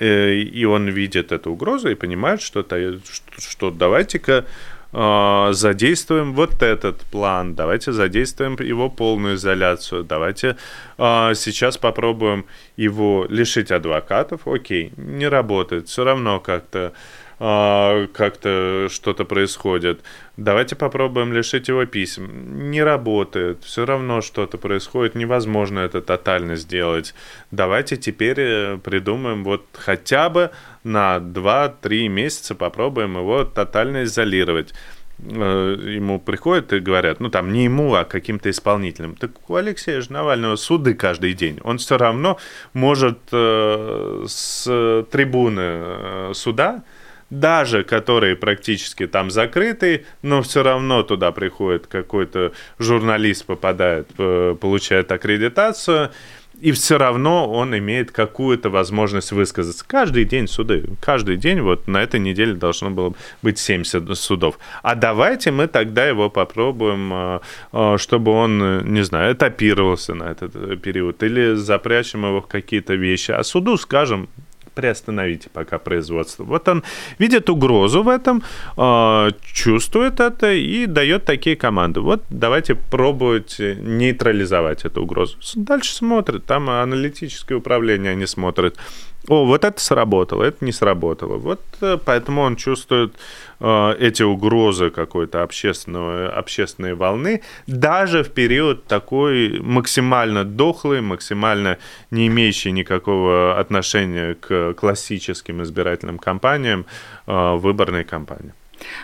Э, 0.00 0.34
и 0.34 0.64
он 0.64 0.88
видит 0.88 1.30
эту 1.30 1.52
угрозу 1.52 1.90
и 1.90 1.94
понимает, 1.94 2.40
что, 2.40 2.62
что, 2.62 3.40
что 3.40 3.70
давайте-ка 3.70 4.46
э, 4.92 5.48
задействуем 5.52 6.32
вот 6.32 6.62
этот 6.62 7.00
план, 7.10 7.54
давайте 7.54 7.92
задействуем 7.92 8.56
его 8.58 8.88
полную 8.88 9.34
изоляцию, 9.34 10.04
давайте 10.04 10.56
э, 10.96 11.32
сейчас 11.34 11.76
попробуем 11.76 12.46
его 12.78 13.26
лишить 13.28 13.70
адвокатов, 13.70 14.48
окей, 14.48 14.92
не 14.96 15.28
работает, 15.28 15.88
все 15.88 16.02
равно 16.02 16.40
как-то 16.40 16.94
а, 17.42 18.06
как-то 18.08 18.88
что-то 18.90 19.24
происходит. 19.24 20.02
Давайте 20.36 20.76
попробуем 20.76 21.32
лишить 21.32 21.68
его 21.68 21.86
писем. 21.86 22.70
Не 22.70 22.82
работает, 22.82 23.64
все 23.64 23.86
равно 23.86 24.20
что-то 24.20 24.58
происходит, 24.58 25.14
невозможно 25.14 25.78
это 25.78 26.02
тотально 26.02 26.56
сделать. 26.56 27.14
Давайте 27.50 27.96
теперь 27.96 28.40
э, 28.40 28.78
придумаем 28.84 29.42
вот 29.42 29.64
хотя 29.72 30.28
бы 30.28 30.50
на 30.84 31.16
2-3 31.16 32.08
месяца 32.08 32.54
попробуем 32.54 33.16
его 33.16 33.44
тотально 33.44 34.04
изолировать 34.04 34.74
э, 35.18 35.76
ему 35.94 36.20
приходят 36.20 36.74
и 36.74 36.78
говорят, 36.78 37.20
ну 37.20 37.30
там 37.30 37.54
не 37.54 37.64
ему, 37.64 37.94
а 37.94 38.04
каким-то 38.04 38.50
исполнителям. 38.50 39.16
Так 39.16 39.30
у 39.48 39.54
Алексея 39.54 40.02
же 40.02 40.12
Навального 40.12 40.56
суды 40.56 40.92
каждый 40.92 41.32
день. 41.32 41.58
Он 41.64 41.78
все 41.78 41.96
равно 41.96 42.38
может 42.74 43.18
э, 43.32 44.24
с 44.28 45.06
трибуны 45.10 45.62
э, 45.62 46.32
суда 46.34 46.82
даже 47.30 47.84
которые 47.84 48.36
практически 48.36 49.06
там 49.06 49.30
закрыты, 49.30 50.04
но 50.22 50.42
все 50.42 50.62
равно 50.62 51.02
туда 51.02 51.32
приходит 51.32 51.86
какой-то 51.86 52.52
журналист, 52.78 53.46
попадает, 53.46 54.08
э, 54.18 54.56
получает 54.60 55.10
аккредитацию, 55.12 56.10
и 56.60 56.72
все 56.72 56.98
равно 56.98 57.50
он 57.50 57.76
имеет 57.78 58.10
какую-то 58.10 58.68
возможность 58.68 59.32
высказаться. 59.32 59.82
Каждый 59.86 60.24
день 60.24 60.46
суды, 60.46 60.84
каждый 61.00 61.36
день, 61.36 61.60
вот 61.60 61.88
на 61.88 62.02
этой 62.02 62.20
неделе 62.20 62.52
должно 62.52 62.90
было 62.90 63.14
быть 63.40 63.58
70 63.58 64.14
судов. 64.14 64.58
А 64.82 64.94
давайте 64.94 65.52
мы 65.52 65.68
тогда 65.68 66.06
его 66.06 66.28
попробуем, 66.28 67.10
э, 67.12 67.40
э, 67.72 67.96
чтобы 67.98 68.32
он, 68.32 68.92
не 68.92 69.02
знаю, 69.02 69.34
этапировался 69.34 70.14
на 70.14 70.24
этот 70.24 70.82
период, 70.82 71.22
или 71.22 71.54
запрячем 71.54 72.26
его 72.26 72.42
в 72.42 72.46
какие-то 72.46 72.94
вещи. 72.94 73.30
А 73.30 73.42
суду 73.42 73.78
скажем, 73.78 74.28
приостановите 74.80 75.50
пока 75.52 75.78
производство. 75.78 76.44
Вот 76.44 76.68
он 76.68 76.82
видит 77.18 77.50
угрозу 77.50 78.02
в 78.02 78.08
этом, 78.08 78.42
а, 78.76 79.28
чувствует 79.52 80.20
это 80.20 80.52
и 80.52 80.86
дает 80.86 81.24
такие 81.24 81.56
команды. 81.56 82.00
Вот 82.00 82.22
давайте 82.30 82.74
пробовать 82.74 83.58
нейтрализовать 83.58 84.86
эту 84.86 85.02
угрозу. 85.02 85.36
Дальше 85.54 85.92
смотрит, 85.92 86.46
там 86.46 86.70
аналитическое 86.70 87.58
управление 87.58 88.12
они 88.12 88.26
смотрят 88.26 88.76
о, 89.28 89.44
вот 89.44 89.64
это 89.64 89.80
сработало, 89.80 90.44
это 90.44 90.64
не 90.64 90.72
сработало. 90.72 91.36
Вот 91.36 91.60
э, 91.82 91.98
поэтому 92.04 92.40
он 92.42 92.56
чувствует 92.56 93.14
э, 93.60 93.94
эти 93.98 94.22
угрозы 94.22 94.90
какой-то 94.90 95.42
общественного, 95.42 96.30
общественной 96.30 96.94
волны, 96.94 97.42
даже 97.66 98.22
в 98.22 98.30
период 98.30 98.86
такой 98.86 99.60
максимально 99.60 100.44
дохлый, 100.44 101.00
максимально 101.02 101.76
не 102.10 102.28
имеющий 102.28 102.72
никакого 102.72 103.58
отношения 103.60 104.34
к 104.34 104.72
классическим 104.74 105.62
избирательным 105.62 106.18
кампаниям 106.18 106.86
э, 107.26 107.54
выборной 107.56 108.04
кампании. 108.04 108.52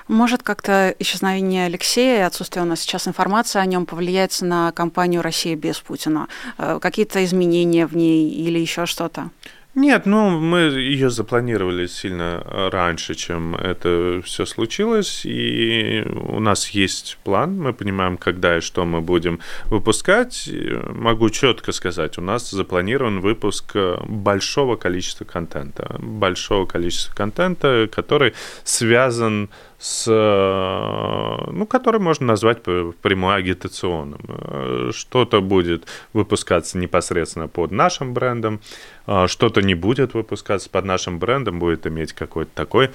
Может 0.08 0.42
как-то 0.42 0.94
исчезновение 0.98 1.66
Алексея 1.66 2.18
и 2.18 2.22
отсутствие 2.22 2.64
у 2.64 2.66
нас 2.66 2.80
сейчас 2.80 3.08
информации 3.08 3.58
о 3.58 3.66
нем 3.66 3.86
повлияет 3.86 4.40
на 4.40 4.72
кампанию 4.72 5.22
России 5.22 5.54
без 5.54 5.78
Путина? 5.78 6.28
Э, 6.58 6.78
какие-то 6.80 7.24
изменения 7.24 7.86
в 7.86 7.96
ней 7.96 8.30
или 8.30 8.58
еще 8.58 8.86
что-то? 8.86 9.30
Нет, 9.76 10.06
ну 10.06 10.30
мы 10.40 10.60
ее 10.60 11.10
запланировали 11.10 11.86
сильно 11.86 12.42
раньше, 12.72 13.14
чем 13.14 13.54
это 13.54 14.22
все 14.24 14.46
случилось, 14.46 15.26
и 15.26 16.02
у 16.06 16.40
нас 16.40 16.70
есть 16.70 17.18
план, 17.24 17.60
мы 17.60 17.74
понимаем, 17.74 18.16
когда 18.16 18.56
и 18.56 18.60
что 18.62 18.86
мы 18.86 19.02
будем 19.02 19.38
выпускать. 19.66 20.48
Могу 20.88 21.28
четко 21.28 21.72
сказать, 21.72 22.16
у 22.16 22.22
нас 22.22 22.50
запланирован 22.50 23.20
выпуск 23.20 23.76
большого 24.06 24.76
количества 24.76 25.26
контента, 25.26 25.96
большого 25.98 26.64
количества 26.64 27.14
контента, 27.14 27.86
который 27.92 28.32
связан 28.64 29.44
с, 29.44 29.50
ну, 29.78 31.66
который 31.68 32.00
можно 32.00 32.26
назвать 32.26 32.62
прямой 32.62 33.36
агитационным. 33.36 34.92
Что-то 34.92 35.40
будет 35.40 35.86
выпускаться 36.12 36.78
непосредственно 36.78 37.48
под 37.48 37.72
нашим 37.72 38.14
брендом, 38.14 38.60
а, 39.06 39.28
что-то 39.28 39.62
не 39.62 39.74
будет 39.74 40.14
выпускаться 40.14 40.68
под 40.70 40.84
нашим 40.84 41.18
брендом, 41.18 41.58
будет 41.58 41.86
иметь 41.86 42.12
какой-то 42.12 42.50
такой 42.54 42.90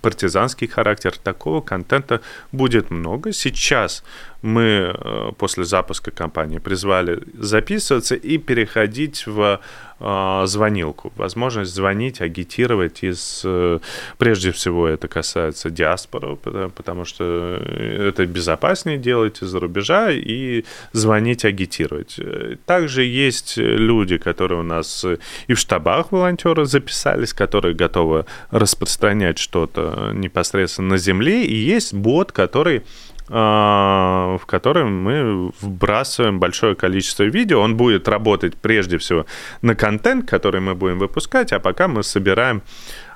партизанский 0.00 0.66
характер. 0.66 1.16
Такого 1.16 1.60
контента 1.60 2.20
будет 2.52 2.90
много. 2.90 3.32
Сейчас 3.32 4.02
мы 4.42 4.92
э, 4.94 5.32
после 5.38 5.64
запуска 5.64 6.10
компании 6.10 6.58
призвали 6.58 7.22
записываться 7.34 8.14
и 8.16 8.38
переходить 8.38 9.26
в 9.26 9.40
э, 9.40 9.58
звонилку. 9.98 11.12
Возможность 11.16 11.74
звонить, 11.74 12.20
агитировать 12.20 13.02
из... 13.02 13.42
Э, 13.44 13.78
прежде 14.18 14.52
всего 14.52 14.86
это 14.86 15.08
касается 15.08 15.70
диаспоры, 15.70 16.36
потому 16.36 17.04
что 17.04 17.24
это 17.64 18.26
безопаснее 18.26 18.98
делать 18.98 19.42
из-за 19.42 19.58
рубежа 19.58 20.10
и 20.10 20.64
звонить, 20.92 21.44
агитировать. 21.44 22.18
Также 22.66 23.04
есть 23.04 23.56
люди, 23.56 24.18
которые 24.18 24.60
у 24.60 24.64
нас 24.64 25.04
и 25.46 25.54
в 25.54 25.58
штабах 25.58 26.12
волонтеры 26.12 26.66
записались, 26.66 27.32
которые 27.32 27.74
готовы 27.74 28.26
распространять 28.50 29.38
что-то 29.38 30.10
непосредственно 30.12 30.88
на 30.88 30.98
земле, 30.98 31.44
и 31.44 31.54
есть 31.54 31.94
бот, 31.94 32.32
который 32.32 32.82
в 33.28 34.40
котором 34.46 35.02
мы 35.02 35.50
вбрасываем 35.60 36.38
большое 36.38 36.76
количество 36.76 37.24
видео. 37.24 37.60
Он 37.60 37.76
будет 37.76 38.06
работать 38.08 38.54
прежде 38.56 38.98
всего 38.98 39.26
на 39.62 39.74
контент, 39.74 40.30
который 40.30 40.60
мы 40.60 40.74
будем 40.74 41.00
выпускать, 41.00 41.52
а 41.52 41.58
пока 41.58 41.88
мы 41.88 42.04
собираем 42.04 42.62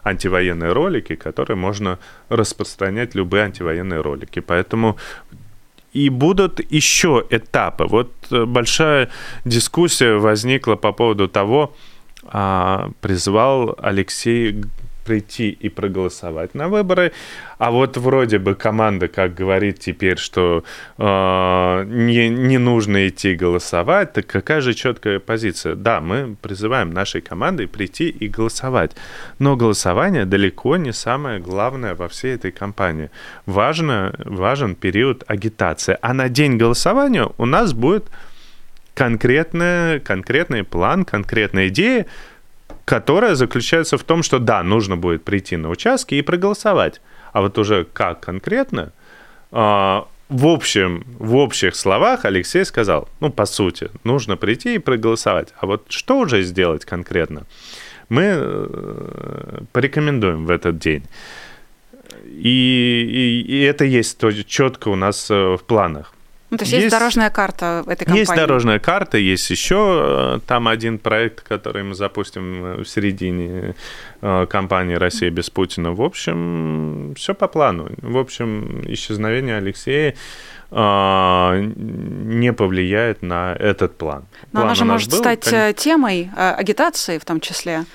антивоенные 0.03 0.73
ролики, 0.73 1.15
которые 1.15 1.57
можно 1.57 1.99
распространять 2.29 3.15
любые 3.15 3.45
антивоенные 3.45 4.01
ролики. 4.01 4.41
Поэтому 4.41 4.97
и 5.93 6.09
будут 6.09 6.61
еще 6.73 7.25
этапы. 7.31 7.85
Вот 7.85 8.13
э, 8.31 8.45
большая 8.45 9.11
дискуссия 9.45 10.15
возникла 10.15 10.77
по 10.77 10.93
поводу 10.93 11.29
того, 11.29 11.75
а, 12.25 12.91
призвал 13.01 13.77
Алексей 13.79 14.63
прийти 15.11 15.51
и 15.51 15.69
проголосовать 15.69 16.55
на 16.55 16.69
выборы. 16.69 17.11
А 17.59 17.73
вот 17.73 17.97
вроде 17.97 18.39
бы 18.39 18.55
команда, 18.55 19.09
как 19.09 19.35
говорит 19.35 19.81
теперь, 19.81 20.19
что 20.19 20.63
э, 20.99 21.85
не, 21.89 22.29
не 22.29 22.59
нужно 22.59 23.09
идти 23.09 23.35
голосовать, 23.35 24.13
так 24.13 24.27
какая 24.29 24.61
же 24.61 24.73
четкая 24.73 25.19
позиция? 25.19 25.75
Да, 25.75 26.01
мы 26.01 26.37
призываем 26.41 26.91
нашей 26.91 27.23
командой 27.23 27.67
прийти 27.67 28.09
и 28.09 28.29
голосовать. 28.29 28.93
Но 29.41 29.57
голосование 29.57 30.27
далеко 30.27 30.77
не 30.77 30.93
самое 30.93 31.41
главное 31.41 31.97
во 31.97 32.07
всей 32.07 32.37
этой 32.37 32.53
кампании. 32.53 33.11
Важно, 33.47 34.15
важен 34.25 34.77
период 34.77 35.25
агитации. 35.27 35.99
А 36.03 36.15
на 36.15 36.29
день 36.29 36.57
голосования 36.57 37.29
у 37.37 37.47
нас 37.47 37.73
будет 37.73 38.05
конкретный, 38.95 39.99
конкретный 39.99 40.63
план, 40.63 41.05
конкретная 41.05 41.67
идея, 41.67 42.07
которая 42.91 43.37
заключается 43.37 43.97
в 43.97 44.03
том, 44.03 44.25
что 44.25 44.41
да, 44.41 44.65
нужно 44.65 44.97
будет 44.97 45.23
прийти 45.23 45.57
на 45.57 45.69
участки 45.69 46.17
и 46.17 46.23
проголосовать. 46.23 47.01
А 47.33 47.41
вот 47.41 47.57
уже 47.57 47.85
как 47.85 48.19
конкретно, 48.19 48.93
а, 49.53 50.09
в 50.29 50.47
общем, 50.47 51.05
в 51.21 51.37
общих 51.37 51.77
словах 51.77 52.25
Алексей 52.25 52.65
сказал, 52.65 53.09
ну, 53.21 53.31
по 53.31 53.47
сути, 53.47 53.91
нужно 54.03 54.37
прийти 54.37 54.75
и 54.75 54.79
проголосовать. 54.79 55.55
А 55.61 55.67
вот 55.67 55.85
что 55.89 56.19
уже 56.19 56.43
сделать 56.43 56.85
конкретно? 56.85 57.47
Мы 58.09 58.25
э, 58.25 59.61
порекомендуем 59.73 60.47
в 60.47 60.51
этот 60.51 60.79
день. 60.79 61.05
И, 62.25 63.07
и, 63.09 63.53
и 63.53 63.61
это 63.63 63.85
есть 63.85 64.19
то, 64.19 64.33
четко 64.33 64.89
у 64.89 64.97
нас 64.97 65.31
э, 65.31 65.57
в 65.57 65.63
планах. 65.63 66.13
Ну, 66.51 66.57
то 66.57 66.65
есть, 66.65 66.73
есть 66.73 66.85
есть 66.85 66.93
дорожная 66.93 67.31
карта 67.31 67.85
этой 67.87 68.05
компании? 68.05 68.21
Есть 68.21 68.35
дорожная 68.35 68.79
карта, 68.81 69.19
есть 69.19 69.49
еще 69.51 70.37
э, 70.37 70.41
там 70.47 70.67
один 70.67 70.99
проект, 70.99 71.43
который 71.43 71.85
мы 71.85 71.95
запустим 71.95 72.65
э, 72.65 72.83
в 72.83 72.89
середине 72.89 73.77
э, 74.21 74.47
компании 74.47 74.97
«Россия 74.97 75.31
без 75.31 75.49
Путина». 75.49 75.93
В 75.93 76.03
общем, 76.03 77.15
все 77.17 77.35
по 77.35 77.47
плану. 77.47 77.89
В 78.03 78.19
общем, 78.19 78.83
исчезновение 78.87 79.57
Алексея 79.59 80.15
не 80.73 82.53
повлияет 82.53 83.23
на 83.23 83.57
этот 83.59 83.99
план. 83.99 84.27
Но 84.53 84.61
план 84.61 84.65
она 84.67 84.75
же 84.77 84.85
может 84.85 85.11
был, 85.11 85.19
стать 85.19 85.43
конечно... 85.43 85.73
темой 85.73 86.31
агитации 86.37 87.19
в 87.19 87.25
том 87.25 87.41
числе. 87.41 87.87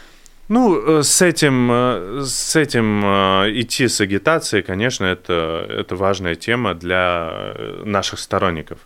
Ну, 0.47 0.99
э, 0.99 1.03
с 1.03 1.21
этим, 1.23 1.71
э, 1.71 2.21
с 2.23 2.55
этим 2.55 3.03
э, 3.03 3.51
идти 3.61 3.87
с 3.87 3.99
агитацией, 3.99 4.61
конечно, 4.61 5.05
это, 5.05 5.65
это 5.69 5.95
важная 5.95 6.35
тема 6.35 6.75
для 6.75 7.55
наших 7.83 8.19
сторонников. 8.19 8.77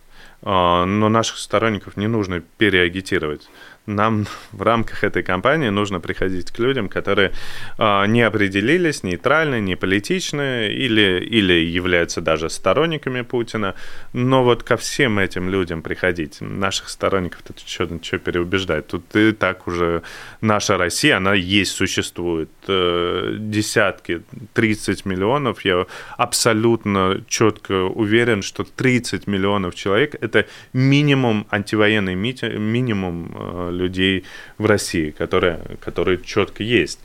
А, 0.42 0.86
но 0.86 1.10
наших 1.10 1.36
сторонников 1.36 1.98
не 1.98 2.06
нужно 2.06 2.40
переагитировать 2.40 3.50
нам 3.86 4.26
в 4.52 4.62
рамках 4.62 5.04
этой 5.04 5.22
кампании 5.22 5.70
нужно 5.70 6.00
приходить 6.00 6.50
к 6.50 6.58
людям, 6.58 6.88
которые 6.88 7.32
э, 7.78 8.06
не 8.06 8.22
определились, 8.22 9.02
нейтральны, 9.02 9.60
не 9.60 9.76
политичны 9.76 10.68
или, 10.68 11.20
или 11.20 11.52
являются 11.52 12.20
даже 12.20 12.50
сторонниками 12.50 13.22
Путина. 13.22 13.74
Но 14.12 14.44
вот 14.44 14.62
ко 14.62 14.76
всем 14.76 15.18
этим 15.18 15.48
людям 15.48 15.82
приходить. 15.82 16.40
Наших 16.40 16.88
сторонников 16.88 17.42
тут 17.42 17.60
что, 17.66 17.88
что 18.02 18.18
переубеждать. 18.18 18.86
Тут 18.86 19.16
и 19.16 19.32
так 19.32 19.66
уже 19.66 20.02
наша 20.40 20.76
Россия, 20.76 21.16
она 21.16 21.34
есть, 21.34 21.72
существует. 21.72 22.50
Э, 22.68 23.36
десятки, 23.38 24.22
30 24.54 25.06
миллионов. 25.06 25.64
Я 25.64 25.86
абсолютно 26.16 27.24
четко 27.28 27.84
уверен, 27.84 28.42
что 28.42 28.64
30 28.64 29.26
миллионов 29.26 29.74
человек– 29.74 30.14
это 30.20 30.46
минимум 30.72 31.46
антивоенный 31.50 32.14
минимум 32.14 33.34
э, 33.34 33.70
людей 33.80 34.24
в 34.58 34.66
России, 34.66 35.10
которые, 35.10 35.58
которые 35.80 36.18
четко 36.22 36.62
есть. 36.62 37.00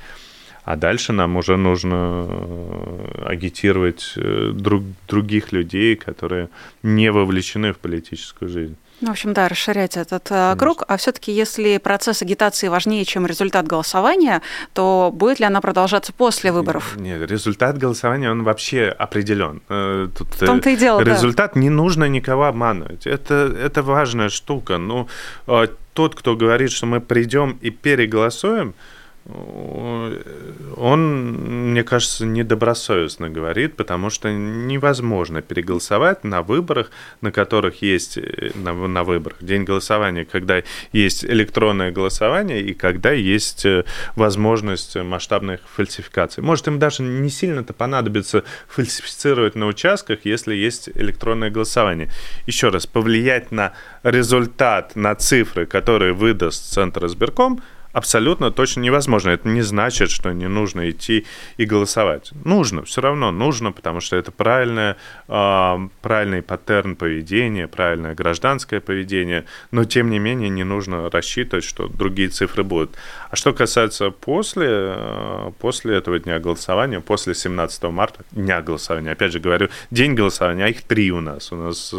А 0.63 0.75
дальше 0.75 1.13
нам 1.13 1.37
уже 1.37 1.57
нужно 1.57 2.27
э, 2.27 3.25
агитировать 3.27 4.13
э, 4.15 4.51
друг, 4.53 4.83
других 5.07 5.51
людей, 5.51 5.95
которые 5.95 6.49
не 6.83 7.11
вовлечены 7.11 7.71
в 7.71 7.77
политическую 7.77 8.49
жизнь. 8.49 8.75
Ну, 9.01 9.07
в 9.07 9.11
общем, 9.11 9.33
да, 9.33 9.47
расширять 9.47 9.97
этот 9.97 10.27
э, 10.27 10.29
Конечно. 10.29 10.55
круг. 10.57 10.83
А 10.87 10.97
все-таки, 10.97 11.31
если 11.31 11.77
процесс 11.77 12.21
агитации 12.21 12.67
важнее, 12.67 13.03
чем 13.05 13.25
результат 13.25 13.67
голосования, 13.67 14.41
то 14.73 15.11
будет 15.13 15.39
ли 15.39 15.45
она 15.45 15.61
продолжаться 15.61 16.13
после 16.13 16.51
выборов? 16.51 16.95
Нет, 16.95 17.29
результат 17.29 17.77
голосования, 17.77 18.31
он 18.31 18.43
вообще 18.43 18.87
определен. 18.87 19.61
Тут 20.17 20.27
в 20.35 20.45
том-то 20.45 20.69
и 20.69 20.75
дело, 20.75 21.01
Результат 21.01 21.51
да. 21.55 21.59
не 21.59 21.69
нужно 21.69 22.05
никого 22.05 22.45
обманывать. 22.45 23.05
Это, 23.05 23.53
это 23.61 23.83
важная 23.83 24.29
штука. 24.29 24.77
Ну, 24.77 25.07
тот, 25.93 26.15
кто 26.15 26.35
говорит, 26.35 26.71
что 26.71 26.85
мы 26.85 27.01
придем 27.01 27.57
и 27.61 27.69
переголосуем, 27.69 28.75
он, 29.27 31.71
мне 31.71 31.83
кажется, 31.83 32.27
недобросовестно 32.27 33.27
говорит, 33.27 33.75
потому 33.75 34.11
что 34.11 34.31
невозможно 34.31 35.41
переголосовать 35.41 36.23
на 36.23 36.43
выборах, 36.43 36.91
на 37.21 37.31
которых 37.31 37.81
есть 37.81 38.19
на, 38.53 38.73
на 38.73 39.03
выборах 39.03 39.37
день 39.41 39.63
голосования, 39.63 40.25
когда 40.25 40.61
есть 40.91 41.25
электронное 41.25 41.91
голосование 41.91 42.61
и 42.61 42.75
когда 42.75 43.13
есть 43.13 43.65
э, 43.65 43.85
возможность 44.15 44.95
масштабных 44.95 45.61
фальсификаций. 45.75 46.43
Может, 46.43 46.67
им 46.67 46.77
даже 46.77 47.01
не 47.01 47.29
сильно-то 47.29 47.73
понадобится 47.73 48.43
фальсифицировать 48.67 49.55
на 49.55 49.65
участках, 49.65 50.19
если 50.25 50.53
есть 50.53 50.87
электронное 50.93 51.49
голосование. 51.49 52.11
Еще 52.45 52.69
раз, 52.69 52.85
повлиять 52.85 53.51
на 53.51 53.73
результат, 54.03 54.95
на 54.95 55.15
цифры, 55.15 55.65
которые 55.65 56.13
выдаст 56.13 56.71
Центр 56.71 57.07
избирком– 57.07 57.63
абсолютно 57.95 58.51
точно 58.51 58.81
невозможно. 58.81 59.29
Это 59.29 59.47
не 59.47 59.61
значит, 59.61 60.11
что 60.11 60.33
не 60.33 60.49
нужно 60.49 60.89
идти 60.89 61.25
и 61.55 61.65
голосовать. 61.65 62.31
Нужно, 62.43 62.83
все 62.83 62.99
равно 62.99 63.31
нужно, 63.31 63.71
потому 63.71 64.01
что 64.01 64.17
это 64.17 64.33
правильное, 64.33 64.97
э, 65.29 65.87
правильный 66.01 66.41
паттерн 66.41 66.97
поведения, 66.97 67.69
правильное 67.69 68.13
гражданское 68.13 68.81
поведение, 68.81 69.45
но 69.71 69.85
тем 69.85 70.09
не 70.09 70.19
менее 70.19 70.49
не 70.49 70.65
нужно 70.65 71.09
рассчитывать, 71.09 71.63
что 71.63 71.87
другие 71.87 72.27
цифры 72.27 72.65
будут. 72.65 72.97
А 73.31 73.37
что 73.37 73.53
касается 73.53 74.09
после, 74.09 74.67
э, 74.69 75.51
после 75.59 75.95
этого 75.95 76.19
дня 76.19 76.39
голосования, 76.39 76.99
после 76.99 77.33
17 77.33 77.91
марта, 77.91 78.25
дня 78.31 78.61
голосования, 78.61 79.11
опять 79.11 79.31
же 79.31 79.39
говорю, 79.39 79.69
день 79.89 80.15
голосования, 80.15 80.65
а 80.65 80.67
их 80.67 80.81
три 80.81 81.13
у 81.13 81.21
нас, 81.21 81.53
у 81.53 81.55
нас 81.55 81.95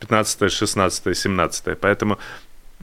15, 0.00 0.52
16, 0.52 1.16
17, 1.16 1.78
поэтому 1.80 2.18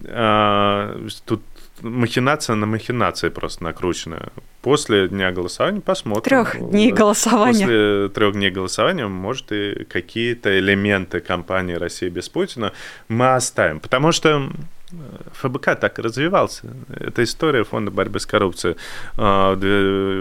э, 0.03 1.07
тут 1.25 1.41
махинация 1.81 2.55
на 2.55 2.65
махинации 2.65 3.29
просто 3.29 3.63
накручена. 3.63 4.29
После 4.61 5.07
дня 5.07 5.31
голосования 5.31 5.81
посмотрим. 5.81 6.45
Трех 6.45 6.69
дней 6.69 6.91
голосования. 6.91 7.65
После 7.65 8.09
трех 8.09 8.33
дней 8.33 8.49
голосования, 8.49 9.07
может, 9.07 9.51
и 9.51 9.83
какие-то 9.85 10.57
элементы 10.57 11.19
кампании 11.19 11.73
России 11.73 12.09
без 12.09 12.29
Путина 12.29 12.71
мы 13.07 13.35
оставим. 13.35 13.79
Потому 13.79 14.11
что 14.11 14.49
ФБК 15.33 15.75
так 15.79 15.99
и 15.99 16.01
развивался. 16.01 16.67
Это 16.89 17.23
история 17.23 17.63
фонда 17.63 17.91
борьбы 17.91 18.19
с 18.19 18.25
коррупцией. 18.25 18.75
А, 19.17 19.55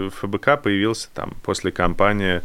ФБК 0.09 0.61
появился 0.61 1.09
там 1.13 1.33
после 1.43 1.71
кампании, 1.71 2.41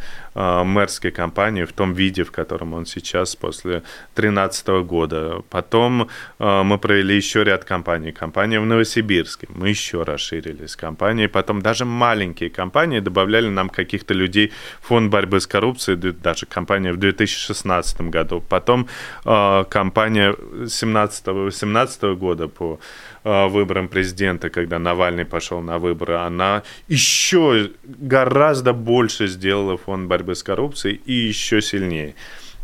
мэрской 0.64 1.10
кампании 1.10 1.64
в 1.64 1.72
том 1.72 1.92
виде, 1.92 2.24
в 2.24 2.32
котором 2.32 2.74
он 2.74 2.86
сейчас 2.86 3.36
после 3.36 3.82
2013 4.14 4.68
года. 4.84 5.42
Потом 5.50 6.08
а, 6.38 6.62
мы 6.62 6.78
провели 6.78 7.16
еще 7.16 7.44
ряд 7.44 7.64
кампаний. 7.64 8.12
Компания 8.12 8.60
в 8.60 8.66
Новосибирске. 8.66 9.48
Мы 9.54 9.68
еще 9.68 10.02
расширились. 10.02 10.76
Компании, 10.76 11.26
потом 11.26 11.62
даже 11.62 11.84
маленькие 11.84 12.50
компании 12.50 13.00
добавляли 13.00 13.48
нам 13.48 13.68
каких-то 13.68 14.14
людей 14.14 14.52
в 14.80 14.88
фонд 14.88 15.10
борьбы 15.10 15.40
с 15.40 15.46
коррупцией, 15.46 15.96
даже 15.96 16.46
компания 16.46 16.92
в 16.92 16.96
2016 16.96 18.00
году. 18.02 18.42
Потом 18.48 18.88
компания 19.24 20.32
17-18 20.32 22.16
года 22.16 22.48
по 22.48 22.78
э, 23.19 23.19
выборам 23.24 23.88
президента, 23.88 24.48
когда 24.50 24.78
Навальный 24.78 25.24
пошел 25.24 25.60
на 25.60 25.78
выборы, 25.78 26.14
она 26.14 26.62
еще 26.88 27.70
гораздо 27.84 28.72
больше 28.72 29.26
сделала 29.26 29.76
фонд 29.76 30.08
борьбы 30.08 30.34
с 30.34 30.42
коррупцией 30.42 31.00
и 31.04 31.12
еще 31.12 31.60
сильнее. 31.60 32.14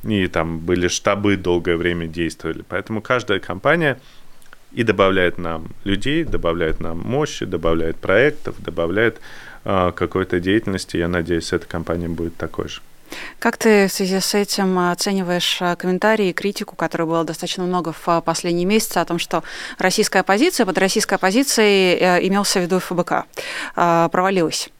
И 0.05 0.27
там 0.29 0.61
были 0.61 0.89
штабы 0.89 1.37
долгое 1.37 1.77
время 1.77 2.07
действовали. 2.07 2.65
Поэтому 2.69 3.01
каждая 3.03 3.41
компания 3.41 3.99
и 4.73 4.83
добавляет 4.83 5.39
нам 5.39 5.69
людей, 5.85 6.25
добавляет 6.25 6.81
нам 6.81 6.99
мощи, 6.99 7.45
добавляет 7.45 7.97
проектов, 7.97 8.57
добавляет 8.59 9.21
э, 9.65 9.93
какой-то 9.95 10.39
деятельности. 10.39 10.97
Я 10.97 11.09
надеюсь, 11.09 11.53
эта 11.53 11.67
компания 11.67 12.09
будет 12.09 12.37
такой 12.37 12.69
же. 12.69 12.81
Как 13.39 13.57
ты 13.57 13.87
в 13.87 13.93
связи 13.93 14.21
с 14.21 14.35
этим 14.35 14.79
оцениваешь 14.79 15.59
э, 15.61 15.77
комментарии 15.77 16.29
и 16.29 16.33
критику, 16.33 16.77
которой 16.77 17.05
было 17.05 17.25
достаточно 17.25 17.65
много 17.65 17.93
в 17.93 18.09
э, 18.09 18.21
последние 18.25 18.67
месяцы, 18.67 18.99
о 18.99 19.05
том, 19.05 19.19
что 19.19 19.43
российская 19.79 20.21
оппозиция, 20.21 20.67
под 20.67 20.79
российской 20.79 21.15
оппозицией 21.15 21.99
э, 21.99 22.27
имелся 22.27 22.61
в 22.61 22.63
виду 22.63 22.81
ФБК, 22.81 23.27
провалилась? 23.75 24.71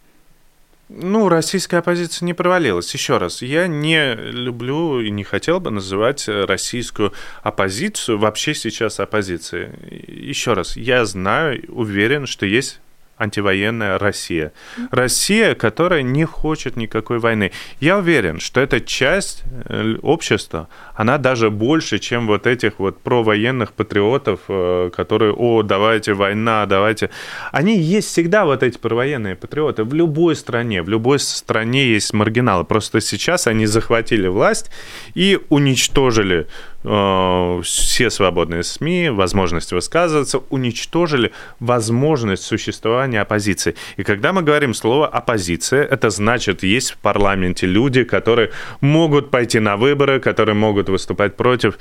Ну, 0.89 1.29
российская 1.29 1.79
оппозиция 1.79 2.27
не 2.27 2.33
провалилась. 2.33 2.93
Еще 2.95 3.19
раз, 3.19 3.43
я 3.43 3.67
не 3.67 4.15
люблю 4.15 5.01
и 5.01 5.11
не 5.11 5.25
хотел 5.25 5.59
бы 5.59 5.71
называть 5.71 6.29
российскую 6.29 7.13
оппозицию 7.43 8.19
вообще 8.19 8.55
сейчас 8.55 9.01
оппозицией. 9.01 9.71
Еще 10.07 10.53
раз, 10.53 10.77
я 10.77 11.05
знаю, 11.05 11.65
уверен, 11.69 12.27
что 12.27 12.47
есть 12.47 12.81
антивоенная 13.19 13.99
Россия. 13.99 14.53
Россия, 14.91 15.55
которая 15.55 16.03
не 16.03 16.25
хочет 16.25 16.77
никакой 16.77 17.19
войны. 17.19 17.51
Я 17.81 17.99
уверен, 17.99 18.41
что 18.41 18.61
эта 18.61 18.81
часть 18.81 19.43
э, 19.65 19.97
общества, 20.03 20.69
она 20.95 21.19
даже 21.19 21.51
больше, 21.51 21.99
чем 21.99 22.27
вот 22.27 22.47
этих 22.47 22.79
вот 22.79 23.01
провоенных 23.01 23.73
патриотов, 23.73 24.41
э, 24.49 24.91
которые, 24.95 25.33
о, 25.33 25.63
давайте 25.63 26.13
война, 26.13 26.67
давайте. 26.67 27.11
Они 27.53 27.79
есть 27.79 28.09
всегда, 28.09 28.45
вот 28.45 28.63
эти 28.63 28.79
провоенные 28.79 29.35
патриоты, 29.35 29.85
в 29.85 29.95
любой 29.95 30.37
стране, 30.37 30.83
в 30.83 30.89
любой 30.89 31.19
стране 31.19 31.87
есть 31.87 32.13
маргиналы. 32.13 32.65
Просто 32.65 33.01
сейчас 33.01 33.47
они 33.47 33.67
захватили 33.67 34.29
власть 34.29 34.71
и 35.15 35.39
уничтожили 35.49 36.47
все 36.87 38.11
свободные 38.11 38.63
СМИ, 38.63 39.11
возможность 39.11 39.73
высказываться, 39.73 40.41
уничтожили 40.51 41.33
возможность 41.59 42.45
существования 42.45 43.21
оппозиции. 43.21 43.75
И 43.97 44.05
когда 44.05 44.33
мы 44.33 44.43
говорим 44.43 44.73
слово 44.73 45.09
«оппозиция», 45.09 45.83
это 45.83 46.11
значит, 46.11 46.63
есть 46.63 46.93
в 46.93 46.99
парламенте 46.99 47.67
люди, 47.67 48.05
которые 48.05 48.53
могут 48.81 49.33
пойти 49.33 49.59
на 49.59 49.77
выборы, 49.77 50.21
которые 50.21 50.55
могут 50.55 50.89
выступать 50.89 51.35
против. 51.35 51.79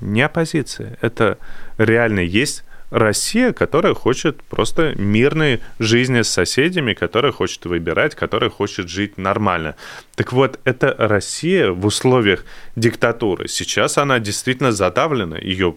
Не 0.00 0.22
оппозиция, 0.22 0.96
это 1.02 1.36
реально 1.76 2.20
есть 2.20 2.64
Россия, 2.90 3.52
которая 3.52 3.94
хочет 3.94 4.42
просто 4.42 4.94
мирной 4.96 5.60
жизни 5.78 6.22
с 6.22 6.28
соседями, 6.28 6.94
которая 6.94 7.32
хочет 7.32 7.64
выбирать, 7.66 8.14
которая 8.14 8.50
хочет 8.50 8.88
жить 8.88 9.18
нормально. 9.18 9.74
Так 10.14 10.32
вот, 10.32 10.60
это 10.64 10.94
Россия 10.98 11.70
в 11.70 11.84
условиях 11.84 12.44
диктатуры. 12.76 13.48
Сейчас 13.48 13.98
она 13.98 14.18
действительно 14.20 14.72
задавлена. 14.72 15.36
Ее 15.38 15.74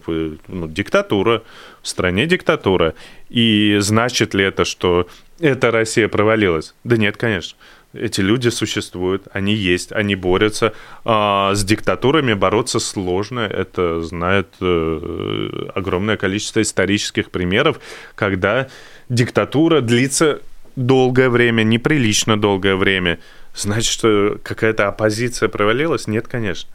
ну, 0.48 0.68
диктатура, 0.68 1.42
в 1.82 1.88
стране 1.88 2.26
диктатура. 2.26 2.94
И 3.28 3.78
значит 3.80 4.34
ли 4.34 4.44
это, 4.44 4.64
что 4.64 5.08
эта 5.40 5.70
Россия 5.70 6.08
провалилась? 6.08 6.74
Да 6.84 6.96
нет, 6.96 7.16
конечно. 7.16 7.56
Эти 7.92 8.20
люди 8.20 8.50
существуют, 8.50 9.24
они 9.32 9.52
есть, 9.52 9.90
они 9.90 10.14
борются. 10.14 10.74
А 11.04 11.54
с 11.54 11.64
диктатурами 11.64 12.34
бороться 12.34 12.78
сложно. 12.78 13.40
Это 13.40 14.02
знает 14.02 14.48
э, 14.60 15.70
огромное 15.74 16.16
количество 16.16 16.62
исторических 16.62 17.30
примеров, 17.30 17.80
когда 18.14 18.68
диктатура 19.08 19.80
длится 19.80 20.40
долгое 20.76 21.28
время, 21.30 21.64
неприлично 21.64 22.40
долгое 22.40 22.76
время. 22.76 23.18
Значит, 23.56 23.92
что 23.92 24.38
какая-то 24.42 24.86
оппозиция 24.86 25.48
провалилась? 25.48 26.06
Нет, 26.06 26.28
конечно. 26.28 26.70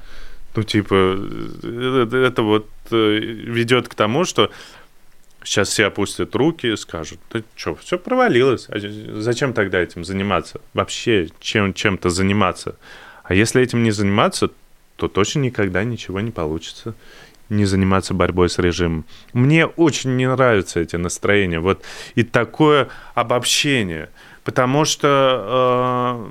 Ну, 0.56 0.64
типа, 0.64 1.18
это, 1.64 2.18
это 2.18 2.42
вот 2.42 2.68
э, 2.92 3.18
ведет 3.18 3.88
к 3.88 3.96
тому, 3.96 4.26
что 4.26 4.52
Сейчас 5.46 5.70
все 5.70 5.86
опустят 5.86 6.36
руки 6.36 6.68
и 6.68 6.76
скажут, 6.76 7.20
да 7.32 7.42
что, 7.56 7.76
все 7.76 7.98
провалилось. 7.98 8.68
А 8.70 8.78
зачем 9.20 9.54
тогда 9.54 9.80
этим 9.80 10.04
заниматься? 10.04 10.60
Вообще 10.74 11.30
чем, 11.40 11.74
чем-то 11.74 12.10
заниматься? 12.10 12.76
А 13.24 13.34
если 13.34 13.62
этим 13.62 13.84
не 13.84 13.92
заниматься, 13.92 14.50
то 14.96 15.08
точно 15.08 15.40
никогда 15.40 15.84
ничего 15.84 16.20
не 16.20 16.32
получится 16.32 16.96
не 17.48 17.66
заниматься 17.66 18.16
борьбой 18.16 18.50
с 18.50 18.58
режимом. 18.58 19.06
Мне 19.32 19.68
очень 19.68 20.16
не 20.16 20.28
нравятся 20.28 20.80
эти 20.80 20.96
настроения. 20.96 21.60
Вот 21.60 21.84
и 22.16 22.24
такое 22.24 22.90
обобщение– 23.14 24.10
потому 24.46 24.86
что 24.86 26.24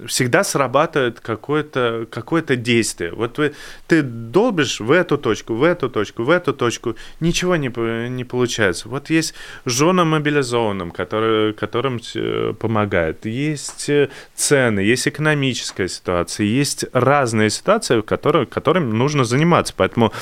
э, 0.00 0.06
всегда 0.06 0.44
срабатывает 0.44 1.20
какое-то 1.20 2.06
какое 2.10 2.42
действие. 2.42 3.12
Вот 3.12 3.38
вы, 3.38 3.54
ты 3.88 4.02
долбишь 4.02 4.78
в 4.78 4.92
эту 4.92 5.18
точку, 5.18 5.54
в 5.54 5.64
эту 5.64 5.90
точку, 5.90 6.22
в 6.22 6.30
эту 6.30 6.54
точку, 6.54 6.94
ничего 7.18 7.56
не, 7.56 7.68
не 8.08 8.24
получается. 8.24 8.88
Вот 8.88 9.10
есть 9.10 9.34
женам 9.66 10.10
мобилизованным, 10.10 10.92
которые, 10.92 11.52
которым 11.54 12.00
э, 12.14 12.54
помогает, 12.58 13.26
есть 13.26 13.90
э, 13.90 14.10
цены, 14.36 14.78
есть 14.80 15.08
экономическая 15.08 15.88
ситуация, 15.88 16.46
есть 16.46 16.84
разные 16.92 17.50
ситуации, 17.50 18.00
которые, 18.00 18.46
которыми 18.46 18.92
нужно 18.92 19.24
заниматься. 19.24 19.74
Поэтому 19.76 20.12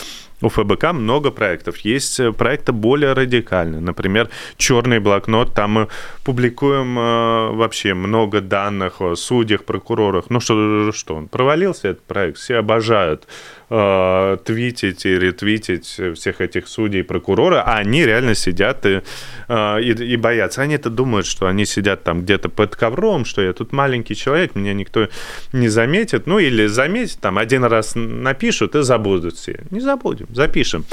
у 0.42 0.48
ФБК 0.48 0.92
много 0.92 1.30
проектов. 1.30 1.78
Есть 1.78 2.20
э, 2.20 2.32
проекты 2.32 2.72
более 2.72 3.12
радикальные. 3.12 3.80
Например, 3.80 4.28
черный 4.56 4.98
блокнот. 4.98 5.54
Там 5.54 5.70
мы 5.70 5.88
публикуем 6.24 6.98
э, 6.98 7.50
вообще 7.52 7.94
много 7.94 8.40
данных 8.40 9.00
о 9.00 9.16
судьях, 9.16 9.64
прокурорах. 9.64 10.26
Ну 10.28 10.40
что, 10.40 10.92
что 10.92 11.14
он 11.14 11.28
провалился, 11.28 11.88
этот 11.88 12.04
проект. 12.04 12.38
Все 12.38 12.56
обожают 12.56 13.26
э, 13.70 14.38
твитить 14.44 15.06
и 15.06 15.18
ретвитить 15.18 16.00
всех 16.14 16.40
этих 16.40 16.68
судей 16.68 17.02
прокурора, 17.02 17.62
а 17.62 17.78
они 17.78 18.04
реально 18.04 18.34
сидят 18.34 18.86
и, 18.86 19.02
э, 19.48 19.82
и, 19.82 19.90
и 19.90 20.16
боятся. 20.16 20.62
Они-то 20.62 20.90
думают, 20.90 21.26
что 21.26 21.46
они 21.46 21.64
сидят 21.64 22.04
там 22.04 22.22
где-то 22.22 22.48
под 22.48 22.76
ковром, 22.76 23.24
что 23.24 23.42
я 23.42 23.52
тут 23.52 23.72
маленький 23.72 24.14
человек, 24.14 24.54
меня 24.54 24.74
никто 24.74 25.08
не 25.52 25.68
заметит. 25.68 26.26
Ну 26.26 26.38
или 26.38 26.66
заметит, 26.66 27.18
там 27.20 27.38
один 27.38 27.64
раз 27.64 27.92
напишут 27.94 28.74
и 28.74 28.82
забудут 28.82 29.36
все. 29.36 29.60
Не 29.70 29.80
забудем, 29.80 30.26
запишем. 30.30 30.84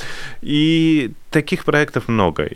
И 0.42 1.12
таких 1.34 1.66
проектов 1.66 2.08
много. 2.08 2.50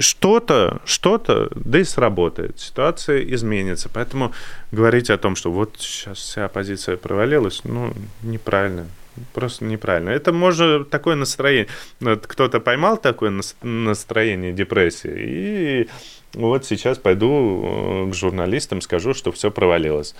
Что-то, 0.00 0.80
что-то, 0.84 1.48
да 1.54 1.78
и 1.78 1.84
сработает. 1.84 2.58
Ситуация 2.58 3.22
изменится. 3.22 3.88
Поэтому 3.88 4.32
говорить 4.72 5.10
о 5.10 5.18
том, 5.18 5.36
что 5.36 5.50
вот 5.50 5.76
сейчас 5.78 6.18
вся 6.18 6.44
оппозиция 6.44 6.96
провалилась, 6.96 7.62
ну, 7.64 7.92
неправильно. 8.22 8.86
Просто 9.34 9.64
неправильно. 9.64 10.10
Это 10.10 10.32
может 10.32 10.90
такое 10.90 11.16
настроение. 11.16 11.68
Кто-то 12.00 12.60
поймал 12.60 12.96
такое 12.96 13.32
настроение 13.62 14.52
депрессии, 14.52 15.14
и 15.16 15.88
вот 16.34 16.64
сейчас 16.64 16.98
пойду 16.98 18.06
э, 18.06 18.10
к 18.10 18.14
журналистам, 18.14 18.80
скажу, 18.80 19.14
что 19.14 19.32
все 19.32 19.50
провалилось. 19.50 20.14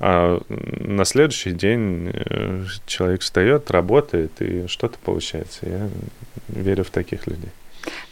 А 0.00 0.40
на 0.48 1.04
следующий 1.04 1.52
день 1.52 2.10
э, 2.12 2.64
человек 2.86 3.20
встает, 3.20 3.70
работает, 3.70 4.32
и 4.40 4.66
что-то 4.66 4.98
получается. 4.98 5.60
Я 5.62 5.88
верю 6.48 6.84
в 6.84 6.90
таких 6.90 7.26
людей. 7.26 7.50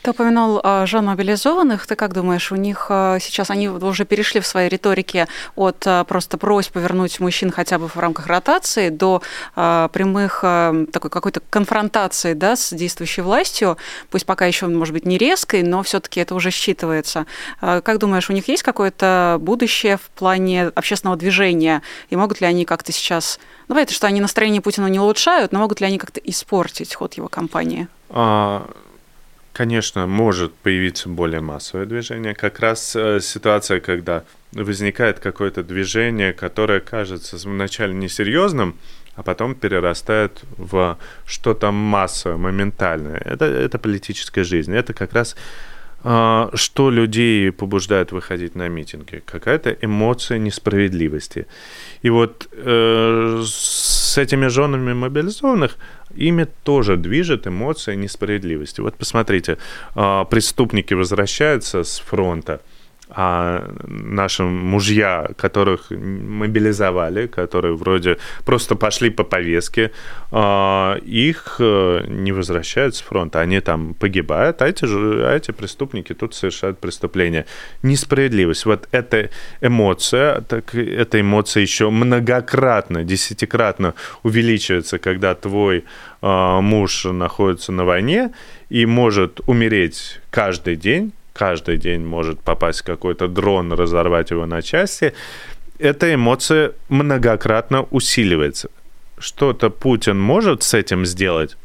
Ты 0.02 0.10
упомянул 0.10 0.60
э, 0.62 0.84
жен 0.86 1.04
мобилизованных. 1.04 1.86
Ты 1.86 1.94
как 1.94 2.12
думаешь, 2.12 2.50
у 2.50 2.56
них 2.56 2.86
э, 2.88 3.18
сейчас 3.20 3.50
они 3.50 3.68
уже 3.68 4.04
перешли 4.04 4.40
в 4.40 4.46
своей 4.46 4.68
риторике 4.68 5.28
от 5.54 5.86
э, 5.86 6.04
просто 6.08 6.38
просьб 6.38 6.72
повернуть 6.72 7.20
мужчин 7.20 7.52
хотя 7.52 7.78
бы 7.78 7.86
в 7.86 7.96
рамках 7.96 8.26
ротации 8.26 8.88
до 8.88 9.22
прямых 9.54 10.40
такой 10.40 11.10
какой-то 11.10 11.40
конфронтации 11.50 12.32
да, 12.32 12.56
с 12.56 12.74
действующей 12.74 13.22
властью, 13.22 13.76
пусть 14.10 14.26
пока 14.26 14.46
еще, 14.46 14.66
может 14.66 14.94
быть, 14.94 15.06
не 15.06 15.18
резкой, 15.18 15.62
но 15.62 15.82
все-таки 15.82 16.20
это 16.20 16.34
уже 16.34 16.50
считывается. 16.50 17.26
Как 17.60 17.98
думаешь, 17.98 18.30
у 18.30 18.32
них 18.32 18.48
есть 18.48 18.62
какое-то 18.62 19.36
будущее 19.40 19.98
в 19.98 20.10
плане 20.10 20.68
общественного 20.68 21.16
движения? 21.16 21.82
И 22.10 22.16
могут 22.16 22.40
ли 22.40 22.46
они 22.46 22.64
как-то 22.64 22.92
сейчас... 22.92 23.38
Ну, 23.68 23.76
это 23.76 23.92
что 23.92 24.06
они 24.06 24.20
настроение 24.20 24.62
Путина 24.62 24.86
не 24.86 24.98
улучшают, 24.98 25.52
но 25.52 25.60
могут 25.60 25.80
ли 25.80 25.86
они 25.86 25.98
как-то 25.98 26.20
испортить 26.20 26.94
ход 26.94 27.14
его 27.14 27.28
кампании? 27.28 27.88
А, 28.08 28.68
Конечно, 29.52 30.06
может 30.06 30.54
появиться 30.54 31.10
более 31.10 31.42
массовое 31.42 31.84
движение. 31.84 32.34
Как 32.34 32.60
раз 32.60 32.96
э, 32.96 33.20
ситуация, 33.20 33.80
когда 33.80 34.24
возникает 34.52 35.20
какое-то 35.20 35.62
движение, 35.62 36.32
которое 36.32 36.80
кажется 36.80 37.36
вначале 37.36 37.92
несерьезным, 37.92 38.76
а 39.14 39.22
потом 39.22 39.54
перерастает 39.54 40.42
в 40.56 40.96
что-то 41.26 41.70
массовое, 41.70 42.38
моментальное. 42.38 43.18
Это, 43.18 43.44
это 43.44 43.78
политическая 43.78 44.42
жизнь. 44.42 44.74
Это 44.74 44.94
как 44.94 45.12
раз 45.12 45.36
э, 46.02 46.48
что 46.54 46.90
людей 46.90 47.52
побуждает 47.52 48.10
выходить 48.12 48.54
на 48.54 48.68
митинги. 48.68 49.22
Какая-то 49.26 49.76
эмоция 49.82 50.38
несправедливости. 50.38 51.46
И 52.00 52.08
вот 52.08 52.48
э, 52.52 53.42
с 53.44 53.91
этими 54.18 54.48
женами 54.48 54.92
мобилизованных 54.92 55.76
ими 56.14 56.46
тоже 56.64 56.96
движет 56.96 57.46
эмоция 57.46 57.94
несправедливости. 57.96 58.80
Вот 58.80 58.94
посмотрите, 58.96 59.58
а, 59.94 60.24
преступники 60.24 60.94
возвращаются 60.94 61.84
с 61.84 61.98
фронта– 61.98 62.60
а 63.14 63.70
наши 63.86 64.42
мужья, 64.42 65.28
которых 65.36 65.90
мобилизовали, 65.90 67.26
которые 67.26 67.74
вроде 67.74 68.18
просто 68.44 68.74
пошли 68.74 69.10
по 69.10 69.24
повестке, 69.24 69.90
а, 70.30 70.96
их 70.96 71.56
э, 71.58 72.04
не 72.08 72.32
возвращают 72.32 72.96
с 72.96 73.00
фронта, 73.00 73.40
они 73.40 73.60
там 73.60 73.94
погибают, 73.94 74.62
а 74.62 74.68
эти, 74.68 74.86
же, 74.86 75.26
а 75.26 75.36
эти 75.36 75.50
преступники 75.50 76.14
тут 76.14 76.34
совершают 76.34 76.78
преступления. 76.78 77.46
Несправедливость. 77.82 78.66
Вот 78.66 78.88
эта 78.92 79.30
эмоция, 79.60 80.40
так 80.40 80.74
эта 80.74 81.20
эмоция 81.20 81.60
еще 81.60 81.90
многократно, 81.90 83.04
десятикратно 83.04 83.94
увеличивается, 84.22 84.98
когда 84.98 85.34
твой 85.34 85.84
а, 86.22 86.60
муж 86.60 87.04
находится 87.04 87.72
на 87.72 87.84
войне 87.84 88.32
и 88.70 88.86
может 88.86 89.40
умереть 89.46 90.20
каждый 90.30 90.76
день, 90.76 91.12
каждый 91.32 91.76
день 91.76 92.04
может 92.04 92.40
попасть 92.40 92.82
какой-то 92.82 93.28
дрон, 93.28 93.72
разорвать 93.72 94.30
его 94.30 94.46
на 94.46 94.62
части, 94.62 95.14
эта 95.78 96.14
эмоция 96.14 96.72
многократно 96.88 97.82
усиливается. 97.90 98.68
Что-то 99.18 99.70
Путин 99.70 100.20
может 100.20 100.62
с 100.62 100.74
этим 100.74 101.06
сделать? 101.06 101.56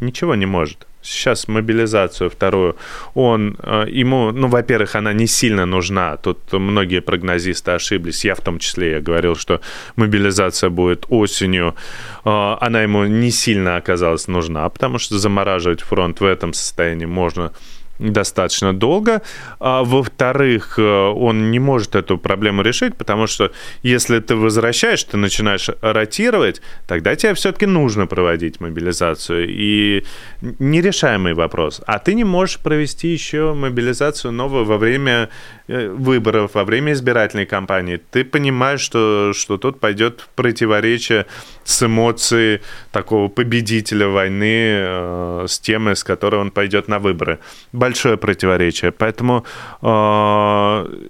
Ничего 0.00 0.34
не 0.34 0.46
может. 0.46 0.86
Сейчас 1.02 1.48
мобилизацию 1.48 2.30
вторую, 2.30 2.76
он, 3.14 3.56
э, 3.62 3.86
ему, 3.90 4.32
ну, 4.32 4.48
во-первых, 4.48 4.94
она 4.96 5.12
не 5.12 5.26
сильно 5.26 5.66
нужна. 5.66 6.16
Тут 6.16 6.52
многие 6.52 7.00
прогнозисты 7.00 7.72
ошиблись. 7.72 8.24
Я 8.24 8.34
в 8.34 8.40
том 8.40 8.58
числе, 8.58 8.92
я 8.92 9.00
говорил, 9.00 9.36
что 9.36 9.60
мобилизация 9.96 10.70
будет 10.70 11.04
осенью. 11.10 11.74
Э, 12.24 12.56
она 12.60 12.82
ему 12.82 13.04
не 13.04 13.30
сильно 13.30 13.76
оказалась 13.76 14.28
нужна, 14.28 14.66
потому 14.70 14.98
что 14.98 15.18
замораживать 15.18 15.82
фронт 15.82 16.20
в 16.20 16.24
этом 16.24 16.54
состоянии 16.54 17.06
можно 17.06 17.52
достаточно 17.98 18.72
долго. 18.72 19.22
А, 19.60 19.84
во-вторых, 19.84 20.78
э, 20.78 20.82
он 20.82 21.50
не 21.50 21.58
может 21.58 21.94
эту 21.94 22.18
проблему 22.18 22.62
решить, 22.62 22.96
потому 22.96 23.26
что 23.26 23.52
если 23.82 24.18
ты 24.18 24.34
возвращаешь, 24.34 25.04
ты 25.04 25.16
начинаешь 25.16 25.70
ротировать, 25.80 26.60
тогда 26.86 27.14
тебе 27.16 27.34
все-таки 27.34 27.66
нужно 27.66 28.06
проводить 28.06 28.60
мобилизацию. 28.60 29.46
И 29.48 30.04
нерешаемый 30.40 31.34
вопрос. 31.34 31.80
А 31.86 31.98
ты 31.98 32.14
не 32.14 32.24
можешь 32.24 32.58
провести 32.58 33.08
еще 33.08 33.54
мобилизацию 33.54 34.32
новую 34.32 34.64
во 34.64 34.78
время 34.78 35.28
выборов, 35.66 36.54
во 36.54 36.64
время 36.64 36.92
избирательной 36.92 37.46
кампании, 37.46 38.00
ты 38.10 38.24
понимаешь, 38.24 38.80
что, 38.80 39.32
что 39.34 39.56
тут 39.56 39.80
пойдет 39.80 40.28
противоречие 40.34 41.26
с 41.64 41.82
эмоцией 41.82 42.60
такого 42.92 43.28
победителя 43.28 44.08
войны, 44.08 44.44
э, 44.44 45.46
с 45.48 45.58
темой, 45.58 45.96
с 45.96 46.04
которой 46.04 46.40
он 46.40 46.50
пойдет 46.50 46.88
на 46.88 46.98
выборы. 46.98 47.38
Большое 47.72 48.18
противоречие. 48.18 48.92
Поэтому 48.92 49.46
э, 49.80 51.06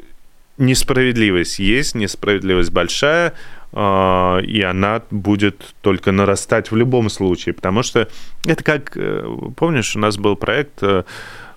несправедливость 0.59 1.59
есть, 1.59 1.97
несправедливость 1.97 2.71
большая, 2.71 3.33
э, 3.73 4.41
и 4.45 4.63
она 4.63 5.03
будет 5.11 5.75
только 5.81 6.13
нарастать 6.13 6.71
в 6.71 6.77
любом 6.77 7.11
случае, 7.11 7.55
потому 7.55 7.83
что 7.83 8.09
это 8.45 8.63
как, 8.63 8.97
э, 8.97 9.27
помнишь, 9.57 9.97
у 9.97 9.99
нас 9.99 10.17
был 10.17 10.37
проект 10.37 10.81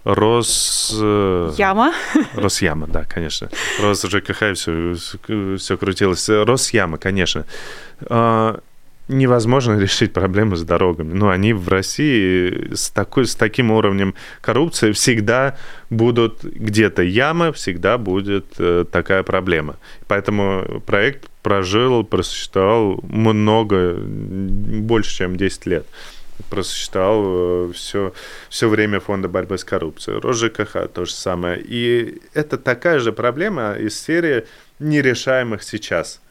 Рос... 0.08 0.98
Э, 1.02 1.52
Яма. 1.58 1.94
Росяма, 2.34 2.88
да, 2.88 3.04
конечно. 3.04 3.50
Рос 3.82 4.04
ЖКХ, 4.04 4.54
все, 4.54 4.96
все 5.58 5.78
крутилось. 5.78 6.30
Росяма, 6.30 6.98
конечно. 6.98 7.46
А, 8.06 8.58
невозможно 9.10 9.78
решить 9.80 10.14
проблемы 10.14 10.56
с 10.56 10.64
дорогами. 10.64 11.12
Но 11.12 11.30
они 11.30 11.52
в 11.52 11.68
России 11.68 12.74
с, 12.74 12.90
такой, 12.90 13.26
с 13.26 13.36
таким 13.36 13.70
уровнем 13.70 14.16
коррупции 14.40 14.94
всегда 14.94 15.58
будут 15.90 16.42
где-то 16.42 17.04
ямы, 17.04 17.52
всегда 17.52 17.98
будет 17.98 18.46
э, 18.60 18.86
такая 18.90 19.24
проблема. 19.24 19.76
Поэтому 20.08 20.82
проект 20.86 21.30
прожил, 21.44 22.06
просуществовал 22.06 23.02
много, 23.04 23.98
больше, 23.98 25.18
чем 25.18 25.36
10 25.36 25.66
лет 25.66 25.86
просчитал 26.50 27.72
все, 27.72 28.14
все 28.50 28.70
время 28.70 29.00
фонда 29.00 29.28
борьбы 29.28 29.58
с 29.58 29.64
коррупцией. 29.64 30.20
РосЖКХ 30.20 30.88
то 30.94 31.06
же 31.06 31.12
самое. 31.12 31.62
И 31.64 32.22
это 32.34 32.58
такая 32.58 33.00
же 33.00 33.12
проблема 33.12 33.74
из 33.74 34.00
серии 34.00 34.46
нерешаемых 34.80 35.64
сейчас. 35.64 36.22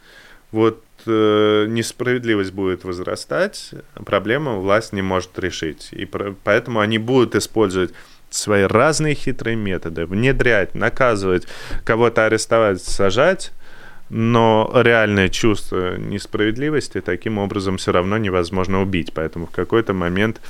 Вот 0.53 0.83
э, 1.07 1.67
несправедливость 1.69 2.53
будет 2.53 2.85
возрастать, 2.85 3.71
проблему 4.05 4.61
власть 4.61 4.93
не 4.93 5.03
может 5.03 5.39
решить. 5.39 5.89
И 5.93 6.05
про, 6.05 6.35
поэтому 6.45 6.81
они 6.81 6.99
будут 6.99 7.35
использовать 7.35 7.93
свои 8.31 8.63
разные 8.63 9.15
хитрые 9.15 9.57
методы, 9.57 10.07
внедрять, 10.07 10.75
наказывать, 10.75 11.47
кого-то 11.85 12.27
арестовать, 12.27 12.83
сажать, 12.83 13.53
но 14.09 14.71
реальное 14.75 15.29
чувство 15.29 15.97
несправедливости 15.97 17.01
таким 17.01 17.39
образом 17.39 17.77
все 17.77 17.93
равно 17.93 18.19
невозможно 18.19 18.83
убить. 18.83 19.13
Поэтому 19.15 19.47
в 19.47 19.51
какой-то 19.51 19.93
момент 19.93 20.41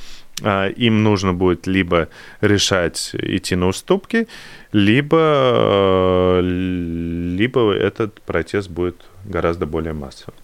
им 0.43 1.03
нужно 1.03 1.33
будет 1.33 1.65
либо 1.67 2.09
решать 2.41 3.11
идти 3.13 3.55
на 3.55 3.67
уступки, 3.67 4.27
либо, 4.71 5.17
а, 5.19 6.39
либо 6.41 7.73
этот 7.73 8.21
протест 8.21 8.69
будет 8.69 8.97
гораздо 9.25 9.65
более 9.65 9.93
массовым. 9.93 10.35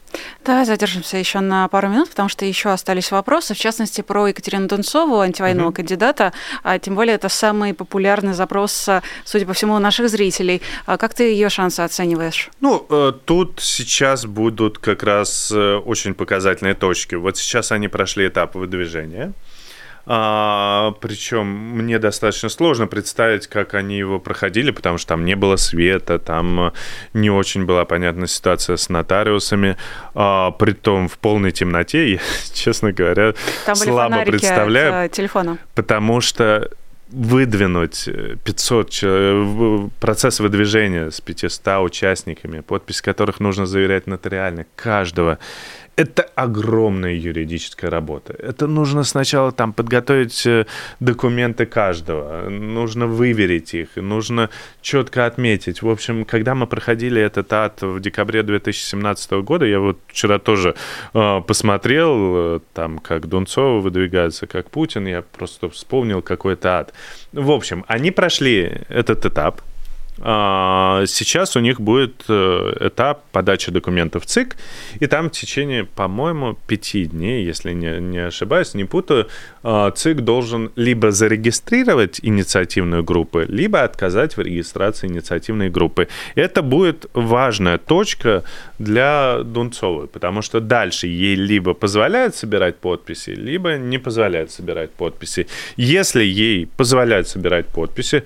Давай 0.45 0.65
задержимся 0.65 1.17
еще 1.17 1.39
на 1.39 1.67
пару 1.67 1.87
минут, 1.87 2.09
потому 2.09 2.29
что 2.29 2.45
еще 2.45 2.69
остались 2.69 3.11
вопросы, 3.11 3.53
в 3.53 3.57
частности, 3.57 4.01
про 4.01 4.27
Екатерину 4.27 4.67
Дунцову, 4.67 5.19
антивойного 5.19 5.67
угу. 5.67 5.75
кандидата. 5.75 6.33
А, 6.63 6.77
тем 6.77 6.95
более, 6.95 7.15
это 7.15 7.29
самый 7.29 7.73
популярный 7.73 8.33
запрос, 8.33 8.89
судя 9.25 9.45
по 9.45 9.53
всему, 9.53 9.73
у 9.75 9.79
наших 9.79 10.09
зрителей. 10.09 10.61
А 10.85 10.97
как 10.97 11.13
ты 11.13 11.31
ее 11.31 11.49
шансы 11.49 11.79
оцениваешь? 11.79 12.49
Ну, 12.59 12.85
э, 12.89 13.13
тут 13.25 13.59
сейчас 13.61 14.25
будут 14.25 14.77
как 14.77 15.03
раз 15.03 15.51
э, 15.51 15.75
очень 15.75 16.13
показательные 16.13 16.75
точки. 16.75 17.15
Вот 17.15 17.37
сейчас 17.37 17.71
они 17.71 17.87
прошли 17.87 18.27
этап 18.27 18.55
выдвижения. 18.55 19.33
А, 20.05 20.93
причем 20.99 21.47
мне 21.47 21.97
достаточно 21.97 22.49
сложно 22.49 22.87
представить, 22.87 23.47
как 23.47 23.73
они 23.73 23.97
его 23.97 24.19
проходили, 24.19 24.71
потому 24.71 24.97
что 24.97 25.09
там 25.09 25.25
не 25.25 25.35
было 25.35 25.55
света, 25.55 26.19
там 26.19 26.73
не 27.13 27.29
очень 27.29 27.65
была 27.65 27.85
понятна 27.85 28.27
ситуация 28.27 28.75
с 28.75 28.89
нотариусами, 28.89 29.77
а, 30.13 30.51
при 30.51 30.73
том 30.73 31.07
в 31.07 31.17
полной 31.17 31.51
темноте, 31.51 32.13
я, 32.13 32.19
честно 32.53 32.91
говоря, 32.91 33.33
там 33.65 33.75
слабо 33.75 34.25
представляю. 34.25 35.05
От 35.05 35.11
телефона. 35.11 35.57
Потому 35.73 36.19
что 36.21 36.69
выдвинуть 37.13 38.09
500 38.43 38.89
человек, 38.89 39.91
процесс 39.99 40.39
выдвижения 40.39 41.11
с 41.11 41.21
500 41.21 41.79
участниками, 41.81 42.61
подпись 42.61 43.01
которых 43.01 43.39
нужно 43.39 43.65
заверять 43.65 44.07
нотариально 44.07 44.65
каждого, 44.75 45.37
это 45.95 46.23
огромная 46.35 47.13
юридическая 47.13 47.91
работа. 47.91 48.33
Это 48.33 48.67
нужно 48.67 49.03
сначала 49.03 49.51
там 49.51 49.73
подготовить 49.73 50.45
э, 50.45 50.65
документы 50.99 51.65
каждого, 51.65 52.49
нужно 52.49 53.05
выверить 53.05 53.73
их, 53.73 53.95
нужно 53.95 54.49
четко 54.81 55.25
отметить. 55.25 55.81
В 55.81 55.89
общем, 55.89 56.25
когда 56.25 56.55
мы 56.55 56.67
проходили 56.67 57.21
этот 57.21 57.53
ад 57.53 57.81
в 57.81 57.99
декабре 57.99 58.43
2017 58.43 59.31
года, 59.43 59.65
я 59.65 59.79
вот 59.79 59.99
вчера 60.07 60.39
тоже 60.39 60.75
э, 61.13 61.41
посмотрел, 61.45 62.55
э, 62.55 62.59
там, 62.73 62.97
как 62.97 63.27
Дунцова 63.27 63.79
выдвигается, 63.79 64.47
как 64.47 64.69
Путин, 64.71 65.05
я 65.07 65.21
просто 65.21 65.69
вспомнил 65.69 66.21
какой-то 66.21 66.79
ад. 66.79 66.93
В 67.31 67.51
общем, 67.51 67.85
они 67.87 68.11
прошли 68.11 68.81
этот 68.89 69.25
этап, 69.25 69.61
сейчас 70.25 71.55
у 71.57 71.59
них 71.59 71.81
будет 71.81 72.23
э, 72.29 72.87
этап 72.87 73.25
подачи 73.31 73.71
документов 73.71 74.23
в 74.23 74.25
ЦИК, 74.25 74.55
и 75.01 75.07
там 75.07 75.29
в 75.29 75.31
течение, 75.31 75.83
по-моему, 75.83 76.57
пяти 76.67 77.05
дней, 77.05 77.45
если 77.45 77.73
не, 77.73 77.99
не 77.99 78.19
ошибаюсь, 78.27 78.73
не 78.73 78.85
путаю, 78.85 79.27
а, 79.63 79.91
ЦИК 79.91 80.21
должен 80.21 80.71
либо 80.75 81.11
зарегистрировать 81.11 82.19
инициативную 82.23 83.03
группу, 83.03 83.41
либо 83.41 83.83
отказать 83.83 84.37
в 84.37 84.41
регистрации 84.41 85.07
инициативной 85.07 85.69
группы. 85.69 86.07
Это 86.35 86.61
будет 86.61 87.05
важная 87.13 87.77
точка 87.77 88.43
для 88.79 89.39
Дунцовой, 89.43 90.07
потому 90.07 90.41
что 90.41 90.59
дальше 90.61 91.07
ей 91.07 91.35
либо 91.35 91.73
позволяют 91.73 92.35
собирать 92.35 92.77
подписи, 92.77 93.31
либо 93.31 93.77
не 93.77 93.97
позволяют 93.97 94.51
собирать 94.51 94.91
подписи. 94.91 95.47
Если 95.75 96.23
ей 96.23 96.67
позволяют 96.77 97.27
собирать 97.27 97.67
подписи, 97.67 98.23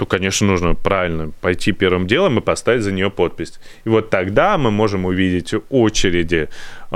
то, 0.00 0.06
конечно, 0.06 0.46
нужно 0.46 0.74
правильно 0.74 1.30
пойти 1.42 1.72
первым 1.72 2.06
делом 2.06 2.38
и 2.38 2.40
поставить 2.40 2.82
за 2.82 2.90
нее 2.90 3.10
подпись. 3.10 3.60
И 3.84 3.90
вот 3.90 4.08
тогда 4.08 4.56
мы 4.56 4.70
можем 4.70 5.04
увидеть 5.04 5.52
очереди 5.68 6.48
э, 6.90 6.94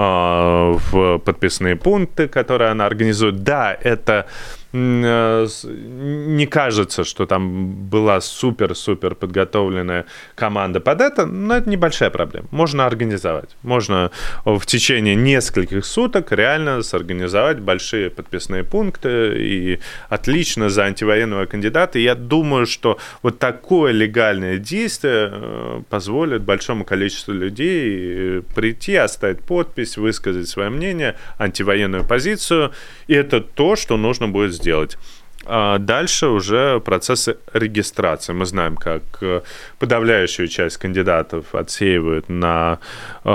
в 0.91 1.19
подписные 1.19 1.77
пункты, 1.77 2.29
которые 2.29 2.71
она 2.71 2.87
организует. 2.87 3.43
Да, 3.43 3.77
это 3.79 4.27
не 4.75 6.47
кажется, 6.47 7.05
что 7.05 7.27
там 7.27 7.89
была 7.89 8.21
супер-супер 8.21 9.15
подготовленная 9.15 10.07
команда 10.35 10.81
под 10.81 11.01
это, 11.01 11.27
но 11.27 11.55
это 11.55 11.71
небольшая 11.71 12.11
проблема. 12.11 12.49
Можно 12.51 12.85
организовать. 12.85 13.51
Можно 13.63 14.11
в 14.45 14.67
течение 14.67 15.15
нескольких 15.15 15.85
суток 15.85 16.33
реально 16.33 16.83
сорганизовать 16.83 17.61
большие 17.61 18.11
подписные 18.11 18.65
пункты 18.65 19.35
и 19.37 19.79
отлично 20.09 20.69
за 20.69 20.85
антивоенного 20.87 21.47
кандидата. 21.47 22.01
Я 22.01 22.17
думаю, 22.17 22.67
что 22.67 22.99
вот 23.23 23.39
такое 23.39 23.93
легальное 23.93 24.59
действие 24.59 25.31
э, 25.33 25.83
позволит 25.89 26.43
большому 26.43 26.85
количеству 26.85 27.33
людей 27.33 28.43
прийти, 28.57 28.97
оставить 28.97 29.41
подпись, 29.41 29.97
высказать 29.97 30.49
свое 30.49 30.69
мнение, 30.69 31.15
антивоенную 31.39 32.05
позицию. 32.05 32.73
И 33.07 33.15
это 33.15 33.41
то, 33.41 33.77
что 33.77 33.97
нужно 33.97 34.27
будет 34.27 34.53
сделать 34.53 34.64
сделать. 34.65 34.99
А 35.47 35.79
дальше 35.79 36.27
уже 36.27 36.81
процессы 36.81 37.37
регистрации. 37.53 38.33
Мы 38.33 38.47
знаем, 38.47 38.77
как 38.77 39.03
э, 39.21 39.43
подавляющую 39.79 40.49
часть 40.49 40.79
кандидатов 40.79 41.55
отсеивают 41.55 42.31
на 42.31 42.79
э, 43.25 43.31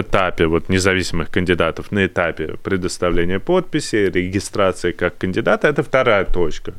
этапе 0.00 0.46
вот, 0.46 0.70
независимых 0.70 1.30
кандидатов, 1.30 1.92
на 1.92 2.06
этапе 2.06 2.56
предоставления 2.62 3.38
подписи, 3.38 4.10
регистрации 4.10 4.92
как 4.92 5.18
кандидата. 5.18 5.68
Это 5.68 5.82
вторая 5.82 6.24
точка. 6.24 6.72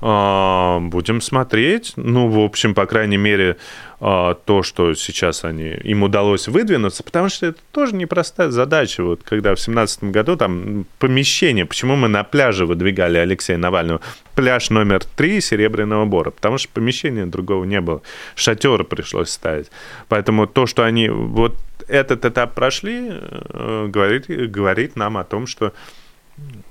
А, 0.00 0.78
будем 0.80 1.20
смотреть. 1.20 1.92
Ну, 1.96 2.28
в 2.28 2.38
общем, 2.38 2.74
по 2.74 2.86
крайней 2.86 3.16
мере, 3.16 3.56
а, 4.00 4.34
то, 4.34 4.62
что 4.62 4.94
сейчас 4.94 5.44
они, 5.44 5.70
им 5.70 6.04
удалось 6.04 6.46
выдвинуться, 6.46 7.02
потому 7.02 7.28
что 7.28 7.46
это 7.46 7.58
тоже 7.72 7.96
непростая 7.96 8.50
задача. 8.50 9.02
Вот 9.02 9.22
когда 9.24 9.56
в 9.56 9.60
семнадцатом 9.60 10.12
году 10.12 10.36
там 10.36 10.86
помещение, 11.00 11.66
почему 11.66 11.96
мы 11.96 12.06
на 12.06 12.22
пляже 12.22 12.64
выдвигали 12.64 13.18
Алексея 13.18 13.58
Навального, 13.58 14.00
пляж 14.36 14.70
номер 14.70 15.04
три 15.04 15.40
Серебряного 15.40 16.04
Бора, 16.04 16.30
потому 16.30 16.58
что 16.58 16.68
помещения 16.68 17.26
другого 17.26 17.64
не 17.64 17.80
было. 17.80 18.02
Шатер 18.36 18.84
пришлось 18.84 19.30
ставить. 19.30 19.68
Поэтому 20.08 20.46
то, 20.46 20.66
что 20.66 20.84
они 20.84 21.08
вот 21.08 21.56
этот 21.88 22.24
этап 22.24 22.54
прошли, 22.54 23.10
э, 23.10 23.86
говорит, 23.88 24.26
говорит 24.28 24.94
нам 24.94 25.16
о 25.16 25.24
том, 25.24 25.48
что 25.48 25.72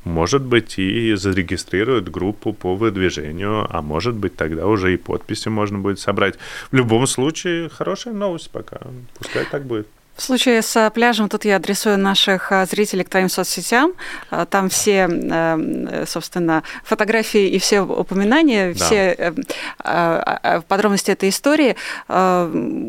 может 0.03 0.41
быть, 0.41 0.79
и 0.79 1.15
зарегистрируют 1.15 2.09
группу 2.09 2.53
по 2.53 2.75
выдвижению, 2.75 3.67
а 3.69 3.81
может 3.81 4.15
быть, 4.15 4.35
тогда 4.35 4.65
уже 4.65 4.93
и 4.93 4.97
подписи 4.97 5.49
можно 5.49 5.79
будет 5.79 5.99
собрать. 5.99 6.35
В 6.71 6.75
любом 6.75 7.07
случае, 7.07 7.69
хорошая 7.69 8.13
новость 8.13 8.49
пока. 8.51 8.79
Пускай 9.17 9.45
так 9.45 9.65
будет. 9.65 9.87
В 10.17 10.23
случае 10.23 10.63
с 10.63 10.91
пляжем 10.95 11.29
тут 11.29 11.45
я 11.45 11.57
адресую 11.57 11.99
наших 11.99 12.51
а, 12.51 12.65
зрителей 12.65 13.03
к 13.03 13.09
твоим 13.09 13.29
соцсетям. 13.29 13.93
А, 14.31 14.47
там 14.47 14.67
все, 14.69 15.07
э, 15.07 16.05
собственно, 16.07 16.63
фотографии 16.83 17.47
и 17.47 17.59
все 17.59 17.81
упоминания, 17.81 18.73
да. 18.73 18.85
все 18.85 18.95
э, 19.15 19.33
а, 19.79 20.61
подробности 20.67 21.11
этой 21.11 21.29
истории. 21.29 21.75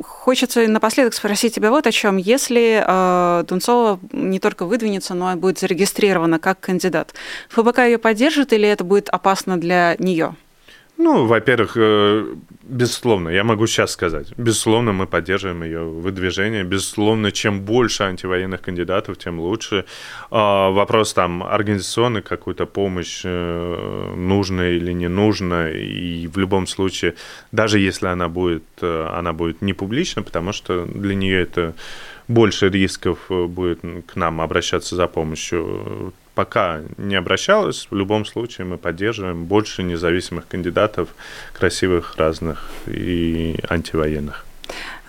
Хочется 0.02 0.66
напоследок 0.68 1.12
спросить 1.12 1.54
тебя 1.54 1.70
вот 1.70 1.86
о 1.86 1.92
чем. 1.92 2.16
Если 2.16 2.82
Дунцова 3.46 4.00
не 4.12 4.40
только 4.40 4.64
выдвинется, 4.64 5.12
но 5.14 5.32
и 5.32 5.36
будет 5.36 5.58
зарегистрирована 5.58 6.38
как 6.38 6.60
кандидат, 6.60 7.12
ФБК 7.50 7.80
ее 7.80 7.98
поддержит 7.98 8.52
или 8.54 8.66
это 8.66 8.84
будет 8.84 9.10
опасно 9.10 9.60
для 9.60 9.96
нее? 9.98 10.34
Ну, 11.00 11.26
во-первых, 11.26 11.76
э, 11.76 12.34
безусловно, 12.64 13.28
я 13.28 13.44
могу 13.44 13.68
сейчас 13.68 13.92
сказать, 13.92 14.32
безусловно, 14.36 14.92
мы 14.92 15.06
поддерживаем 15.06 15.62
ее 15.62 15.84
выдвижение, 15.84 16.64
безусловно, 16.64 17.30
чем 17.30 17.60
больше 17.60 18.02
антивоенных 18.02 18.60
кандидатов, 18.60 19.16
тем 19.16 19.38
лучше. 19.38 19.84
А, 20.32 20.70
вопрос 20.70 21.14
там 21.14 21.44
организационный, 21.44 22.22
какую-то 22.22 22.66
помощь 22.66 23.20
э, 23.24 24.14
нужна 24.16 24.70
или 24.70 24.92
не 24.92 25.08
нужна, 25.08 25.70
и 25.70 26.26
в 26.26 26.36
любом 26.36 26.66
случае, 26.66 27.14
даже 27.52 27.78
если 27.78 28.08
она 28.08 28.28
будет, 28.28 28.64
э, 28.80 29.06
она 29.18 29.32
будет 29.32 29.62
не 29.62 29.74
публична, 29.74 30.22
потому 30.22 30.52
что 30.52 30.84
для 30.84 31.14
нее 31.14 31.42
это 31.42 31.74
больше 32.26 32.70
рисков 32.70 33.18
будет 33.28 33.80
к 34.06 34.16
нам 34.16 34.40
обращаться 34.40 34.96
за 34.96 35.06
помощью 35.06 36.12
пока 36.38 36.82
не 36.98 37.16
обращалась. 37.16 37.88
В 37.90 37.96
любом 37.96 38.24
случае 38.24 38.64
мы 38.64 38.78
поддерживаем 38.78 39.46
больше 39.46 39.82
независимых 39.82 40.46
кандидатов, 40.46 41.08
красивых, 41.52 42.14
разных 42.16 42.70
и 42.86 43.58
антивоенных. 43.68 44.46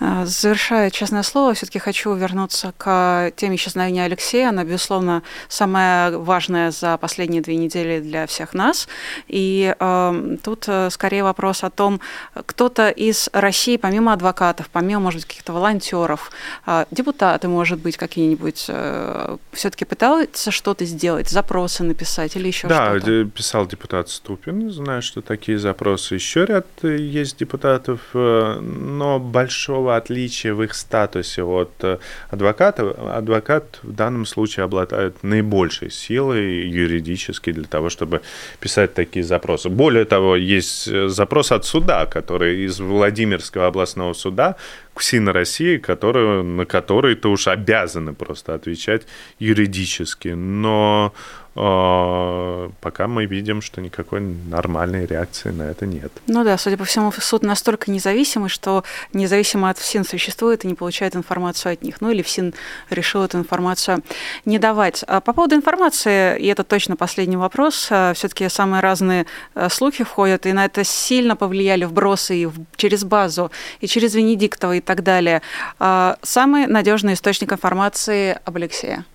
А, 0.00 0.24
завершая 0.24 0.90
честное 0.90 1.22
слово, 1.22 1.52
все-таки 1.52 1.78
хочу 1.78 2.14
вернуться 2.14 2.72
к 2.78 3.32
теме 3.36 3.56
исчезновения 3.56 4.04
Алексея. 4.04 4.48
Она, 4.48 4.64
безусловно, 4.64 5.22
самая 5.48 6.16
важная 6.16 6.70
за 6.70 6.96
последние 6.96 7.42
две 7.42 7.56
недели 7.56 8.00
для 8.00 8.26
всех 8.26 8.54
нас. 8.54 8.88
И 9.28 9.74
э, 9.78 10.36
тут 10.42 10.64
э, 10.68 10.88
скорее 10.90 11.22
вопрос 11.22 11.64
о 11.64 11.70
том, 11.70 12.00
кто-то 12.46 12.88
из 12.88 13.28
России, 13.34 13.76
помимо 13.76 14.14
адвокатов, 14.14 14.70
помимо, 14.72 15.00
может 15.00 15.20
быть, 15.20 15.26
каких-то 15.26 15.52
волонтеров, 15.52 16.30
э, 16.66 16.86
депутаты, 16.90 17.48
может 17.48 17.78
быть, 17.80 17.98
какие-нибудь, 17.98 18.66
э, 18.68 19.36
все-таки 19.52 19.84
пытался 19.84 20.50
что-то 20.50 20.86
сделать, 20.86 21.28
запросы 21.28 21.84
написать 21.84 22.36
или 22.36 22.46
еще 22.46 22.68
да, 22.68 22.98
что-то? 22.98 23.24
Да, 23.24 23.30
писал 23.30 23.66
депутат 23.66 24.08
Ступин, 24.08 24.70
знаю, 24.70 25.02
что 25.02 25.20
такие 25.20 25.58
запросы. 25.58 26.14
Еще 26.14 26.46
ряд 26.46 26.66
есть 26.82 27.36
депутатов, 27.38 28.00
э, 28.14 28.60
но 28.60 29.18
большого 29.18 29.89
никакого 29.90 29.96
отличия 29.96 30.54
в 30.54 30.62
их 30.62 30.74
статусе 30.74 31.42
от 31.42 31.70
э, 31.82 31.98
адвоката. 32.30 32.82
Адвокат 33.16 33.80
в 33.82 33.92
данном 33.92 34.26
случае 34.26 34.64
обладает 34.64 35.22
наибольшей 35.22 35.90
силой 35.90 36.68
юридической 36.68 37.52
для 37.52 37.64
того, 37.64 37.88
чтобы 37.88 38.20
писать 38.60 38.94
такие 38.94 39.24
запросы. 39.24 39.68
Более 39.68 40.04
того, 40.04 40.36
есть 40.36 40.88
э, 40.88 41.08
запрос 41.08 41.52
от 41.52 41.64
суда, 41.64 42.06
который 42.06 42.66
из 42.66 42.80
Владимирского 42.80 43.66
областного 43.66 44.14
суда 44.14 44.54
к 44.94 45.00
ФСИН 45.00 45.28
России, 45.28 45.78
который, 45.78 46.42
на 46.42 46.64
который 46.64 47.14
ты 47.14 47.28
уж 47.28 47.48
обязаны 47.48 48.12
просто 48.12 48.54
отвечать 48.54 49.02
юридически. 49.40 50.34
Но 50.34 51.12
пока 51.54 53.08
мы 53.08 53.26
видим, 53.26 53.60
что 53.60 53.80
никакой 53.80 54.20
нормальной 54.20 55.04
реакции 55.04 55.50
на 55.50 55.64
это 55.64 55.84
нет. 55.84 56.12
Ну 56.26 56.44
да, 56.44 56.56
судя 56.56 56.76
по 56.76 56.84
всему, 56.84 57.12
суд 57.12 57.42
настолько 57.42 57.90
независимый, 57.90 58.48
что 58.48 58.84
независимо 59.12 59.68
от 59.68 59.78
ФСИН 59.78 60.04
существует 60.04 60.64
и 60.64 60.68
не 60.68 60.74
получает 60.74 61.16
информацию 61.16 61.72
от 61.72 61.82
них. 61.82 62.00
Ну 62.00 62.10
или 62.10 62.22
ФСИН 62.22 62.54
решил 62.88 63.24
эту 63.24 63.38
информацию 63.38 64.02
не 64.44 64.58
давать. 64.58 65.04
А 65.08 65.20
по 65.20 65.32
поводу 65.32 65.56
информации, 65.56 66.38
и 66.38 66.46
это 66.46 66.62
точно 66.62 66.96
последний 66.96 67.36
вопрос, 67.36 67.88
а, 67.90 68.12
все-таки 68.14 68.48
самые 68.48 68.80
разные 68.80 69.26
слухи 69.70 70.04
входят, 70.04 70.46
и 70.46 70.52
на 70.52 70.64
это 70.66 70.84
сильно 70.84 71.34
повлияли 71.34 71.84
вбросы 71.84 72.44
и 72.44 72.48
через 72.76 73.04
базу, 73.04 73.50
и 73.80 73.86
через 73.86 74.14
Венедиктова 74.14 74.76
и 74.76 74.80
так 74.80 75.02
далее. 75.02 75.42
Самый 75.78 76.66
надежный 76.66 77.14
источник 77.14 77.52
информации 77.52 78.38
об 78.44 78.56
Алексее– 78.56 79.04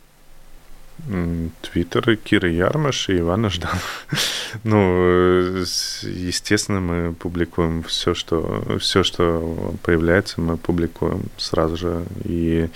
Твиттер 1.62 2.16
Киры 2.16 2.52
Ярмаш 2.52 3.10
и 3.10 3.20
Ивана 3.20 3.50
Жданова. 3.50 3.80
ну, 4.64 5.58
естественно, 6.02 6.80
мы 6.80 7.14
публикуем 7.14 7.84
все, 7.84 8.14
что, 8.14 8.64
все, 8.80 9.04
что 9.04 9.76
появляется, 9.84 10.42
мы 10.42 10.58
публикуем 10.58 11.24
сразу 11.38 11.78
же. 11.78 12.06
И 12.24 12.70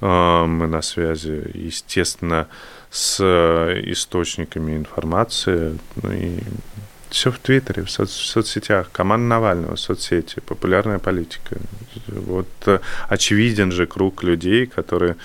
Мы 0.00 0.66
на 0.68 0.80
связи, 0.80 1.50
естественно, 1.54 2.46
с 2.90 3.20
источниками 3.20 4.76
информации. 4.76 5.76
Ну 6.02 6.12
и 6.12 6.38
все 7.10 7.30
в 7.30 7.38
Твиттере, 7.38 7.82
в, 7.82 7.88
соц- 7.88 8.06
в 8.06 8.26
соцсетях. 8.26 8.90
Команда 8.92 9.26
Навального, 9.26 9.76
соцсети, 9.76 10.40
популярная 10.40 10.98
политика. 10.98 11.56
Вот 12.06 12.48
очевиден 13.08 13.72
же 13.72 13.86
круг 13.86 14.22
людей, 14.22 14.66
которые 14.66 15.16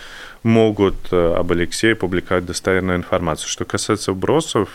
могут 0.44 1.14
об 1.14 1.52
Алексее 1.52 1.96
публиковать 1.96 2.46
достоверную 2.46 2.98
информацию. 2.98 3.50
Что 3.50 3.66
касается 3.66 4.12
вбросов, 4.12 4.70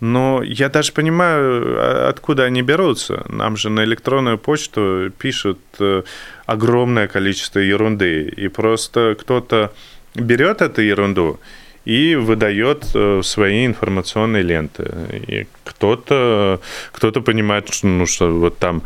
но 0.00 0.42
я 0.42 0.68
даже 0.68 0.92
понимаю, 0.92 1.76
а, 1.76 2.08
откуда 2.08 2.44
они 2.44 2.62
берутся. 2.62 3.22
Нам 3.28 3.56
же 3.56 3.68
на 3.68 3.84
электронную 3.84 4.38
почту 4.38 5.12
пишут 5.18 5.58
э, 5.78 6.02
огромное 6.46 7.06
количество 7.06 7.58
ерунды. 7.58 8.32
И 8.36 8.48
просто 8.48 9.14
кто-то 9.20 9.72
берет 10.14 10.62
эту 10.62 10.80
ерунду 10.80 11.38
и 11.84 12.14
выдает 12.14 12.86
э, 12.94 13.22
свои 13.22 13.66
информационные 13.66 14.42
ленты. 14.42 14.84
И 15.28 15.46
кто-то 15.64 16.60
кто 16.92 17.10
понимает, 17.22 17.72
что, 17.72 17.86
ну, 17.86 18.06
что 18.06 18.30
вот 18.30 18.58
там 18.58 18.82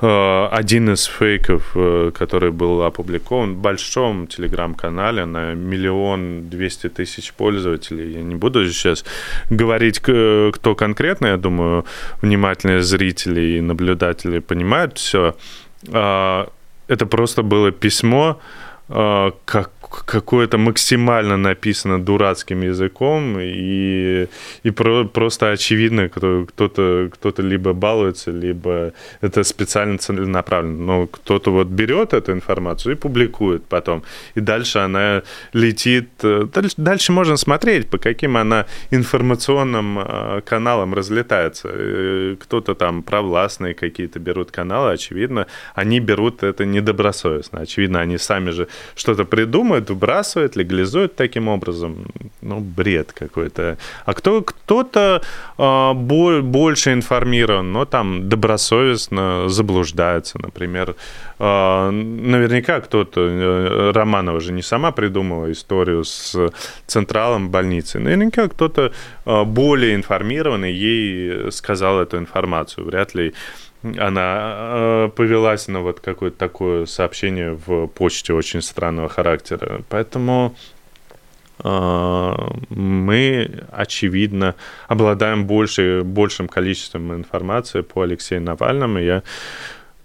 э, 0.00 0.48
один 0.50 0.92
из 0.92 1.04
фейков, 1.04 1.70
э, 1.74 2.10
который 2.18 2.50
был 2.50 2.82
опубликован 2.82 3.54
в 3.54 3.56
большом 3.58 4.26
телеграм-канале 4.26 5.24
на 5.24 5.54
миллион 5.54 6.48
двести 6.48 6.88
тысяч 6.88 7.32
пользователей. 7.32 8.12
Я 8.12 8.22
не 8.22 8.34
буду 8.34 8.68
сейчас 8.70 9.04
говорить, 9.50 10.00
кто 10.00 10.74
конкретно, 10.76 11.26
я 11.28 11.36
думаю, 11.36 11.84
внимательные 12.22 12.82
зрители 12.82 13.58
и 13.58 13.60
наблюдатели 13.60 14.40
понимают 14.40 14.98
все. 14.98 15.34
Э, 15.88 16.46
это 16.88 17.06
просто 17.06 17.42
было 17.42 17.70
письмо, 17.70 18.40
э, 18.88 19.30
как 19.44 19.70
какое-то 20.06 20.58
максимально 20.58 21.36
написано 21.36 22.02
дурацким 22.02 22.62
языком, 22.62 23.36
и, 23.38 24.26
и 24.62 24.70
про, 24.70 25.04
просто 25.04 25.50
очевидно, 25.50 26.08
кто-то, 26.08 27.10
кто-то 27.12 27.42
либо 27.42 27.72
балуется, 27.72 28.30
либо 28.30 28.92
это 29.20 29.44
специально 29.44 29.98
целенаправленно. 29.98 30.84
Но 30.84 31.06
кто-то 31.06 31.50
вот 31.52 31.68
берет 31.68 32.12
эту 32.14 32.32
информацию 32.32 32.94
и 32.94 32.96
публикует 32.96 33.64
потом. 33.64 34.02
И 34.34 34.40
дальше 34.40 34.78
она 34.78 35.22
летит. 35.52 36.08
Э, 36.22 36.46
дальше, 36.52 36.74
дальше 36.76 37.12
можно 37.12 37.36
смотреть, 37.36 37.88
по 37.88 37.98
каким 37.98 38.36
она 38.36 38.66
информационным 38.90 39.98
э, 39.98 40.40
каналам 40.44 40.94
разлетается. 40.94 41.68
Э, 41.72 42.36
кто-то 42.40 42.74
там 42.74 43.02
провластные 43.02 43.74
какие-то 43.74 44.18
берут 44.18 44.50
каналы, 44.50 44.92
очевидно, 44.92 45.46
они 45.74 46.00
берут 46.00 46.42
это 46.42 46.64
недобросовестно. 46.64 47.60
Очевидно, 47.60 48.00
они 48.00 48.18
сами 48.18 48.50
же 48.50 48.68
что-то 48.94 49.24
придумают, 49.24 49.81
делают, 49.82 49.90
выбрасывают, 49.90 50.56
легализуют 50.56 51.16
таким 51.16 51.48
образом. 51.48 52.06
Ну, 52.42 52.60
бред 52.60 53.12
какой-то. 53.12 53.76
А 54.06 54.12
кто, 54.14 54.42
кто-то 54.42 55.20
э, 55.58 55.92
больше 56.42 56.92
информирован, 56.92 57.72
но 57.72 57.84
там 57.84 58.28
добросовестно 58.28 59.48
заблуждается. 59.48 60.38
Например, 60.38 60.94
э, 61.38 61.90
наверняка 61.90 62.80
кто-то, 62.80 63.20
э, 63.20 63.92
Романова 63.94 64.40
же 64.40 64.52
не 64.52 64.62
сама 64.62 64.90
придумала 64.90 65.50
историю 65.50 66.04
с 66.04 66.36
централом 66.86 67.50
больницы. 67.50 67.98
Наверняка 67.98 68.48
кто-то 68.48 68.92
э, 69.26 69.44
более 69.44 69.94
информированный 69.94 70.72
ей 70.72 71.50
сказал 71.50 72.00
эту 72.00 72.16
информацию. 72.16 72.86
Вряд 72.86 73.14
ли 73.14 73.32
она 73.82 74.54
э, 74.56 75.10
повелась 75.14 75.68
на 75.68 75.80
вот 75.80 76.00
какое-то 76.00 76.36
такое 76.36 76.86
сообщение 76.86 77.58
в 77.66 77.86
почте 77.88 78.32
очень 78.32 78.62
странного 78.62 79.08
характера. 79.08 79.82
Поэтому 79.88 80.54
э, 81.62 82.34
мы, 82.68 83.64
очевидно, 83.72 84.54
обладаем 84.88 85.46
больше, 85.46 86.02
большим 86.04 86.48
количеством 86.48 87.12
информации 87.14 87.80
по 87.80 88.02
Алексею 88.02 88.42
Навальному. 88.42 88.98
Я 88.98 89.22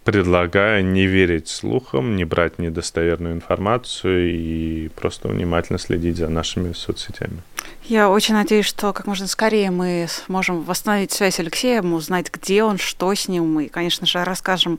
предлагаю 0.04 0.86
не 0.86 1.06
верить 1.06 1.50
слухам, 1.50 2.16
не 2.16 2.26
брать 2.26 2.60
недостоверную 2.60 3.34
информацию 3.34 4.32
и 4.32 4.88
просто 4.96 5.28
внимательно 5.28 5.78
следить 5.78 6.18
за 6.18 6.30
нашими 6.30 6.74
соцсетями. 6.74 7.42
Я 7.88 8.10
очень 8.10 8.34
надеюсь, 8.34 8.66
что 8.66 8.92
как 8.92 9.08
можно 9.08 9.28
скорее 9.28 9.72
мы 9.72 10.08
сможем 10.10 10.62
восстановить 10.62 11.14
связь 11.14 11.36
с 11.36 11.40
Алексеем, 11.40 11.94
узнать, 11.94 12.30
где 12.34 12.62
он, 12.62 12.78
что 12.78 13.14
с 13.14 13.30
ним. 13.30 13.54
Мы, 13.54 13.70
конечно 13.70 14.06
же, 14.06 14.22
расскажем 14.26 14.78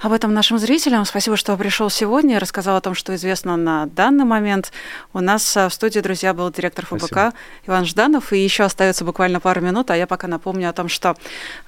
об 0.00 0.12
этом 0.12 0.34
нашим 0.34 0.58
зрителям. 0.58 1.06
Спасибо, 1.06 1.38
что 1.38 1.56
пришел 1.56 1.88
сегодня 1.88 2.36
и 2.36 2.38
рассказал 2.38 2.76
о 2.76 2.82
том, 2.82 2.94
что 2.94 3.14
известно 3.14 3.56
на 3.56 3.86
данный 3.86 4.26
момент. 4.26 4.70
У 5.14 5.20
нас 5.20 5.56
в 5.56 5.70
студии, 5.70 6.00
друзья, 6.00 6.34
был 6.34 6.50
директор 6.50 6.84
ФБК 6.84 7.06
Спасибо. 7.06 7.34
Иван 7.66 7.86
Жданов. 7.86 8.34
И 8.34 8.38
еще 8.38 8.64
остается 8.64 9.06
буквально 9.06 9.40
пару 9.40 9.62
минут, 9.62 9.90
а 9.90 9.96
я 9.96 10.06
пока 10.06 10.28
напомню 10.28 10.68
о 10.68 10.74
том, 10.74 10.90
что 10.90 11.16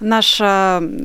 наш 0.01 0.39
э, 0.39 0.45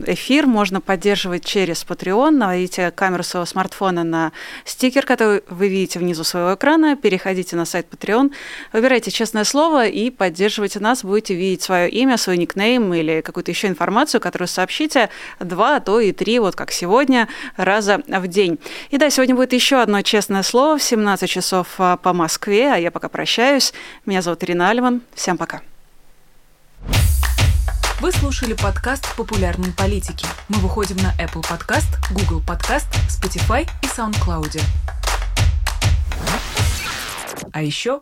эфир 0.07 0.45
можно 0.45 0.81
поддерживать 0.81 1.45
через 1.45 1.85
Patreon. 1.85 2.31
Наведите 2.31 2.91
камеру 2.91 3.23
своего 3.23 3.45
смартфона 3.45 4.03
на 4.03 4.33
стикер, 4.65 5.05
который 5.05 5.41
вы 5.49 5.69
видите 5.69 5.99
внизу 5.99 6.25
своего 6.25 6.55
экрана. 6.55 6.97
Переходите 6.97 7.55
на 7.55 7.63
сайт 7.63 7.87
Patreon, 7.89 8.33
выбирайте 8.73 9.09
честное 9.39 9.43
слово, 9.45 9.87
и 9.87 10.09
поддерживайте 10.09 10.79
нас. 10.79 11.03
Будете 11.03 11.33
видеть 11.33 11.61
свое 11.61 11.89
имя, 11.89 12.17
свой 12.17 12.37
никнейм 12.37 12.93
или 12.93 13.21
какую-то 13.21 13.51
еще 13.51 13.67
информацию, 13.67 14.19
которую 14.19 14.47
сообщите 14.47 15.09
два, 15.39 15.77
а 15.77 15.79
то 15.79 15.99
и 15.99 16.11
три, 16.11 16.39
вот 16.39 16.55
как 16.55 16.71
сегодня, 16.71 17.27
раза 17.55 18.01
в 18.07 18.27
день. 18.27 18.59
И 18.89 18.97
да, 18.97 19.09
сегодня 19.09 19.35
будет 19.35 19.53
еще 19.53 19.81
одно 19.81 20.01
честное 20.01 20.43
слово 20.43 20.77
в 20.77 20.83
17 20.83 21.29
часов 21.29 21.67
а, 21.77 21.97
по 21.97 22.13
Москве, 22.13 22.73
а 22.73 22.77
я 22.77 22.91
пока 22.91 23.07
прощаюсь. 23.07 23.73
Меня 24.05 24.21
зовут 24.21 24.43
Ирина 24.43 24.69
Альман. 24.69 25.01
Всем 25.13 25.37
пока. 25.37 25.61
Вы 28.01 28.11
слушали 28.11 28.53
подкаст 28.53 29.15
«Популярные 29.15 29.71
политики». 29.73 30.25
Мы 30.49 30.57
выходим 30.59 30.97
на 30.97 31.13
Apple 31.21 31.43
Podcast, 31.43 31.87
Google 32.11 32.41
Podcast, 32.41 32.87
Spotify 33.07 33.67
и 33.83 33.87
SoundCloud. 33.87 34.61
А 37.51 37.61
еще 37.61 38.01